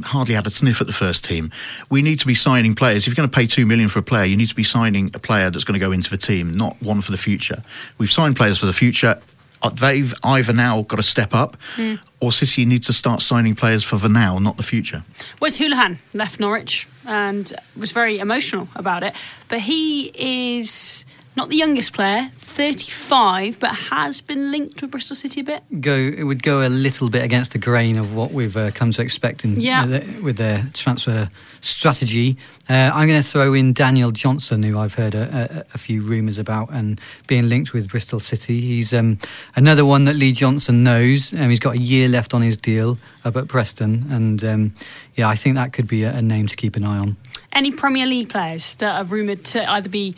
hardly 0.03 0.35
had 0.35 0.45
a 0.47 0.49
sniff 0.49 0.81
at 0.81 0.87
the 0.87 0.93
first 0.93 1.23
team. 1.25 1.51
We 1.89 2.01
need 2.01 2.19
to 2.19 2.27
be 2.27 2.35
signing 2.35 2.75
players. 2.75 3.03
If 3.05 3.07
you're 3.07 3.15
going 3.15 3.29
to 3.29 3.35
pay 3.35 3.45
two 3.45 3.65
million 3.65 3.89
for 3.89 3.99
a 3.99 4.03
player, 4.03 4.25
you 4.25 4.37
need 4.37 4.49
to 4.49 4.55
be 4.55 4.63
signing 4.63 5.11
a 5.13 5.19
player 5.19 5.49
that's 5.49 5.63
going 5.63 5.79
to 5.79 5.85
go 5.85 5.91
into 5.91 6.09
the 6.09 6.17
team, 6.17 6.55
not 6.55 6.75
one 6.81 7.01
for 7.01 7.11
the 7.11 7.17
future. 7.17 7.63
We've 7.97 8.11
signed 8.11 8.35
players 8.35 8.59
for 8.59 8.65
the 8.65 8.73
future. 8.73 9.19
uh, 9.61 9.67
they've 9.69 10.13
either 10.23 10.53
now 10.53 10.83
got 10.83 10.95
to 10.97 11.03
step 11.03 11.33
up, 11.35 11.57
Hmm. 11.75 11.95
or 12.21 12.31
City 12.31 12.63
need 12.63 12.83
to 12.83 12.93
start 12.93 13.21
signing 13.21 13.55
players 13.55 13.83
for 13.83 13.97
the 13.97 14.07
now, 14.07 14.39
not 14.39 14.55
the 14.55 14.63
future. 14.63 15.03
Wes 15.41 15.57
Hoolahan 15.57 15.97
left 16.13 16.39
Norwich 16.39 16.87
and 17.05 17.51
was 17.75 17.91
very 17.91 18.19
emotional 18.19 18.69
about 18.75 19.03
it. 19.03 19.13
But 19.49 19.59
he 19.59 20.11
is 20.15 21.03
not 21.35 21.49
the 21.49 21.57
youngest 21.57 21.93
player, 21.93 22.29
35, 22.37 23.59
but 23.59 23.73
has 23.73 24.19
been 24.19 24.51
linked 24.51 24.81
with 24.81 24.91
Bristol 24.91 25.15
City 25.15 25.39
a 25.41 25.43
bit. 25.43 25.63
go 25.79 25.93
it 25.95 26.23
would 26.23 26.43
go 26.43 26.65
a 26.65 26.69
little 26.69 27.09
bit 27.09 27.23
against 27.23 27.53
the 27.53 27.57
grain 27.59 27.97
of 27.97 28.13
what 28.13 28.31
we've 28.31 28.57
uh, 28.57 28.71
come 28.71 28.91
to 28.91 29.01
expect 29.01 29.45
in, 29.45 29.59
Yeah. 29.59 29.85
with, 29.85 30.15
the- 30.15 30.21
with 30.21 30.37
their 30.37 30.69
transfer 30.73 31.29
strategy. 31.61 32.35
Uh, 32.69 32.91
I'm 32.93 33.07
going 33.07 33.21
to 33.21 33.27
throw 33.27 33.53
in 33.53 33.71
Daniel 33.73 34.11
Johnson, 34.11 34.63
who 34.63 34.77
I've 34.77 34.95
heard 34.95 35.15
a, 35.15 35.65
a, 35.69 35.75
a 35.75 35.77
few 35.77 36.01
rumours 36.01 36.37
about 36.37 36.71
and 36.71 36.99
being 37.27 37.47
linked 37.47 37.71
with 37.73 37.89
Bristol 37.89 38.19
City. 38.19 38.59
He's 38.59 38.93
um, 38.93 39.17
another 39.55 39.85
one 39.85 40.05
that 40.05 40.15
Lee 40.15 40.33
Johnson 40.33 40.83
knows. 40.83 41.33
Um, 41.33 41.49
he's 41.49 41.59
got 41.59 41.75
a 41.75 41.79
year 41.79 42.09
left 42.09 42.33
on 42.33 42.41
his 42.41 42.57
deal 42.57 42.97
up 43.23 43.35
at 43.37 43.47
Preston, 43.47 44.05
and 44.11 44.43
um, 44.43 44.75
yeah, 45.15 45.27
I 45.29 45.35
think 45.35 45.55
that 45.55 45.71
could 45.73 45.87
be 45.87 46.03
a, 46.03 46.15
a 46.17 46.21
name 46.21 46.47
to 46.47 46.55
keep 46.55 46.75
an 46.75 46.83
eye 46.85 46.97
on. 46.97 47.15
Any 47.53 47.71
Premier 47.71 48.05
League 48.05 48.29
players 48.29 48.75
that 48.75 48.95
are 49.01 49.03
rumoured 49.05 49.43
to 49.45 49.69
either 49.71 49.89
be 49.89 50.15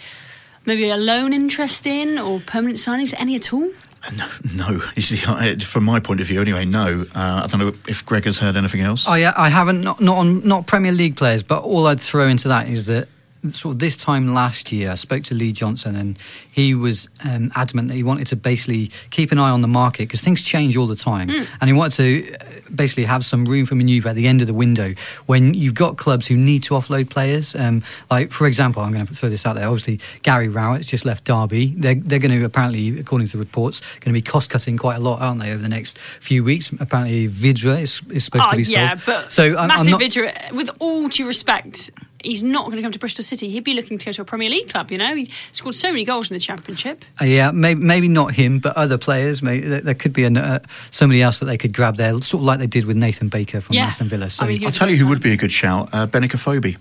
maybe 0.65 0.89
a 0.89 0.97
loan 0.97 1.33
interest 1.33 1.85
in 1.85 2.17
or 2.17 2.39
permanent 2.45 2.77
signings? 2.77 3.13
Any 3.17 3.35
at 3.35 3.53
all? 3.53 3.69
No, 4.17 4.27
no. 4.55 4.81
Is 4.95 5.09
the, 5.09 5.21
uh, 5.27 5.63
from 5.63 5.83
my 5.83 5.99
point 5.99 6.21
of 6.21 6.27
view, 6.27 6.41
anyway. 6.41 6.65
No, 6.65 7.05
uh, 7.13 7.41
I 7.43 7.47
don't 7.47 7.59
know 7.59 7.73
if 7.87 8.03
Greg 8.05 8.25
has 8.25 8.39
heard 8.39 8.55
anything 8.55 8.81
else. 8.81 9.05
Oh 9.07 9.13
yeah, 9.13 9.33
I 9.37 9.49
haven't 9.49 9.81
not 9.81 10.01
not 10.01 10.17
on 10.17 10.47
not 10.47 10.65
Premier 10.65 10.91
League 10.91 11.15
players, 11.15 11.43
but 11.43 11.63
all 11.63 11.85
I'd 11.85 12.01
throw 12.01 12.27
into 12.27 12.47
that 12.47 12.67
is 12.67 12.87
that 12.87 13.07
sort 13.53 13.73
of 13.73 13.79
this 13.79 13.97
time 13.97 14.27
last 14.33 14.71
year, 14.71 14.91
I 14.91 14.95
spoke 14.95 15.23
to 15.25 15.33
Lee 15.35 15.51
Johnson, 15.51 15.95
and 15.95 16.17
he 16.51 16.75
was 16.75 17.09
um, 17.23 17.51
adamant 17.55 17.87
that 17.89 17.95
he 17.95 18.03
wanted 18.03 18.27
to 18.27 18.35
basically 18.35 18.91
keep 19.09 19.31
an 19.31 19.39
eye 19.39 19.49
on 19.49 19.61
the 19.61 19.67
market 19.67 20.03
because 20.03 20.21
things 20.21 20.41
change 20.43 20.77
all 20.77 20.87
the 20.87 20.95
time, 20.95 21.29
and 21.29 21.67
he 21.69 21.73
wanted 21.73 21.95
to 21.97 22.33
uh, 22.35 22.43
basically 22.73 23.05
have 23.05 23.25
some 23.25 23.45
room 23.45 23.65
for 23.65 23.75
manoeuvre 23.75 24.09
at 24.09 24.15
the 24.15 24.27
end 24.27 24.41
of 24.41 24.47
the 24.47 24.53
window 24.53 24.93
when 25.25 25.53
you've 25.53 25.73
got 25.73 25.97
clubs 25.97 26.27
who 26.27 26.35
need 26.37 26.63
to 26.63 26.73
offload 26.75 27.09
players. 27.09 27.55
Um, 27.55 27.83
like 28.09 28.31
for 28.31 28.45
example, 28.47 28.81
I'm 28.83 28.91
going 28.93 29.05
to 29.07 29.13
throw 29.15 29.29
this 29.29 29.45
out 29.45 29.55
there. 29.55 29.67
Obviously, 29.67 29.99
Gary 30.21 30.47
Rowett's 30.47 30.87
just 30.87 31.05
left 31.05 31.23
Derby. 31.23 31.67
They're 31.77 31.95
they're 31.95 32.19
going 32.19 32.37
to 32.37 32.45
apparently, 32.45 32.99
according 32.99 33.27
to 33.29 33.37
the 33.37 33.43
reports, 33.43 33.79
going 33.99 34.13
to 34.13 34.13
be 34.13 34.21
cost 34.21 34.49
cutting 34.49 34.77
quite 34.77 34.95
a 34.97 34.99
lot, 34.99 35.21
aren't 35.21 35.41
they, 35.41 35.51
over 35.51 35.61
the 35.61 35.69
next 35.69 35.97
few 35.97 36.43
weeks? 36.43 36.71
Apparently, 36.79 37.27
Vydra 37.27 37.79
is, 37.79 38.01
is 38.11 38.23
supposed 38.25 38.45
Oh, 38.47 38.51
to 38.51 38.57
be 38.57 38.63
yeah, 38.63 38.95
sold. 38.97 39.01
but 39.05 39.31
so 39.31 39.57
I'm, 39.57 39.71
I'm 39.71 39.85
not. 39.87 39.99
Vydra, 40.01 40.53
with 40.53 40.69
all 40.79 41.07
due 41.09 41.27
respect, 41.27 41.91
he's 42.23 42.43
not 42.43 42.65
going 42.65 42.77
to 42.77 42.81
come 42.81 42.91
to 42.91 42.99
Bristol 42.99 43.23
City. 43.23 43.49
He'd 43.49 43.63
be 43.63 43.73
looking 43.73 43.97
to 43.97 44.05
go 44.05 44.11
to 44.11 44.21
a 44.21 44.25
Premier 44.25 44.49
League 44.49 44.69
club, 44.69 44.91
you 44.91 44.97
know? 44.97 45.15
He 45.15 45.29
scored 45.51 45.75
so 45.75 45.89
many 45.91 46.05
goals 46.05 46.31
in 46.31 46.35
the 46.35 46.39
Championship. 46.39 47.03
Uh, 47.21 47.25
yeah, 47.25 47.51
maybe, 47.51 47.81
maybe 47.81 48.07
not 48.07 48.33
him, 48.33 48.59
but 48.59 48.75
other 48.77 48.97
players. 48.97 49.41
Maybe 49.41 49.67
there, 49.67 49.81
there 49.81 49.93
could 49.95 50.13
be 50.13 50.23
an, 50.23 50.37
uh, 50.37 50.59
somebody 50.89 51.21
else 51.21 51.39
that 51.39 51.45
they 51.45 51.57
could 51.57 51.73
grab 51.73 51.95
there, 51.97 52.13
sort 52.21 52.41
of 52.41 52.45
like 52.45 52.59
they 52.59 52.67
did 52.67 52.85
with 52.85 52.97
Nathan 52.97 53.29
Baker 53.29 53.61
from 53.61 53.75
Yeah. 53.75 53.85
Aston 53.85 54.07
Villa. 54.07 54.29
So 54.29 54.45
I 54.45 54.47
mean, 54.49 54.61
I'll 54.61 54.65
was 54.65 54.77
tell 54.77 54.89
you 54.89 54.97
who 54.97 55.07
would 55.07 55.21
be 55.21 55.33
a 55.33 55.37
good 55.37 55.51
shout: 55.51 55.89
uh, 55.93 56.07
Benik 56.07 56.31
Afobe. 56.31 56.77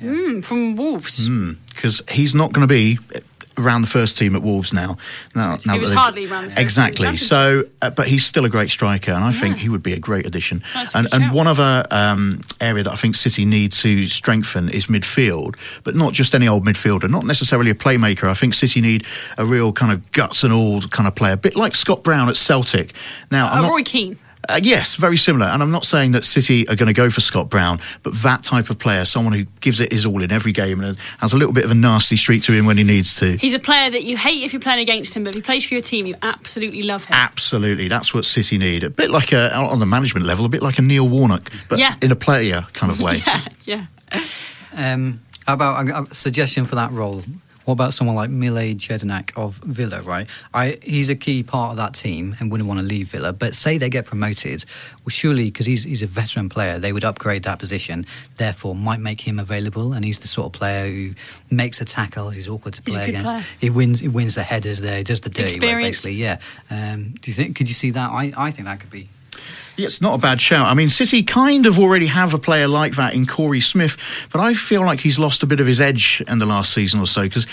Mm, 0.00 0.44
from 0.44 0.76
Wolves. 0.76 1.28
because 1.74 2.02
he's 2.10 2.34
not 2.34 2.52
going 2.52 2.66
to 2.66 2.72
be 2.72 2.98
around 3.58 3.82
the 3.82 3.86
first 3.88 4.16
team 4.16 4.34
at 4.36 4.42
Wolves 4.42 4.72
now. 4.72 4.96
now, 5.34 5.56
He 5.56 5.68
now 5.68 5.78
was 5.78 5.92
hardly 5.92 6.26
around 6.26 6.44
the 6.44 6.50
first 6.50 6.60
exactly. 6.60 7.08
Exactly. 7.08 7.16
So, 7.18 7.64
uh, 7.82 7.90
but 7.90 8.06
he's 8.08 8.24
still 8.24 8.44
a 8.44 8.48
great 8.48 8.70
striker, 8.70 9.12
and 9.12 9.24
I 9.24 9.32
think 9.32 9.56
he 9.58 9.68
would 9.68 9.82
be 9.82 9.92
a 9.92 9.98
great 9.98 10.24
addition. 10.26 10.62
That's 10.74 10.94
and 10.94 11.08
and 11.12 11.22
shout. 11.24 11.34
one 11.34 11.46
other 11.46 11.84
um, 11.90 12.40
area 12.60 12.84
that 12.84 12.92
I 12.92 12.96
think 12.96 13.16
City 13.16 13.44
need 13.44 13.72
to 13.72 14.08
strengthen 14.08 14.68
is 14.68 14.86
midfield, 14.86 15.56
but 15.84 15.94
not 15.94 16.12
just 16.12 16.34
any 16.34 16.46
old 16.48 16.64
midfielder, 16.64 17.10
not 17.10 17.24
necessarily 17.24 17.70
a 17.70 17.74
playmaker. 17.74 18.24
I 18.28 18.34
think 18.34 18.54
City 18.54 18.80
need 18.80 19.06
a 19.36 19.44
real 19.44 19.72
kind 19.72 19.92
of 19.92 20.10
guts 20.12 20.44
and 20.44 20.52
all 20.52 20.80
kind 20.82 21.06
of 21.08 21.14
player, 21.14 21.34
a 21.34 21.36
bit 21.36 21.56
like 21.56 21.74
Scott 21.74 22.02
Brown 22.02 22.28
at 22.28 22.36
Celtic. 22.36 22.92
Now, 23.30 23.48
I'm 23.48 23.58
Uh, 23.58 23.62
not- 23.62 23.70
Roy 23.70 23.82
Keane. 23.82 24.18
Uh, 24.48 24.58
yes, 24.62 24.94
very 24.96 25.16
similar. 25.16 25.46
And 25.46 25.62
I'm 25.62 25.70
not 25.70 25.84
saying 25.84 26.12
that 26.12 26.24
City 26.24 26.66
are 26.68 26.76
going 26.76 26.86
to 26.86 26.92
go 26.92 27.10
for 27.10 27.20
Scott 27.20 27.48
Brown, 27.50 27.78
but 28.02 28.14
that 28.22 28.42
type 28.42 28.70
of 28.70 28.78
player, 28.78 29.04
someone 29.04 29.32
who 29.34 29.44
gives 29.60 29.80
it 29.80 29.92
his 29.92 30.06
all 30.06 30.22
in 30.22 30.32
every 30.32 30.52
game 30.52 30.80
and 30.82 30.98
has 31.20 31.32
a 31.32 31.36
little 31.36 31.52
bit 31.52 31.64
of 31.64 31.70
a 31.70 31.74
nasty 31.74 32.16
streak 32.16 32.42
to 32.44 32.52
him 32.52 32.66
when 32.66 32.76
he 32.78 32.84
needs 32.84 33.14
to. 33.16 33.36
He's 33.36 33.54
a 33.54 33.58
player 33.58 33.90
that 33.90 34.02
you 34.04 34.16
hate 34.16 34.42
if 34.44 34.52
you're 34.52 34.60
playing 34.60 34.80
against 34.80 35.14
him, 35.16 35.24
but 35.24 35.32
if 35.32 35.36
he 35.36 35.42
plays 35.42 35.64
for 35.66 35.74
your 35.74 35.82
team, 35.82 36.06
you 36.06 36.14
absolutely 36.22 36.82
love 36.82 37.04
him. 37.04 37.14
Absolutely, 37.14 37.88
that's 37.88 38.12
what 38.14 38.24
City 38.24 38.58
need. 38.58 38.84
A 38.84 38.90
bit 38.90 39.10
like 39.10 39.32
a, 39.32 39.54
on 39.54 39.78
the 39.78 39.86
management 39.86 40.26
level, 40.26 40.44
a 40.44 40.48
bit 40.48 40.62
like 40.62 40.78
a 40.78 40.82
Neil 40.82 41.08
Warnock, 41.08 41.50
but 41.68 41.78
Yeah. 41.78 41.94
in 42.02 42.10
a 42.10 42.16
player 42.16 42.66
kind 42.72 42.90
of 42.90 43.00
way. 43.02 43.18
yeah, 43.26 43.46
yeah. 43.64 43.86
Um, 44.76 45.20
how 45.46 45.54
about 45.54 45.88
a, 45.88 46.02
a 46.10 46.14
suggestion 46.14 46.64
for 46.64 46.74
that 46.76 46.90
role? 46.92 47.22
What 47.68 47.74
about 47.74 47.92
someone 47.92 48.16
like 48.16 48.30
Mile 48.30 48.54
Jedinak 48.54 49.36
of 49.36 49.56
Villa, 49.56 50.00
right? 50.00 50.26
I, 50.54 50.78
he's 50.82 51.10
a 51.10 51.14
key 51.14 51.42
part 51.42 51.72
of 51.72 51.76
that 51.76 51.92
team 51.92 52.34
and 52.40 52.50
wouldn't 52.50 52.66
want 52.66 52.80
to 52.80 52.86
leave 52.86 53.10
Villa. 53.10 53.34
But 53.34 53.54
say 53.54 53.76
they 53.76 53.90
get 53.90 54.06
promoted, 54.06 54.64
well, 55.04 55.10
surely, 55.10 55.50
because 55.50 55.66
he's, 55.66 55.84
he's 55.84 56.02
a 56.02 56.06
veteran 56.06 56.48
player, 56.48 56.78
they 56.78 56.94
would 56.94 57.04
upgrade 57.04 57.42
that 57.42 57.58
position, 57.58 58.06
therefore 58.36 58.74
might 58.74 59.00
make 59.00 59.20
him 59.20 59.38
available. 59.38 59.92
And 59.92 60.02
he's 60.02 60.20
the 60.20 60.28
sort 60.28 60.46
of 60.46 60.58
player 60.58 60.90
who 60.90 61.10
makes 61.50 61.78
the 61.78 61.84
tackles, 61.84 62.36
he's 62.36 62.48
awkward 62.48 62.72
to 62.72 62.80
a 62.80 62.84
play 62.84 63.08
against. 63.10 63.32
player. 63.32 63.44
He 63.60 63.68
wins 63.68 64.00
he 64.00 64.08
wins 64.08 64.36
the 64.36 64.44
headers 64.44 64.80
there, 64.80 64.96
he 64.96 65.04
does 65.04 65.20
the 65.20 65.28
dirty 65.28 65.60
work, 65.60 65.82
basically, 65.82 66.16
yeah. 66.16 66.38
Um, 66.70 67.16
do 67.20 67.30
you 67.30 67.34
think, 67.34 67.54
could 67.54 67.68
you 67.68 67.74
see 67.74 67.90
that? 67.90 68.10
I, 68.10 68.32
I 68.34 68.50
think 68.50 68.66
that 68.66 68.80
could 68.80 68.90
be. 68.90 69.10
It's 69.78 70.00
not 70.00 70.14
a 70.14 70.18
bad 70.18 70.40
shout. 70.40 70.66
I 70.66 70.74
mean, 70.74 70.88
City 70.88 71.22
kind 71.22 71.64
of 71.64 71.78
already 71.78 72.06
have 72.06 72.34
a 72.34 72.38
player 72.38 72.66
like 72.66 72.96
that 72.96 73.14
in 73.14 73.24
Korey 73.24 73.62
Smith, 73.62 74.28
but 74.32 74.40
I 74.40 74.54
feel 74.54 74.82
like 74.82 75.00
he's 75.00 75.18
lost 75.18 75.42
a 75.42 75.46
bit 75.46 75.60
of 75.60 75.66
his 75.66 75.80
edge 75.80 76.22
in 76.26 76.38
the 76.38 76.46
last 76.46 76.72
season 76.72 77.00
or 77.00 77.06
so 77.06 77.22
because 77.22 77.46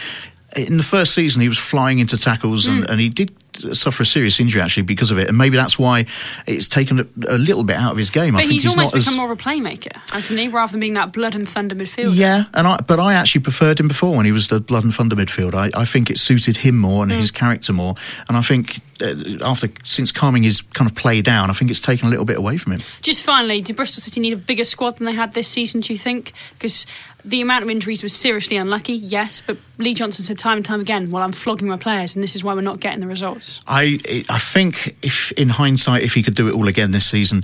in 0.56 0.78
the 0.78 0.84
first 0.84 1.14
season 1.14 1.42
he 1.42 1.48
was 1.48 1.58
flying 1.58 2.00
into 2.00 2.18
tackles 2.18 2.66
and, 2.66 2.86
hmm. 2.86 2.92
and 2.92 3.00
he 3.00 3.10
did 3.10 3.32
suffer 3.56 4.04
a 4.04 4.06
serious 4.06 4.40
injury 4.40 4.62
actually 4.62 4.84
because 4.84 5.12
of 5.12 5.18
it, 5.18 5.28
and 5.28 5.38
maybe 5.38 5.58
that's 5.58 5.78
why 5.80 6.06
it's 6.46 6.68
taken 6.68 7.00
a, 7.00 7.06
a 7.30 7.38
little 7.38 7.64
bit 7.64 7.76
out 7.78 7.92
of 7.92 7.98
his 7.98 8.10
game. 8.10 8.36
I 8.36 8.40
But 8.40 8.42
think 8.42 8.52
he's, 8.54 8.64
he's, 8.64 8.72
almost 8.74 8.94
not 8.94 9.00
become 9.00 9.14
as 9.14 9.18
more 9.18 9.32
of 9.32 9.40
a 9.40 9.42
playmaker, 9.42 9.96
hasn't 10.12 10.40
he? 10.40 10.48
Rather 10.48 10.72
than 10.72 10.80
being 10.80 10.94
that 10.94 11.14
blood 11.14 11.36
and 11.36 11.48
thunder 11.48 11.76
midfielder. 11.76 12.16
yeah, 12.16 12.46
and 12.54 12.68
I, 12.68 12.78
but 12.78 13.00
I 13.00 13.14
actually 13.14 13.42
preferred 13.42 13.80
him 13.80 13.88
before 13.88 14.16
when 14.16 14.26
he 14.26 14.32
was 14.32 14.48
the 14.48 14.60
blood 14.60 14.84
and 14.84 14.94
thunder 14.94 15.16
midfield. 15.16 15.54
I, 15.54 15.70
I 15.80 15.86
think 15.86 16.10
it 16.10 16.18
suited 16.18 16.58
him 16.58 16.78
more 16.78 17.04
and 17.04 17.12
his 17.12 17.32
character 17.32 17.74
more. 17.74 17.96
And 18.28 18.38
I 18.38 18.42
think 18.42 18.80
uh, 19.02 19.16
after 19.44 19.70
since 19.84 20.12
calming 20.12 20.44
his 20.44 20.62
kind 20.62 20.90
of 20.90 20.96
play 20.96 21.22
down, 21.22 21.50
I 21.50 21.54
think 21.54 21.72
it's 21.72 21.82
taken 21.82 22.08
a 22.08 22.10
little 22.10 22.26
bit 22.26 22.38
away 22.38 22.58
from 22.58 22.74
him. 22.74 22.82
Just 23.02 23.24
finally, 23.24 23.62
do 23.62 23.74
Bristol 23.74 24.02
City 24.02 24.20
need 24.20 24.34
a 24.34 24.38
bigger 24.38 24.64
squad 24.64 24.98
than 24.98 25.06
they 25.06 25.14
had 25.14 25.34
this 25.34 25.48
season, 25.48 25.82
do 25.82 25.94
you 25.94 26.00
think? 26.00 26.34
Because 26.54 26.86
the 27.26 27.42
amount 27.42 27.64
of 27.64 27.70
injuries 27.70 28.04
was 28.04 28.14
seriously 28.14 28.56
unlucky, 28.58 28.94
yes, 28.94 29.42
but 29.42 29.58
Lee 29.78 29.94
Johnson 29.94 30.24
said 30.24 30.38
time 30.38 30.58
and 30.58 30.66
time 30.66 30.80
again, 30.80 31.10
well, 31.10 31.24
I'm 31.24 31.32
flogging 31.32 31.68
my 31.68 31.78
players, 31.78 32.16
and 32.16 32.24
this 32.24 32.36
is 32.36 32.44
why 32.44 32.54
we're 32.54 32.62
not 32.62 32.80
getting 32.80 33.00
the 33.00 33.08
results. 33.08 33.45
I 33.68 34.00
I 34.30 34.40
think 34.40 34.96
if 35.02 35.32
in 35.34 35.50
hindsight, 35.50 36.04
if 36.04 36.14
he 36.14 36.24
could 36.24 36.36
do 36.36 36.48
it 36.48 36.54
all 36.54 36.68
again 36.68 36.92
this 36.92 37.06
season, 37.06 37.44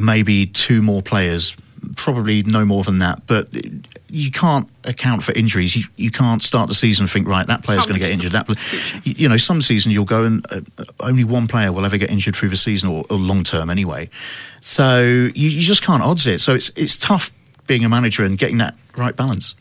maybe 0.00 0.46
two 0.46 0.82
more 0.82 1.02
players, 1.02 1.56
probably 1.96 2.42
no 2.42 2.64
more 2.64 2.84
than 2.84 2.98
that. 2.98 3.26
But 3.26 3.48
you 4.08 4.30
can't 4.30 4.68
account 4.84 5.22
for 5.22 5.32
injuries. 5.32 5.76
You, 5.76 5.84
you 5.96 6.10
can't 6.10 6.42
start 6.42 6.68
the 6.68 6.74
season 6.74 7.04
and 7.04 7.10
think 7.10 7.28
right 7.28 7.46
that 7.46 7.62
player's 7.62 7.86
going 7.86 7.94
to 7.94 8.00
get 8.00 8.10
injured. 8.10 8.32
That 8.32 8.48
you, 9.04 9.14
you 9.16 9.28
know 9.28 9.36
some 9.36 9.62
season 9.62 9.92
you'll 9.92 10.04
go 10.04 10.24
and 10.24 10.44
uh, 10.52 10.60
only 11.00 11.24
one 11.24 11.46
player 11.46 11.72
will 11.72 11.84
ever 11.84 11.98
get 11.98 12.10
injured 12.10 12.36
through 12.36 12.50
the 12.50 12.56
season 12.56 12.88
or, 12.88 13.04
or 13.10 13.18
long 13.18 13.44
term 13.44 13.70
anyway. 13.70 14.10
So 14.60 15.00
you, 15.02 15.48
you 15.48 15.62
just 15.62 15.82
can't 15.82 16.02
odds 16.02 16.26
it. 16.26 16.40
So 16.40 16.54
it's 16.54 16.70
it's 16.76 16.96
tough 16.96 17.30
being 17.66 17.84
a 17.84 17.88
manager 17.88 18.24
and 18.24 18.36
getting 18.36 18.58
that 18.58 18.76
right 18.96 19.14
balance. 19.14 19.54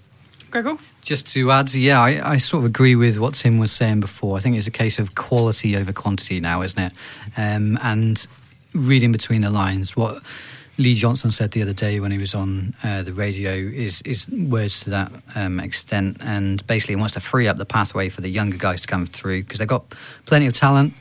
Gregor? 0.49 0.77
Just 1.09 1.25
to 1.33 1.49
add, 1.49 1.73
yeah, 1.73 1.99
I, 1.99 2.33
I 2.33 2.37
sort 2.37 2.63
of 2.63 2.69
agree 2.69 2.95
with 2.95 3.17
what 3.17 3.33
Tim 3.33 3.57
was 3.57 3.71
saying 3.71 3.99
before. 3.99 4.37
I 4.37 4.41
think 4.41 4.55
it's 4.55 4.67
a 4.67 4.71
case 4.71 4.99
of 4.99 5.15
quality 5.15 5.75
over 5.75 5.91
quantity 5.91 6.39
now, 6.39 6.61
isn't 6.61 6.79
it? 6.79 6.93
Um, 7.35 7.79
and 7.81 8.27
reading 8.75 9.11
between 9.11 9.41
the 9.41 9.49
lines, 9.49 9.97
what 9.97 10.21
Lee 10.77 10.93
Johnson 10.93 11.31
said 11.31 11.49
the 11.49 11.63
other 11.63 11.73
day 11.73 11.99
when 11.99 12.11
he 12.11 12.19
was 12.19 12.35
on 12.35 12.75
uh, 12.83 13.01
the 13.01 13.11
radio 13.11 13.53
is 13.53 14.03
is 14.03 14.29
words 14.29 14.81
to 14.81 14.91
that 14.91 15.11
um, 15.33 15.59
extent, 15.59 16.17
and 16.21 16.65
basically 16.67 16.93
he 16.93 16.99
wants 16.99 17.15
to 17.15 17.21
free 17.21 17.47
up 17.47 17.57
the 17.57 17.65
pathway 17.65 18.09
for 18.09 18.21
the 18.21 18.29
younger 18.29 18.57
guys 18.57 18.81
to 18.81 18.87
come 18.87 19.07
through 19.07 19.41
because 19.41 19.57
they've 19.57 19.67
got 19.67 19.89
plenty 20.27 20.45
of 20.45 20.53
talent 20.53 20.93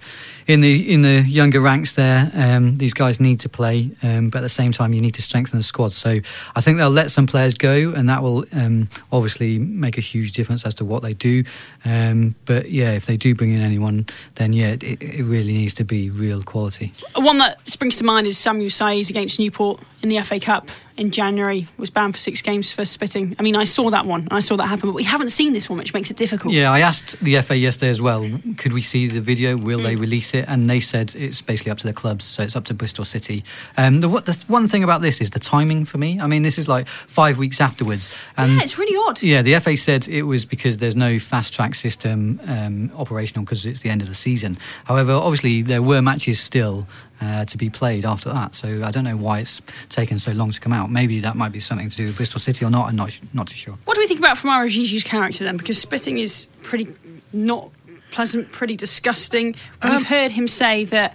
in 0.48 0.62
the 0.62 0.92
in 0.92 1.02
the 1.02 1.20
younger 1.20 1.60
ranks 1.60 1.94
there. 1.94 2.30
Um, 2.34 2.78
these 2.78 2.94
guys 2.94 3.20
need 3.20 3.40
to 3.40 3.48
play, 3.50 3.90
um, 4.02 4.30
but 4.30 4.38
at 4.38 4.42
the 4.42 4.48
same 4.48 4.72
time, 4.72 4.94
you 4.94 5.00
need 5.02 5.14
to 5.14 5.22
strengthen 5.22 5.58
the 5.58 5.62
squad. 5.62 5.92
So 5.92 6.08
I 6.56 6.60
think 6.60 6.78
they'll 6.78 6.90
let 6.90 7.10
some 7.10 7.26
players 7.26 7.54
go, 7.54 7.92
and 7.94 8.08
that 8.08 8.22
will 8.22 8.46
um, 8.54 8.88
obviously 9.12 9.58
make 9.58 9.98
a 9.98 10.00
huge 10.00 10.32
difference 10.32 10.64
as 10.64 10.74
to 10.76 10.86
what 10.86 11.02
they 11.02 11.12
do. 11.12 11.44
Um, 11.84 12.34
but 12.46 12.70
yeah, 12.70 12.92
if 12.92 13.04
they 13.04 13.18
do 13.18 13.34
bring 13.34 13.52
in 13.52 13.60
anyone, 13.60 14.06
then 14.36 14.54
yeah, 14.54 14.68
it, 14.68 14.82
it 14.82 15.24
really 15.24 15.52
needs 15.52 15.74
to 15.74 15.84
be 15.84 16.10
real 16.10 16.42
quality. 16.42 16.94
One 17.14 17.38
that 17.38 17.68
springs 17.68 17.96
to 17.96 18.04
mind 18.04 18.26
is 18.26 18.38
Samuel 18.38 18.70
Saiz 18.70 19.10
against 19.10 19.38
Newport 19.38 19.80
in 20.02 20.08
the 20.08 20.18
FA 20.20 20.40
Cup 20.40 20.70
in 20.98 21.10
January 21.10 21.66
was 21.76 21.90
banned 21.90 22.14
for 22.14 22.18
six 22.18 22.42
games 22.42 22.72
for 22.72 22.84
spitting. 22.84 23.36
I 23.38 23.42
mean, 23.42 23.56
I 23.56 23.64
saw 23.64 23.90
that 23.90 24.04
one. 24.04 24.28
I 24.30 24.40
saw 24.40 24.56
that 24.56 24.66
happen, 24.66 24.88
but 24.88 24.94
we 24.94 25.04
haven't 25.04 25.30
seen 25.30 25.52
this 25.52 25.70
one, 25.70 25.78
which 25.78 25.94
makes 25.94 26.10
it 26.10 26.16
difficult. 26.16 26.52
Yeah, 26.52 26.72
I 26.72 26.80
asked 26.80 27.18
the 27.20 27.36
FA 27.42 27.56
yesterday 27.56 27.90
as 27.90 28.02
well. 28.02 28.28
Could 28.56 28.72
we 28.72 28.82
see 28.82 29.06
the 29.06 29.20
video? 29.20 29.56
Will 29.56 29.78
mm. 29.78 29.84
they 29.84 29.96
release 29.96 30.34
it? 30.34 30.44
And 30.48 30.68
they 30.68 30.80
said 30.80 31.14
it's 31.14 31.40
basically 31.40 31.72
up 31.72 31.78
to 31.78 31.86
the 31.86 31.92
clubs, 31.92 32.24
so 32.24 32.42
it's 32.42 32.56
up 32.56 32.64
to 32.66 32.74
Bristol 32.74 33.04
City. 33.04 33.44
Um, 33.76 34.00
the, 34.00 34.08
the 34.08 34.44
one 34.48 34.66
thing 34.66 34.82
about 34.82 35.00
this 35.00 35.20
is 35.20 35.30
the 35.30 35.38
timing 35.38 35.84
for 35.84 35.98
me. 35.98 36.20
I 36.20 36.26
mean, 36.26 36.42
this 36.42 36.58
is 36.58 36.68
like 36.68 36.88
five 36.88 37.38
weeks 37.38 37.60
afterwards, 37.60 38.10
and 38.36 38.52
yeah, 38.52 38.58
it's 38.62 38.78
really 38.78 38.96
odd. 39.08 39.22
Yeah, 39.22 39.42
the 39.42 39.58
FA 39.60 39.76
said 39.76 40.08
it 40.08 40.22
was 40.22 40.44
because 40.44 40.78
there's 40.78 40.96
no 40.96 41.18
fast 41.18 41.54
track 41.54 41.74
system 41.74 42.40
um, 42.46 42.90
operational 42.96 43.44
because 43.44 43.64
it's 43.64 43.80
the 43.80 43.90
end 43.90 44.02
of 44.02 44.08
the 44.08 44.14
season. 44.14 44.56
However, 44.84 45.12
obviously 45.12 45.62
there 45.62 45.82
were 45.82 46.02
matches 46.02 46.40
still 46.40 46.86
uh, 47.20 47.44
to 47.44 47.58
be 47.58 47.70
played 47.70 48.04
after 48.04 48.30
that. 48.30 48.54
So 48.54 48.82
I 48.84 48.90
don't 48.90 49.04
know 49.04 49.16
why 49.16 49.40
it's 49.40 49.60
taken 49.88 50.18
so 50.18 50.32
long 50.32 50.50
to 50.50 50.60
come 50.60 50.72
out. 50.72 50.90
Maybe 50.90 51.20
that 51.20 51.36
might 51.36 51.52
be 51.52 51.60
something 51.60 51.88
to 51.88 51.96
do 51.96 52.06
with 52.06 52.16
Bristol 52.16 52.40
City 52.40 52.64
or 52.64 52.70
not. 52.70 52.88
I'm 52.88 52.96
not 52.96 53.20
not 53.34 53.48
too 53.48 53.56
sure. 53.56 53.78
What 53.84 53.94
do 53.94 54.00
we 54.00 54.06
think 54.06 54.20
about 54.20 54.36
Famara 54.36 54.66
Diédhiou's 54.66 55.04
character 55.04 55.44
then? 55.44 55.56
Because 55.56 55.78
spitting 55.78 56.18
is 56.18 56.46
pretty 56.62 56.88
not 57.32 57.70
pleasant, 58.10 58.52
pretty 58.52 58.76
disgusting. 58.76 59.54
We've 59.82 59.92
um, 59.92 60.04
heard 60.04 60.30
him 60.30 60.48
say 60.48 60.84
that 60.86 61.14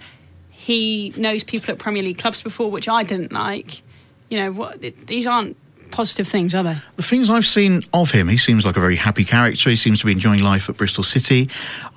he 0.50 1.12
knows 1.16 1.44
people 1.44 1.72
at 1.72 1.78
Premier 1.78 2.02
League 2.02 2.18
clubs 2.18 2.42
before, 2.42 2.70
which 2.70 2.88
I 2.88 3.02
didn't 3.02 3.32
like. 3.32 3.82
You 4.28 4.40
know, 4.40 4.52
what, 4.52 4.80
these 5.06 5.26
aren't 5.26 5.56
positive 5.90 6.26
things, 6.26 6.54
are 6.54 6.62
they? 6.62 6.76
The 6.96 7.02
things 7.02 7.30
I've 7.30 7.46
seen 7.46 7.82
of 7.92 8.10
him, 8.10 8.28
he 8.28 8.38
seems 8.38 8.64
like 8.64 8.76
a 8.76 8.80
very 8.80 8.96
happy 8.96 9.24
character. 9.24 9.70
He 9.70 9.76
seems 9.76 10.00
to 10.00 10.06
be 10.06 10.12
enjoying 10.12 10.42
life 10.42 10.68
at 10.68 10.76
Bristol 10.76 11.04
City. 11.04 11.50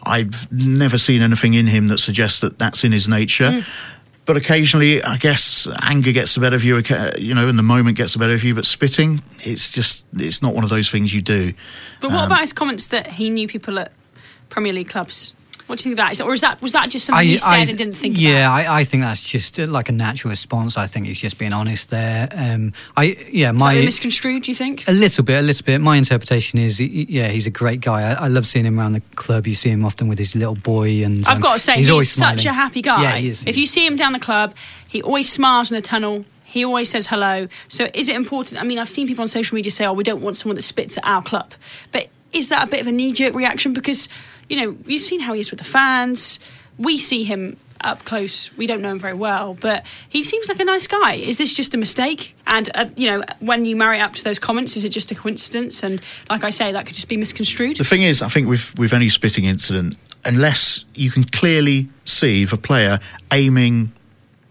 I've 0.04 0.52
never 0.52 0.98
seen 0.98 1.22
anything 1.22 1.54
in 1.54 1.68
him 1.68 1.88
that 1.88 2.00
suggests 2.00 2.40
that 2.42 2.60
that's 2.60 2.84
in 2.84 2.92
his 2.92 3.08
nature. 3.08 3.52
Mm 3.52 3.94
but 4.28 4.36
occasionally, 4.36 5.02
I 5.02 5.18
guess 5.18 5.68
anger 5.82 6.12
gets 6.12 6.36
the 6.36 6.42
better 6.42 6.58
of 6.58 6.64
you. 6.64 6.76
You 7.18 7.34
know, 7.34 7.48
and 7.48 7.58
the 7.58 7.64
moment 7.64 7.98
gets 7.98 8.14
the 8.14 8.20
better 8.20 8.34
of 8.34 8.44
you. 8.44 8.54
But 8.54 8.66
spitting, 8.66 9.24
it's 9.40 9.72
just 9.72 10.06
it's 10.14 10.42
not 10.42 10.54
one 10.54 10.66
of 10.66 10.70
those 10.70 10.92
things 10.92 11.16
you 11.16 11.22
do. 11.22 11.54
But 12.02 12.12
what 12.12 12.20
um, 12.20 12.26
about 12.28 12.42
his 12.42 12.54
comments 12.54 12.90
that 12.90 13.08
he 13.08 13.30
knew 13.30 13.48
people 13.48 13.80
at 13.80 13.94
Premier 14.50 14.74
League 14.74 14.90
clubs? 14.90 15.34
What 15.68 15.80
do 15.80 15.90
you 15.90 15.96
think 15.96 16.06
that 16.06 16.14
is, 16.14 16.22
or 16.22 16.34
is 16.34 16.40
that 16.42 16.62
was 16.62 16.72
that 16.72 16.90
just 16.90 17.06
something 17.06 17.20
I, 17.20 17.26
he 17.26 17.38
said 17.38 17.52
I, 17.52 17.58
and 17.60 17.78
didn't 17.78 17.96
think? 17.96 18.16
Yeah, 18.18 18.50
I, 18.50 18.80
I, 18.80 18.84
think 18.86 19.04
that's 19.04 19.30
just 19.30 19.60
uh, 19.60 19.68
like 19.68 19.90
a 19.90 19.92
natural 19.92 20.30
response. 20.30 20.78
I 20.78 20.88
think 20.88 21.08
he's 21.08 21.20
just 21.20 21.38
being 21.38 21.52
honest 21.52 21.90
there. 21.90 22.30
Um, 22.32 22.72
I 22.96 23.18
yeah, 23.30 23.52
my 23.52 23.74
is 23.74 23.84
misconstrued. 23.84 24.44
Do 24.44 24.52
you 24.52 24.56
think 24.56 24.88
a 24.88 24.94
little 24.94 25.26
bit, 25.26 25.40
a 25.40 25.42
little 25.42 25.66
bit? 25.66 25.82
My 25.82 25.98
interpretation 25.98 26.58
is, 26.58 26.80
yeah, 26.80 27.28
he's 27.28 27.48
a 27.48 27.52
great 27.52 27.82
guy. 27.82 28.14
I, 28.14 28.28
love 28.30 28.48
seeing 28.48 28.66
him 28.66 28.80
around 28.80 28.94
the 28.94 29.02
club. 29.16 29.46
You 29.46 29.56
see 29.56 29.70
him 29.70 29.84
often 29.84 30.08
with 30.08 30.20
his 30.20 30.36
little 30.36 30.56
boy, 30.56 31.04
and 31.04 31.26
I've 31.28 31.42
got 31.42 31.54
to 31.54 31.60
say, 31.60 31.76
he's, 31.76 31.88
he's 31.88 32.12
such 32.12 32.46
a 32.46 32.54
happy 32.54 32.82
guy. 32.82 33.02
Yeah, 33.02 33.16
he 33.18 33.30
is. 33.30 33.46
If 33.46 33.58
you 33.58 33.68
see 33.68 33.86
him 33.86 33.98
down 33.98 34.14
the 34.14 34.20
club, 34.20 34.56
he 34.88 35.02
always 35.02 35.30
smiles 35.30 35.70
in 35.70 35.76
the 35.76 35.82
tunnel. 35.82 36.24
He 36.46 36.64
always 36.64 36.90
says 36.90 37.08
hello. 37.08 37.50
So 37.68 37.90
is 37.94 38.08
it 38.08 38.16
important? 38.16 38.62
I 38.62 38.64
mean, 38.64 38.80
I've 38.80 38.90
seen 38.90 39.06
people 39.06 39.24
on 39.24 39.28
social 39.28 39.56
media 39.56 39.70
say, 39.70 39.86
"Oh, 39.86 39.92
we 39.92 40.06
don't 40.06 40.22
want 40.22 40.38
someone 40.38 40.56
that 40.56 40.62
spits 40.62 40.98
at 40.98 41.04
our 41.04 41.22
club," 41.22 41.54
but 41.92 42.08
is 42.32 42.48
that 42.50 42.66
a 42.66 42.72
bit 42.72 42.80
of 42.80 42.88
a 42.88 42.92
knee 42.94 43.12
jerk 43.12 43.36
reaction 43.36 43.74
because? 43.74 44.08
You 44.50 44.58
know, 44.58 44.78
you've 44.86 45.02
seen 45.02 45.20
how 45.20 45.34
he 45.34 45.40
is 45.40 45.52
with 45.52 45.60
the 45.60 45.66
fans. 45.66 46.40
We 46.78 46.98
see 46.98 47.24
him 47.24 47.58
up 47.82 48.06
close. 48.06 48.56
We 48.58 48.68
don't 48.68 48.82
know 48.82 48.92
him 48.92 49.00
very 49.00 49.14
well, 49.14 49.56
but 49.60 49.86
he 50.10 50.24
seems 50.24 50.50
like 50.50 50.60
a 50.60 50.66
nice 50.66 50.88
guy. 50.88 51.14
Is 51.14 51.38
this 51.38 51.54
just 51.54 51.74
a 51.74 51.78
mistake? 51.78 52.36
And 52.46 52.70
uh, 52.76 52.90
you 52.96 53.10
know, 53.10 53.24
when 53.40 53.66
you 53.66 53.76
marry 53.76 54.00
up 54.00 54.14
to 54.14 54.24
those 54.24 54.40
comments, 54.40 54.76
is 54.78 54.84
it 54.84 54.90
just 54.90 55.12
a 55.12 55.16
coincidence? 55.16 55.84
And 55.84 56.02
like 56.30 56.44
I 56.44 56.50
say, 56.50 56.72
that 56.72 56.86
could 56.86 56.96
just 56.96 57.10
be 57.10 57.18
misconstrued. 57.18 57.78
The 57.78 57.84
thing 57.84 58.04
is, 58.04 58.22
I 58.22 58.30
think 58.30 58.48
with 58.48 58.78
with 58.78 58.94
any 58.94 59.10
spitting 59.10 59.46
incident, 59.46 59.96
unless 60.26 60.86
you 60.94 61.12
can 61.12 61.24
clearly 61.24 61.90
see 62.06 62.46
the 62.46 62.58
player 62.58 63.00
aiming 63.32 63.92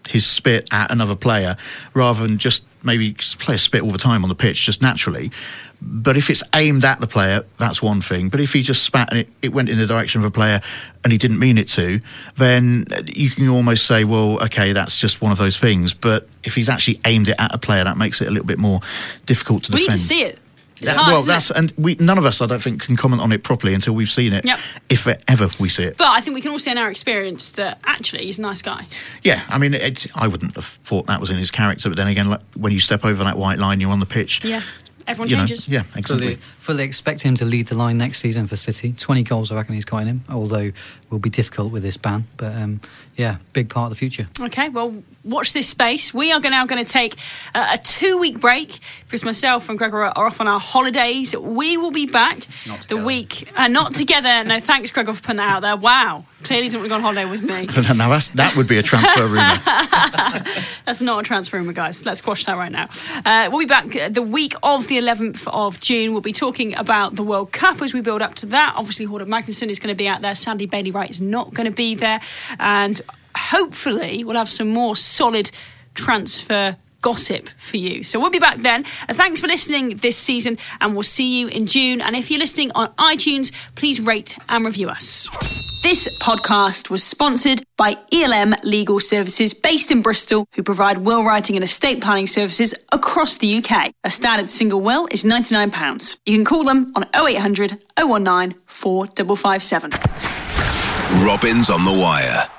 his 0.09 0.24
spit 0.24 0.68
at 0.72 0.90
another 0.90 1.16
player, 1.16 1.56
rather 1.94 2.26
than 2.26 2.38
just 2.38 2.64
maybe 2.87 3.12
play 3.38 3.57
a 3.57 3.59
spit 3.59 3.83
all 3.83 3.90
the 3.90 3.99
time 3.99 4.22
on 4.22 4.31
the 4.31 4.35
pitch, 4.35 4.64
just 4.64 4.81
naturally 4.81 5.31
but 5.81 6.16
if 6.16 6.31
it's 6.31 6.42
aimed 6.55 6.85
at 6.85 7.01
the 7.01 7.07
player, 7.07 7.44
that's 7.59 7.83
one 7.83 8.01
thing. 8.01 8.29
But 8.29 8.40
if 8.40 8.53
he 8.53 8.62
just 8.62 8.83
spat 8.83 9.11
and 9.11 9.20
it, 9.20 9.29
it 9.42 9.53
went 9.53 9.68
in 9.68 9.79
the 9.79 9.87
direction 9.87 10.20
of 10.20 10.27
a 10.27 10.31
player 10.31 10.61
and 11.05 11.12
he 11.12 11.18
didn't 11.18 11.38
mean 11.38 11.59
it 11.59 11.68
to, 11.68 12.01
then 12.37 12.85
you 13.05 13.31
can 13.31 13.49
almost 13.49 13.87
say, 13.87 14.05
well, 14.05 14.42
okay, 14.44 14.72
that's 14.72 14.99
just 14.99 15.20
one 15.20 15.33
of 15.33 15.38
those 15.38 15.57
things. 15.57 15.92
But 15.92 16.29
if 16.44 16.55
he's 16.55 16.68
actually 16.68 17.01
aimed 17.05 17.29
it 17.29 17.37
at 17.38 17.55
a 17.55 17.59
player, 17.59 17.85
that 17.85 17.96
makes 17.96 18.20
it 18.20 18.29
a 18.29 18.31
little 18.31 18.46
bit 18.46 18.59
more 18.59 18.81
difficult 19.27 19.64
to 19.64 19.72
we 19.72 19.85
defend. 19.85 19.88
We 19.88 19.94
need 19.94 19.99
to 19.99 20.05
see 20.05 20.22
it. 20.22 20.38
It's 20.81 20.93
hard, 20.93 21.12
well, 21.12 21.23
that's 21.23 21.51
and 21.51 21.73
we 21.79 21.97
none 21.97 22.19
of 22.19 22.27
us, 22.27 22.43
I 22.43 22.47
don't 22.47 22.62
think, 22.62 22.83
can 22.83 22.97
comment 22.97 23.23
on 23.23 23.33
it 23.33 23.43
properly 23.43 23.75
until 23.75 23.95
we've 23.95 24.11
seen 24.11 24.33
it. 24.33 24.45
Yep. 24.45 24.59
If 24.91 25.07
ever 25.29 25.49
we 25.59 25.69
see 25.69 25.85
it. 25.85 25.97
But 25.97 26.09
I 26.09 26.21
think 26.21 26.35
we 26.35 26.41
can 26.41 26.53
all 26.53 26.59
see 26.59 26.71
in 26.71 26.79
our 26.79 26.91
experience 26.91 27.53
that 27.53 27.79
actually 27.85 28.27
he's 28.27 28.39
a 28.39 28.43
nice 28.43 28.62
guy. 28.62 28.87
Yeah, 29.23 29.43
I 29.49 29.59
mean, 29.59 29.75
I 30.15 30.29
wouldn't 30.29 30.55
have 30.57 30.65
thought 30.65 31.07
that 31.07 31.21
was 31.21 31.31
in 31.31 31.37
his 31.37 31.51
character, 31.51 31.89
but 31.89 31.97
then 31.97 32.09
again, 32.09 32.29
like, 32.29 32.43
when 32.55 32.73
you 32.73 32.81
step 32.81 33.05
over 33.05 33.25
that 33.25 33.39
white 33.39 33.59
line, 33.59 33.81
you're 33.81 33.93
on 33.93 34.01
the 34.01 34.07
pitch. 34.07 34.45
Yeah 34.45 34.62
everyone 35.07 35.29
you 35.29 35.37
changes. 35.37 35.69
Know, 35.69 35.77
yeah, 35.77 35.85
exactly. 35.95 36.35
Fully, 36.35 36.39
fully, 36.66 36.83
expect 36.83 37.22
him 37.22 37.37
to 37.37 37.44
lead 37.44 37.68
the 37.68 37.76
line 37.76 37.96
next 37.96 38.18
season 38.18 38.48
for 38.48 38.57
City. 38.57 38.92
20 38.92 39.22
goals, 39.22 39.52
I 39.52 39.55
reckon 39.55 39.76
he's 39.76 39.85
got 39.85 39.98
in 40.02 40.09
him, 40.09 40.24
although 40.29 40.72
will 41.11 41.20
be 41.20 41.31
difficult 41.31 41.70
with 41.70 41.85
this 41.85 41.96
ban. 41.96 42.24
But 42.37 42.55
um, 42.57 42.81
yeah, 43.14 43.37
big 43.52 43.68
part 43.68 43.85
of 43.85 43.90
the 43.90 43.96
future. 43.96 44.26
Okay, 44.40 44.68
well, 44.68 45.02
watch 45.24 45.52
this 45.52 45.68
space. 45.68 46.12
We 46.12 46.33
are 46.33 46.40
now 46.40 46.66
going 46.66 46.85
to 46.85 46.90
take 46.90 47.14
uh, 47.55 47.68
a 47.74 47.79
two 47.79 48.18
week 48.18 48.40
break 48.40 48.81
because 49.05 49.24
myself 49.24 49.68
and 49.68 49.79
Gregor 49.79 50.02
are 50.02 50.26
off 50.26 50.40
on 50.40 50.48
our 50.48 50.61
holidays. 50.61 51.37
We 51.37 51.76
will 51.76 51.92
be 51.92 52.07
back 52.07 52.38
the 52.88 53.02
week, 53.02 53.48
uh, 53.57 53.68
not 53.68 53.94
together. 53.94 54.44
no, 54.44 54.59
thanks, 54.61 54.90
Gregor, 54.90 55.12
for 55.12 55.22
putting 55.22 55.37
that 55.37 55.48
out 55.50 55.62
there. 55.62 55.76
Wow, 55.76 56.24
clearly 56.42 56.68
didn't 56.68 56.81
want 56.81 56.87
to 56.87 56.88
go 56.90 56.94
on 56.96 57.02
holiday 57.02 57.24
with 57.24 57.42
me. 57.42 57.66
now 57.96 58.18
that 58.35 58.55
would 58.57 58.66
be 58.66 58.79
a 58.79 58.83
transfer 58.83 59.22
rumour. 59.26 59.59
that's 60.85 61.00
not 61.00 61.20
a 61.20 61.22
transfer 61.22 61.59
rumour, 61.59 61.72
guys. 61.72 62.05
Let's 62.05 62.18
squash 62.18 62.44
that 62.46 62.57
right 62.57 62.72
now. 62.72 62.88
Uh, 63.24 63.48
we'll 63.50 63.61
be 63.61 63.66
back 63.66 63.88
the 64.11 64.22
week 64.22 64.55
of 64.62 64.88
the 64.88 64.98
11th 64.98 65.46
of 65.52 65.81
June. 65.81 66.12
We'll 66.12 66.20
be 66.20 66.33
talking 66.33 66.56
about 66.75 67.14
the 67.16 67.23
World 67.23 67.53
Cup 67.53 67.83
as 67.83 67.92
we 67.92 68.01
build 68.01 68.23
up 68.23 68.35
to 68.37 68.47
that. 68.47 68.75
Obviously, 68.77 69.07
Hordur 69.07 69.27
Magnusson 69.27 69.69
is 69.69 69.79
going 69.79 69.95
to 69.95 69.97
be 69.97 70.09
out 70.09 70.23
there. 70.23 70.35
Sandy 70.35 70.66
Bailey 70.66 70.90
Wright 70.90 71.11
is 71.11 71.21
not 71.21 71.55
going 71.55 71.66
to 71.66 71.73
be 71.73 71.95
there. 71.95 72.21
And 72.59 73.01
hopefully 73.37 74.25
we'll 74.25 74.37
have 74.37 74.51
some 74.51 74.69
more 74.69 74.97
solid 74.97 75.51
transfer 75.95 76.77
gossip 77.07 77.49
for 77.57 77.77
you. 77.77 78.03
So 78.03 78.19
we'll 78.19 78.31
be 78.31 78.40
back 78.40 78.57
then. 78.57 78.85
Uh, 79.09 79.14
thanks 79.14 79.40
for 79.40 79.47
listening 79.47 79.99
this 79.99 80.16
season, 80.16 80.59
and 80.81 80.92
we'll 80.92 81.05
see 81.05 81.38
you 81.38 81.47
in 81.47 81.69
June. 81.69 82.01
And 82.01 82.16
if 82.16 82.33
you're 82.33 82.40
listening 82.40 82.73
on 82.75 82.88
iTunes, 82.95 83.53
please 83.77 84.01
rate 84.01 84.37
and 84.49 84.64
review 84.64 84.88
us. 84.88 85.29
This 85.85 86.09
podcast 86.19 86.90
was 86.90 87.05
sponsored 87.05 87.62
by 87.77 87.97
ELM 88.12 88.57
Legal 88.64 88.99
Services 88.99 89.55
based 89.55 89.92
in 89.92 90.03
Bristol, 90.03 90.49
who 90.55 90.64
provide 90.64 90.99
will 90.99 91.23
writing 91.23 91.55
and 91.55 91.62
estate 91.62 92.03
planning 92.03 92.27
services 92.27 92.75
across 92.90 93.38
the 93.38 93.59
UK. 93.59 93.92
A 94.03 94.11
standard 94.11 94.51
single 94.51 94.81
will 94.81 95.07
is 95.12 95.23
£99. 95.23 96.19
You 96.27 96.35
can 96.35 96.45
call 96.45 96.64
them 96.64 96.90
on 96.97 97.05
0800 97.14 97.85
019 97.97 98.59
4557. 98.66 99.90
Robins 101.25 101.71
on 101.71 101.85
the 101.85 101.92
Wire. 101.92 102.51